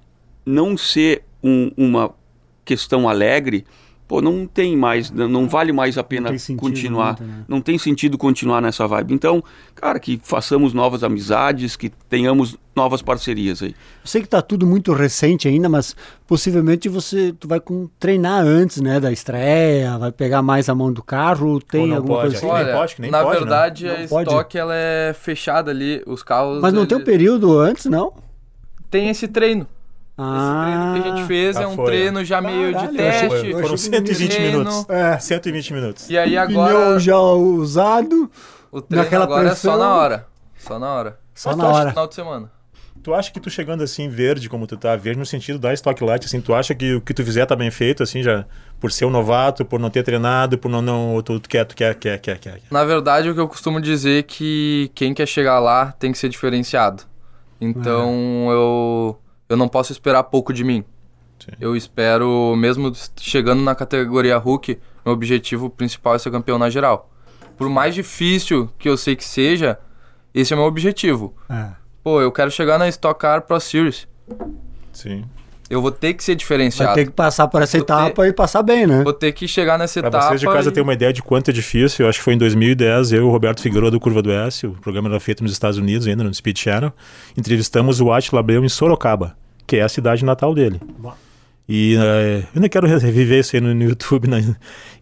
não 0.46 0.78
ser 0.78 1.24
um- 1.44 1.72
uma 1.76 2.14
questão 2.64 3.10
alegre, 3.10 3.66
pô, 4.12 4.22
não 4.22 4.46
tem 4.46 4.76
mais, 4.76 5.10
não 5.10 5.30
não 5.30 5.48
vale 5.48 5.72
mais 5.72 5.98
a 5.98 6.04
pena 6.04 6.38
sentido 6.38 6.60
continuar. 6.60 7.18
muito, 7.18 7.24
né? 7.24 7.46
Não 7.48 7.62
tem 7.62 7.78
sentido 7.78 8.18
continuar 8.18 8.62
nessa 8.62 8.86
vibe. 8.86 9.14
Então, 9.14 9.42
cara, 9.74 9.98
que 10.02 10.20
façamos 10.22 10.74
novas 10.74 11.02
amizades, 11.02 11.78
que 11.78 11.90
tenhamos 12.10 12.58
novas 12.76 13.02
parcerias 13.02 13.64
aí. 13.64 13.70
Eu 13.70 13.76
sei 14.08 14.22
que 14.22 14.28
tá 14.28 14.42
tudo 14.42 14.66
muito 14.68 14.92
recente 14.92 15.48
ainda, 15.48 15.70
mas 15.70 15.96
possivelmente 16.28 16.90
você 16.90 17.34
tu 17.40 17.48
vai 17.48 17.62
com, 17.62 17.88
treinar 17.98 18.44
antes, 18.44 18.82
né, 18.82 19.00
da 19.00 19.14
estreia, 19.14 19.98
vai 19.98 20.12
pegar 20.12 20.42
mais 20.42 20.68
a 20.68 20.76
mão 20.76 20.92
do 20.92 21.02
carro, 21.02 21.62
tem 21.62 21.82
Ou 21.84 21.88
não 21.88 21.96
alguma 21.96 22.16
pode, 22.18 22.32
coisa 22.34 22.38
assim. 22.54 22.64
nem 22.66 22.74
pode, 22.76 22.96
que 22.96 23.02
nem 23.04 23.12
na 23.12 23.20
pode, 23.24 23.34
né? 23.34 23.40
verdade, 23.40 23.86
Não 23.86 24.18
a 24.18 24.24
estoque 24.24 24.58
ela 24.58 24.76
é 24.76 25.14
fechada 25.18 25.72
ali, 25.72 26.04
os 26.06 26.22
carros. 26.22 26.62
Mas 26.62 26.74
não 26.74 26.86
tem 26.86 26.98
um 26.98 27.00
eles- 27.00 27.10
período 27.10 27.58
antes, 27.58 27.86
não? 27.86 28.12
tem 28.90 29.08
esse 29.08 29.26
treino. 29.30 29.66
Ah, 30.24 30.38
Esse 30.38 30.72
treino 30.72 30.94
que 30.94 31.10
a 31.10 31.16
gente 31.16 31.28
fez 31.28 31.56
é 31.58 31.68
um 31.68 31.76
foi, 31.76 31.86
treino 31.86 32.24
já 32.26 32.42
meio 32.42 32.72
Caralho, 32.74 32.92
de 32.92 32.98
teste. 32.98 33.52
Foram 33.54 33.66
achei 33.66 33.78
120 33.78 34.30
treino. 34.30 34.58
minutos. 34.60 34.90
É. 34.90 35.20
120 35.20 35.74
minutos. 35.74 36.10
E 36.10 36.18
aí 36.18 36.30
Pneu 36.32 36.42
agora 36.42 37.00
já 37.00 37.18
usado, 37.20 38.30
o 38.72 38.82
treino 38.82 39.04
naquela 39.04 39.24
agora 39.26 39.42
é 39.42 39.46
pressão. 39.50 39.72
só 39.74 39.78
na 39.80 39.96
hora. 39.96 40.28
Só 40.58 40.80
na 40.80 40.94
hora. 40.94 41.20
só 41.34 41.50
Mas 41.50 41.58
na 41.58 41.64
tu 41.64 41.70
acha 41.70 41.80
hora. 41.80 41.90
Final 41.90 42.08
de 42.08 42.16
semana. 42.16 42.52
Tu 43.04 43.14
acha 43.16 43.32
que 43.32 43.40
tu 43.40 43.50
chegando 43.50 43.82
assim 43.82 44.08
verde 44.10 44.48
como 44.48 44.68
tu 44.68 44.78
tá, 44.78 44.96
verde 44.96 45.18
no 45.18 45.26
sentido 45.26 45.58
da 45.58 45.74
Stock 45.74 46.04
Light, 46.04 46.24
assim, 46.24 46.40
tu 46.40 46.54
acha 46.54 46.76
que 46.76 46.94
o 46.94 47.02
que 47.02 47.16
tu 47.16 47.24
fizer 47.26 47.48
tá 47.48 47.56
bem 47.56 47.72
feito, 47.72 48.04
assim, 48.04 48.22
já 48.22 48.46
por 48.80 48.92
ser 48.92 49.06
um 49.06 49.10
novato, 49.10 49.66
por 49.66 49.80
não 49.80 49.90
ter 49.90 50.04
treinado, 50.04 50.56
por 50.56 50.70
não, 50.70 50.84
não 50.84 51.20
tu, 51.24 51.40
tu 51.40 51.50
quer, 51.50 51.66
tu 51.66 51.76
quer, 51.76 51.96
quer, 51.96 52.20
quer, 52.20 52.38
quer. 52.38 52.62
Na 52.70 52.84
verdade, 52.84 53.28
o 53.28 53.34
que 53.34 53.40
eu 53.40 53.48
costumo 53.48 53.82
dizer 53.82 54.20
é 54.20 54.22
que 54.22 54.92
quem 54.94 55.16
quer 55.16 55.26
chegar 55.28 55.60
lá 55.60 55.94
tem 55.94 56.12
que 56.12 56.18
ser 56.20 56.30
diferenciado. 56.30 57.02
Então 57.60 58.48
eu, 58.52 59.20
eu 59.52 59.58
não 59.58 59.68
posso 59.68 59.92
esperar 59.92 60.24
pouco 60.24 60.54
de 60.54 60.64
mim. 60.64 60.84
Sim. 61.38 61.52
Eu 61.60 61.76
espero, 61.76 62.56
mesmo 62.56 62.90
chegando 63.18 63.62
na 63.62 63.76
categoria 63.76 64.38
Hulk, 64.38 64.80
meu 65.04 65.14
objetivo 65.14 65.70
principal 65.70 66.16
é 66.16 66.20
ser 66.20 66.32
campeão 66.32 66.58
na 66.58 66.70
geral. 66.70 67.10
Por 67.58 67.70
mais 67.70 67.94
difícil 67.94 68.70
que 68.80 68.88
eu 68.88 68.96
sei 68.96 69.14
que 69.14 69.26
seja, 69.26 69.78
esse 70.34 70.54
é 70.54 70.56
o 70.56 70.60
meu 70.60 70.68
objetivo. 70.68 71.36
É. 71.50 71.72
Pô, 72.02 72.22
eu 72.22 72.32
quero 72.32 72.50
chegar 72.50 72.80
na 72.80 72.88
Stock 72.88 73.20
Car 73.20 73.42
Pro 73.42 73.60
Series. 73.60 74.08
Sim. 74.94 75.26
Eu 75.72 75.82
vou 75.82 75.92
ter 75.92 76.14
que 76.14 76.24
ser 76.24 76.34
Vai 76.34 76.38
diferenciado. 76.38 76.94
ter 76.94 77.06
que 77.06 77.12
passar 77.12 77.48
por 77.48 77.62
essa 77.62 77.78
Vou 77.78 77.86
ter- 77.86 77.94
etapa 77.94 78.28
e 78.28 78.34
passar 78.34 78.62
bem, 78.62 78.86
né? 78.86 79.04
Vou 79.04 79.14
ter 79.14 79.32
que 79.32 79.48
chegar 79.48 79.80
nessa 79.80 80.00
Pra 80.02 80.10
etapa. 80.10 80.28
vocês 80.28 80.42
de 80.42 80.46
casa 80.48 80.70
e- 80.70 80.72
terem 80.72 80.84
uma 80.84 80.94
ideia 80.94 81.14
de 81.14 81.22
quanto 81.24 81.50
é 81.50 81.54
difícil, 81.54 82.06
eu 82.06 82.10
acho 82.10 82.20
que 82.20 82.24
foi 82.26 82.34
em 82.34 82.38
2010, 82.38 83.12
eu 83.14 83.20
e 83.20 83.22
o 83.22 83.30
Roberto 83.32 83.62
Figueiredo 83.62 83.92
do 83.92 84.00
Curva 84.00 84.22
do 84.22 84.32
S, 84.32 84.68
o 84.68 84.74
programa 84.74 85.08
era 85.10 85.20
feito 85.20 85.42
nos 85.44 85.52
Estados 85.54 85.78
Unidos 85.78 86.06
ainda, 86.08 86.24
no 86.24 86.34
Speed 86.34 86.58
Channel, 86.58 86.92
entrevistamos 87.38 88.02
o 88.02 88.12
Attila 88.12 88.42
Abreu 88.42 88.64
em 88.64 88.70
Sorocaba, 88.70 89.36
que 89.66 89.78
é 89.78 89.82
a 89.82 89.90
cidade 89.90 90.26
natal 90.26 90.54
dele. 90.54 90.80
Bom. 91.00 91.14
E 91.70 91.96
eh, 91.98 92.40
eu 92.42 92.48
ainda 92.56 92.68
quero 92.68 92.86
reviver 92.86 93.40
isso 93.40 93.56
aí 93.56 93.62
no, 93.62 93.74
no 93.74 93.84
YouTube, 93.84 94.28
né? 94.30 94.56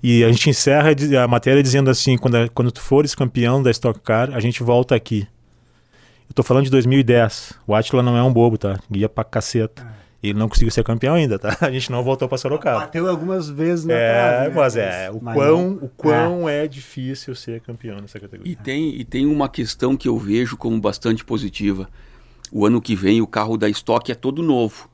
E 0.04 0.24
a 0.24 0.28
gente 0.32 0.50
encerra 0.52 0.92
a 1.24 1.28
matéria 1.28 1.64
dizendo 1.64 1.90
assim, 1.90 2.16
quando, 2.16 2.36
a- 2.36 2.48
quando 2.50 2.72
tu 2.72 2.80
fores 2.80 3.16
campeão 3.16 3.64
da 3.64 3.72
Stock 3.72 4.00
Car, 4.02 4.30
a 4.34 4.40
gente 4.40 4.62
volta 4.62 4.94
aqui. 4.94 5.28
Eu 6.30 6.34
tô 6.36 6.44
falando 6.44 6.66
de 6.66 6.70
2010, 6.70 7.54
o 7.66 7.74
Attila 7.74 8.04
não 8.04 8.16
é 8.16 8.22
um 8.22 8.32
bobo, 8.32 8.56
tá? 8.56 8.78
Guia 8.92 9.10
pra 9.10 9.24
caceta. 9.24 9.84
Ele 10.22 10.38
não 10.38 10.50
conseguiu 10.50 10.70
ser 10.72 10.84
campeão 10.84 11.16
ainda, 11.16 11.40
tá? 11.40 11.56
A 11.62 11.72
gente 11.72 11.90
não 11.92 12.04
voltou 12.04 12.28
pra 12.28 12.38
Sorocaba. 12.38 12.82
Bateu 12.82 13.08
algumas 13.10 13.50
vezes 13.50 13.86
na 13.86 13.94
É, 13.94 14.10
trave, 14.12 14.50
né? 14.50 14.56
mas 14.56 14.76
é, 14.76 15.12
o 15.12 15.20
Mas 15.22 15.34
quão, 15.36 15.70
não- 15.70 15.86
o 15.86 15.90
quão 15.90 16.50
é. 16.50 16.68
difícil 16.68 17.34
ser 17.36 17.62
campeão 17.62 18.00
nessa 18.02 18.20
categoria. 18.20 18.52
E 18.52 18.56
tem, 18.56 18.96
e 19.00 19.06
tem 19.06 19.26
uma 19.26 19.48
questão 19.48 19.96
que 19.96 20.08
eu 20.10 20.18
vejo 20.18 20.58
como 20.58 20.80
bastante 20.80 21.24
positiva. 21.24 21.88
O 22.52 22.66
ano 22.66 22.82
que 22.82 22.96
vem 22.96 23.22
o 23.22 23.28
carro 23.28 23.56
da 23.58 23.70
Stock 23.70 24.12
é 24.12 24.16
todo 24.16 24.44
novo. 24.44 24.90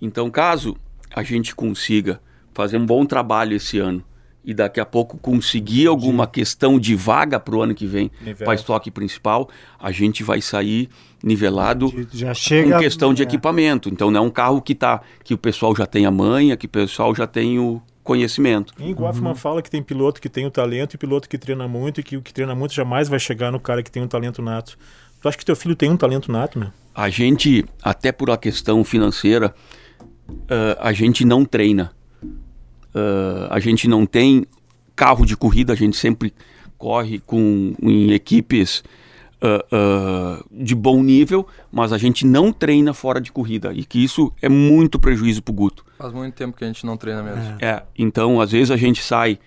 Então, 0.00 0.28
caso 0.30 0.76
a 1.14 1.22
gente 1.22 1.54
consiga 1.54 2.20
fazer 2.52 2.76
um 2.78 2.86
bom 2.86 3.04
trabalho 3.06 3.54
esse 3.56 3.78
ano 3.78 4.02
e 4.44 4.52
daqui 4.52 4.80
a 4.80 4.84
pouco 4.84 5.16
conseguir 5.18 5.86
alguma 5.86 6.26
questão 6.26 6.80
de 6.80 6.96
vaga 6.96 7.38
para 7.38 7.54
o 7.54 7.62
ano 7.62 7.74
que 7.74 7.86
vem 7.86 8.10
para 8.38 8.50
a 8.52 8.54
estoque 8.54 8.90
principal, 8.90 9.48
a 9.78 9.92
gente 9.92 10.24
vai 10.24 10.40
sair 10.40 10.88
nivelado 11.22 11.92
Já 12.12 12.34
chega. 12.34 12.74
com 12.74 12.78
questão 12.80 13.14
de 13.14 13.22
é. 13.22 13.24
equipamento. 13.24 13.88
Então 13.88 14.10
não 14.10 14.20
é 14.20 14.22
um 14.24 14.30
carro 14.30 14.60
que 14.60 14.74
tá 14.74 15.00
que 15.24 15.34
o 15.34 15.38
pessoal 15.38 15.74
já 15.74 15.86
tem 15.86 16.06
a 16.06 16.10
manha, 16.10 16.56
que 16.56 16.66
o 16.66 16.68
pessoal 16.68 17.14
já 17.14 17.26
tem 17.26 17.58
o 17.58 17.80
conhecimento. 18.02 18.74
E 18.78 18.92
Goffman 18.92 19.34
fala 19.34 19.62
que 19.62 19.70
tem 19.70 19.82
piloto 19.82 20.20
que 20.20 20.28
tem 20.28 20.44
o 20.44 20.50
talento 20.50 20.94
e 20.94 20.98
piloto 20.98 21.28
que 21.28 21.38
treina 21.38 21.68
muito 21.68 22.00
e 22.00 22.02
que 22.02 22.16
o 22.16 22.22
que 22.22 22.32
treina 22.32 22.54
muito 22.54 22.74
jamais 22.74 23.08
vai 23.08 23.18
chegar 23.18 23.52
no 23.52 23.60
cara 23.60 23.82
que 23.82 23.90
tem 23.90 24.02
um 24.02 24.08
talento 24.08 24.42
nato. 24.42 24.76
Tu 25.20 25.28
acha 25.28 25.38
que 25.38 25.44
teu 25.44 25.54
filho 25.54 25.76
tem 25.76 25.88
um 25.88 25.96
talento 25.96 26.32
nato, 26.32 26.58
meu? 26.58 26.70
A 26.94 27.08
gente, 27.08 27.64
até 27.80 28.10
por 28.10 28.28
a 28.30 28.36
questão 28.36 28.82
financeira, 28.82 29.54
ah, 30.48 30.88
a 30.88 30.92
gente 30.92 31.24
não 31.24 31.44
treina. 31.44 31.92
Ah, 32.94 33.48
a 33.50 33.60
gente 33.60 33.86
não 33.86 34.04
tem 34.04 34.44
carro 34.96 35.24
de 35.24 35.36
corrida, 35.36 35.72
a 35.72 35.76
gente 35.76 35.96
sempre 35.96 36.34
corre 36.76 37.20
com 37.20 37.74
em 37.80 38.12
equipes 38.12 38.82
ah, 39.42 40.42
de 40.50 40.74
bom 40.74 41.02
nível, 41.02 41.46
mas 41.70 41.92
a 41.92 41.98
gente 41.98 42.26
não 42.26 42.52
treina 42.52 42.92
fora 42.94 43.20
de 43.20 43.32
corrida 43.32 43.72
e 43.72 43.84
que 43.84 44.02
isso 44.02 44.32
é 44.40 44.48
muito 44.48 44.98
prejuízo 44.98 45.42
para 45.42 45.52
o 45.52 45.54
Guto. 45.54 45.84
Faz 45.98 46.12
muito 46.12 46.34
tempo 46.34 46.56
que 46.56 46.64
a 46.64 46.66
gente 46.66 46.84
não 46.86 46.96
treina 46.96 47.22
mesmo. 47.22 47.56
É, 47.60 47.82
então 47.98 48.40
às 48.40 48.52
vezes 48.52 48.70
a 48.70 48.76
gente 48.76 49.02
sai 49.02 49.38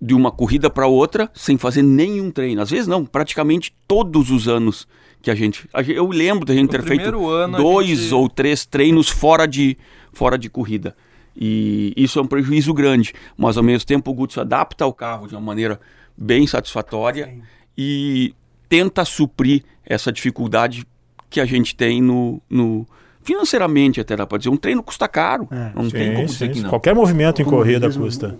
de 0.00 0.14
uma 0.14 0.30
corrida 0.30 0.70
para 0.70 0.86
outra 0.86 1.30
sem 1.34 1.58
fazer 1.58 1.82
nenhum 1.82 2.30
treino. 2.30 2.62
Às 2.62 2.70
vezes 2.70 2.86
não, 2.86 3.04
praticamente 3.04 3.74
todos 3.86 4.30
os 4.30 4.48
anos 4.48 4.86
que 5.20 5.30
a 5.30 5.34
gente, 5.34 5.68
a 5.74 5.82
gente- 5.82 5.96
eu 5.96 6.08
lembro 6.08 6.46
da 6.46 6.54
gente 6.54 6.64
No 6.64 6.70
ter 6.70 6.82
feito 6.82 7.10
dois 7.56 7.86
gente- 7.98 8.14
ou 8.14 8.28
três 8.28 8.64
treinos 8.64 9.08
fora 9.10 9.46
de 9.46 9.76
fora 10.12 10.38
de 10.38 10.48
corrida. 10.48 10.96
E 11.36 11.92
isso 11.96 12.18
é 12.18 12.22
um 12.22 12.26
prejuízo 12.26 12.72
grande, 12.74 13.12
mas 13.36 13.56
ao 13.56 13.62
mesmo 13.62 13.86
tempo 13.86 14.10
o 14.10 14.14
Guto 14.14 14.32
se 14.32 14.40
adapta 14.40 14.84
ao 14.84 14.92
carro 14.92 15.26
de 15.28 15.34
uma 15.34 15.40
maneira 15.40 15.78
bem 16.16 16.46
satisfatória 16.46 17.38
e 17.76 18.34
tenta 18.70 19.04
suprir 19.04 19.62
essa 19.84 20.10
dificuldade 20.10 20.86
que 21.28 21.40
a 21.40 21.44
gente 21.44 21.74
tem 21.76 22.00
no, 22.00 22.40
no 22.48 22.86
financeiramente 23.22 24.00
até 24.00 24.16
dá 24.16 24.26
para 24.26 24.38
dizer. 24.38 24.48
Um 24.50 24.56
treino 24.56 24.82
custa 24.82 25.06
caro, 25.06 25.46
É. 25.50 25.72
não 25.74 25.90
tem 25.90 26.08
Sim, 26.10 26.14
como 26.14 26.28
sim, 26.28 26.32
dizer 26.32 26.48
que 26.52 26.60
não. 26.60 26.70
Qualquer 26.70 26.94
movimento 26.94 27.42
em 27.42 27.44
corrida 27.44 27.90
custa. 27.90 28.38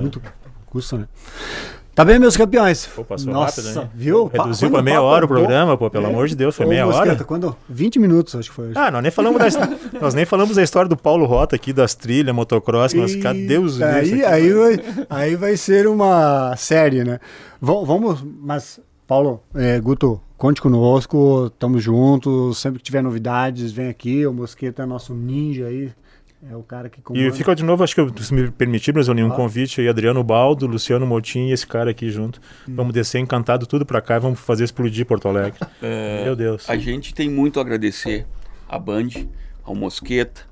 Muito 0.00 0.22
custa, 0.66 0.96
né? 0.98 1.08
Tá 1.92 2.04
bem, 2.04 2.18
meus 2.18 2.36
campeões? 2.36 2.86
Pô, 2.86 3.04
passou 3.04 3.30
Nossa, 3.32 3.60
rápido, 3.60 3.82
hein? 3.82 3.90
viu? 3.94 4.26
Reduziu 4.32 4.68
Quando 4.68 4.72
pra 4.74 4.82
meia 4.82 4.96
papo 4.98 5.06
hora 5.08 5.24
o 5.24 5.26
é 5.26 5.28
programa, 5.28 5.76
pô, 5.76 5.90
pelo 5.90 6.06
amor 6.06 6.28
de 6.28 6.36
Deus, 6.36 6.56
foi 6.56 6.64
Ô, 6.64 6.68
meia 6.68 6.86
Mosqueta, 6.86 7.10
hora. 7.10 7.24
Quando? 7.24 7.56
20 7.68 7.98
minutos, 7.98 8.34
acho 8.36 8.48
que 8.48 8.54
foi. 8.54 8.70
Ah, 8.76 8.90
nós 8.90 9.02
nem 9.02 9.10
falamos 9.10 9.38
da, 9.38 9.68
nós 10.00 10.14
nem 10.14 10.24
falamos 10.24 10.56
da 10.56 10.62
história 10.62 10.88
do 10.88 10.96
Paulo 10.96 11.26
Rota 11.26 11.56
aqui, 11.56 11.72
das 11.72 11.94
trilhas, 11.94 12.34
motocross, 12.34 12.94
mas 12.94 13.12
E 13.12 13.18
cadê 13.20 13.58
os 13.58 13.82
aí, 13.82 14.24
aí, 14.24 14.52
vai, 14.52 14.80
aí 15.10 15.36
vai 15.36 15.56
ser 15.56 15.86
uma 15.88 16.54
série, 16.56 17.02
né? 17.04 17.18
Vam- 17.60 17.84
Vamos, 17.84 18.24
mas, 18.40 18.80
Paulo, 19.10 19.42
é, 19.56 19.80
Guto, 19.80 20.20
conte 20.38 20.62
conosco, 20.62 21.50
tamo 21.58 21.80
juntos, 21.80 22.58
sempre 22.58 22.78
que 22.78 22.84
tiver 22.84 23.02
novidades, 23.02 23.72
vem 23.72 23.88
aqui, 23.88 24.24
o 24.24 24.32
Mosqueta 24.32 24.84
é 24.84 24.86
nosso 24.86 25.12
ninja 25.12 25.66
aí, 25.66 25.90
é 26.48 26.54
o 26.54 26.62
cara 26.62 26.88
que 26.88 27.02
comanda. 27.02 27.26
E 27.26 27.32
fica 27.32 27.52
de 27.56 27.64
novo, 27.64 27.82
acho 27.82 27.92
que 27.92 28.00
eu- 28.00 28.12
se 28.18 28.32
me 28.32 28.48
permitir, 28.52 28.92
Brasil, 28.92 29.12
um 29.12 29.32
Ah. 29.32 29.34
convite 29.34 29.80
aí, 29.80 29.88
Adriano 29.88 30.22
Baldo, 30.22 30.64
Luciano 30.68 31.04
Motim 31.08 31.48
e 31.48 31.52
esse 31.52 31.66
cara 31.66 31.90
aqui 31.90 32.08
junto. 32.08 32.40
Hum. 32.68 32.74
Vamos 32.76 32.94
descer 32.94 33.18
encantado 33.18 33.66
tudo 33.66 33.84
pra 33.84 34.00
cá 34.00 34.14
e 34.14 34.20
vamos 34.20 34.38
fazer 34.38 34.62
explodir 34.62 35.04
Porto 35.04 35.26
Alegre. 35.26 35.58
É. 35.82 36.22
Meu 36.22 36.36
Deus. 36.36 36.70
A 36.70 36.76
gente 36.76 37.12
tem 37.12 37.28
muito 37.28 37.58
a 37.58 37.62
agradecer 37.62 38.28
à 38.68 38.78
Band, 38.78 39.08
ao 39.64 39.74
Mosqueta, 39.74 40.42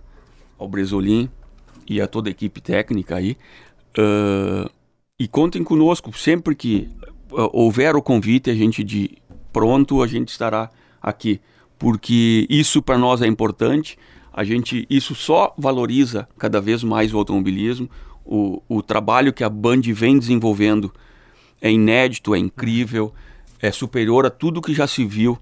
ao 0.59 0.67
Bresolim 0.67 1.31
e 1.89 2.01
a 2.01 2.09
toda 2.09 2.29
a 2.29 2.33
equipe 2.33 2.61
técnica 2.61 3.15
aí. 3.15 3.37
Ah, 3.97 4.69
e 5.21 5.27
contem 5.29 5.63
conosco 5.65 6.17
sempre 6.17 6.55
que 6.57 6.89
houver 7.31 7.97
o 7.97 8.03
convite, 8.03 8.51
a 8.51 8.55
gente 8.55 8.83
de 8.83 9.19
pronto, 9.53 10.03
a 10.03 10.07
gente 10.07 10.29
estará 10.29 10.71
aqui, 11.03 11.41
porque 11.79 12.47
isso 12.49 12.83
para 12.83 12.99
nós 12.99 13.23
é 13.23 13.27
importante. 13.27 13.99
A 14.33 14.45
gente 14.45 14.87
isso 14.89 15.15
só 15.15 15.53
valoriza 15.59 16.29
cada 16.39 16.61
vez 16.61 16.85
mais 16.85 17.13
o 17.13 17.19
automobilismo. 17.19 17.91
O, 18.25 18.63
o 18.69 18.83
trabalho 18.83 19.33
que 19.33 19.43
a 19.43 19.49
Band 19.49 19.81
vem 19.93 20.19
desenvolvendo 20.19 20.93
é 21.61 21.71
inédito, 21.71 22.35
é 22.35 22.39
incrível, 22.39 23.13
é 23.61 23.73
superior 23.73 24.27
a 24.27 24.31
tudo 24.31 24.63
que 24.63 24.73
já 24.73 24.87
se 24.87 25.05
viu 25.05 25.37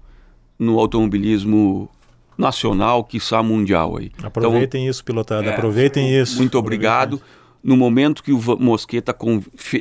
no 0.57 0.79
automobilismo 0.79 1.89
nacional, 2.37 3.03
quiçá 3.03 3.41
mundial 3.43 3.97
aí. 3.97 4.11
Aproveitem 4.23 4.87
isso, 4.87 5.03
pilotada, 5.03 5.47
é, 5.47 5.53
aproveitem 5.53 6.19
isso. 6.19 6.37
Muito 6.37 6.57
obrigado. 6.57 7.21
No 7.67 7.75
momento 7.75 8.23
que 8.23 8.31
o 8.31 8.39
Mosqueta 8.57 9.13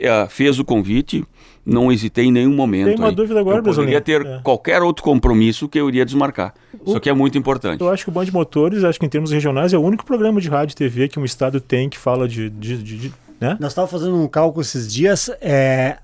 eh, 0.03 0.27
fez 0.29 0.59
o 0.59 0.65
convite, 0.65 1.25
não 1.65 1.93
hesitei 1.93 2.25
em 2.25 2.33
nenhum 2.33 2.53
momento. 2.53 2.87
Tem 2.87 2.97
uma 2.97 3.11
aí. 3.11 3.15
dúvida 3.15 3.39
agora, 3.39 3.59
Eu 3.59 3.63
poderia 3.63 4.01
ter 4.01 4.27
É. 4.27 4.41
qualquer 4.43 4.83
outro 4.83 5.05
compromisso 5.05 5.69
que 5.69 5.79
eu 5.79 5.89
iria 5.89 6.05
desmarcar. 6.05 6.53
Isso 6.85 6.97
aqui 6.97 7.09
é 7.09 7.13
muito 7.15 7.39
importante. 7.39 7.81
Eu 7.81 7.89
acho 7.89 8.03
que 8.03 8.11
o 8.11 8.13
Band 8.13 8.27
Motores, 8.33 8.83
acho 8.83 8.99
que 8.99 9.07
em 9.07 9.09
termos 9.09 9.31
regionais, 9.31 9.73
é 9.73 9.79
o 9.79 9.81
único 9.83 10.05
programa 10.05 10.41
de 10.41 10.49
rádio 10.49 10.73
e 10.73 10.77
TV 10.77 11.07
que 11.09 11.21
um 11.21 11.25
estado 11.25 11.61
tem 11.61 11.89
que 11.89 11.97
fala 11.97 12.27
de. 12.27 12.51
de, 12.51 12.83
de- 12.83 12.99
de- 12.99 13.13
né? 13.41 13.57
Nós 13.61 13.71
estávamos 13.71 13.93
fazendo 13.93 14.17
um 14.21 14.27
cálculo 14.27 14.63
esses 14.63 14.93
dias, 14.93 15.31
é, 15.41 15.99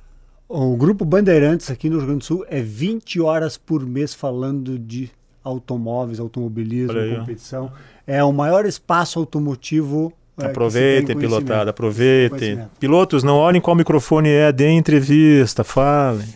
o 0.49 0.76
Grupo 0.76 1.05
Bandeirantes 1.05 1.68
aqui 1.68 1.89
no 1.91 1.97
Rio 1.97 2.07
Grande 2.07 2.18
do 2.20 2.24
Sul 2.26 2.45
é 2.49 2.61
20 2.62 3.20
horas 3.20 3.57
por 3.57 3.85
mês 3.85 4.14
falando 4.14 4.78
de 4.78 5.11
automóveis, 5.43 6.20
automobilismo, 6.20 6.97
aí, 6.97 7.14
ó. 7.16 7.20
competição. 7.20 7.72
É 8.07 8.22
o 8.22 8.33
maior 8.33 8.66
espaço 8.66 9.18
automotivo 9.18 10.12
é, 10.41 10.47
Aproveitem, 10.47 11.16
pilotada, 11.16 11.70
aproveitem. 11.70 12.61
Pilotos, 12.80 13.22
não 13.22 13.37
olhem 13.37 13.61
qual 13.61 13.76
microfone 13.76 14.28
é, 14.28 14.51
deem 14.51 14.78
entrevista, 14.78 15.62
falem. 15.62 16.26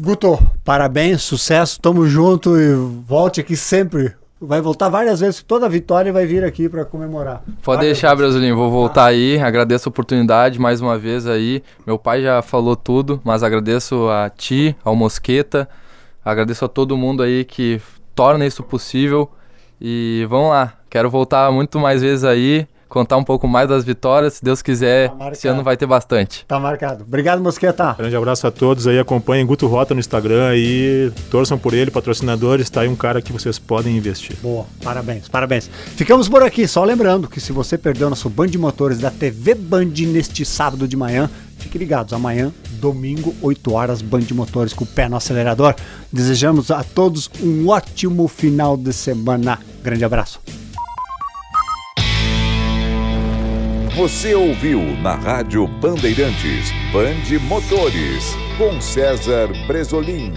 Guto, 0.00 0.38
parabéns, 0.64 1.22
sucesso, 1.22 1.80
tamo 1.80 2.06
junto 2.06 2.56
e 2.58 2.74
volte 3.06 3.40
aqui 3.40 3.56
sempre. 3.56 4.14
Vai 4.40 4.60
voltar 4.60 4.88
várias 4.88 5.18
vezes, 5.18 5.42
toda 5.42 5.68
vitória 5.68 6.12
vai 6.12 6.24
vir 6.24 6.44
aqui 6.44 6.68
para 6.68 6.84
comemorar. 6.84 7.42
Pode 7.62 7.78
Várias 7.78 7.84
deixar, 7.94 8.14
vezes. 8.14 8.32
Brasilinho. 8.32 8.56
Vou 8.56 8.70
voltar 8.70 9.06
aí. 9.06 9.40
Agradeço 9.40 9.88
a 9.88 9.90
oportunidade 9.90 10.60
mais 10.60 10.80
uma 10.80 10.96
vez 10.96 11.26
aí. 11.26 11.60
Meu 11.84 11.98
pai 11.98 12.22
já 12.22 12.40
falou 12.40 12.76
tudo, 12.76 13.20
mas 13.24 13.42
agradeço 13.42 14.08
a 14.08 14.30
ti, 14.30 14.76
ao 14.84 14.94
Mosqueta. 14.94 15.68
Agradeço 16.24 16.64
a 16.64 16.68
todo 16.68 16.96
mundo 16.96 17.24
aí 17.24 17.44
que 17.44 17.80
torna 18.14 18.46
isso 18.46 18.62
possível. 18.62 19.28
E 19.80 20.24
vamos 20.28 20.50
lá, 20.50 20.74
quero 20.88 21.10
voltar 21.10 21.50
muito 21.50 21.80
mais 21.80 22.02
vezes 22.02 22.22
aí, 22.22 22.68
contar 22.88 23.16
um 23.16 23.24
pouco 23.24 23.46
mais 23.46 23.68
das 23.68 23.84
vitórias. 23.84 24.34
Se 24.34 24.44
Deus 24.44 24.62
quiser, 24.62 25.10
Tá 25.10 25.30
esse 25.30 25.46
ano 25.46 25.62
vai 25.62 25.76
ter 25.76 25.86
bastante. 25.86 26.44
Tá 26.46 26.58
marcado. 26.58 27.04
Obrigado, 27.06 27.42
Mosqueta. 27.42 27.94
Grande 27.98 28.16
abraço 28.16 28.46
a 28.46 28.50
todos 28.50 28.86
aí, 28.86 28.98
acompanhem 28.98 29.46
Guto 29.46 29.66
Rota 29.66 29.94
no 29.94 30.00
Instagram 30.00 30.48
aí, 30.48 31.12
torçam 31.30 31.58
por 31.58 31.74
ele, 31.74 31.90
patrocinadores, 31.90 32.70
tá 32.70 32.82
aí 32.82 32.88
um 32.88 32.96
cara 32.96 33.20
que 33.20 33.32
vocês 33.32 33.58
podem 33.58 33.96
investir. 33.96 34.36
Boa, 34.42 34.66
parabéns, 34.82 35.28
parabéns. 35.28 35.70
Ficamos 35.96 36.28
por 36.28 36.42
aqui, 36.42 36.66
só 36.66 36.84
lembrando 36.84 37.28
que 37.28 37.40
se 37.40 37.52
você 37.52 37.76
perdeu 37.76 38.08
nosso 38.08 38.28
Band 38.28 38.48
de 38.48 38.58
Motores 38.58 38.98
da 38.98 39.10
TV 39.10 39.54
Band 39.54 39.92
neste 40.06 40.44
sábado 40.44 40.88
de 40.88 40.96
manhã, 40.96 41.28
fique 41.58 41.78
ligados, 41.78 42.12
amanhã, 42.12 42.52
domingo, 42.72 43.34
8 43.42 43.72
horas, 43.72 44.00
Band 44.02 44.20
de 44.20 44.34
Motores 44.34 44.72
com 44.72 44.84
o 44.84 44.86
pé 44.86 45.08
no 45.08 45.16
acelerador. 45.16 45.74
Desejamos 46.12 46.70
a 46.70 46.82
todos 46.82 47.30
um 47.42 47.68
ótimo 47.68 48.28
final 48.28 48.76
de 48.76 48.92
semana. 48.92 49.58
Grande 49.82 50.04
abraço. 50.04 50.40
Você 53.98 54.32
ouviu 54.32 54.80
na 55.02 55.16
Rádio 55.16 55.66
Bandeirantes 55.66 56.70
Bande 56.92 57.36
Motores 57.36 58.32
com 58.56 58.80
César 58.80 59.48
Bresolim. 59.66 60.32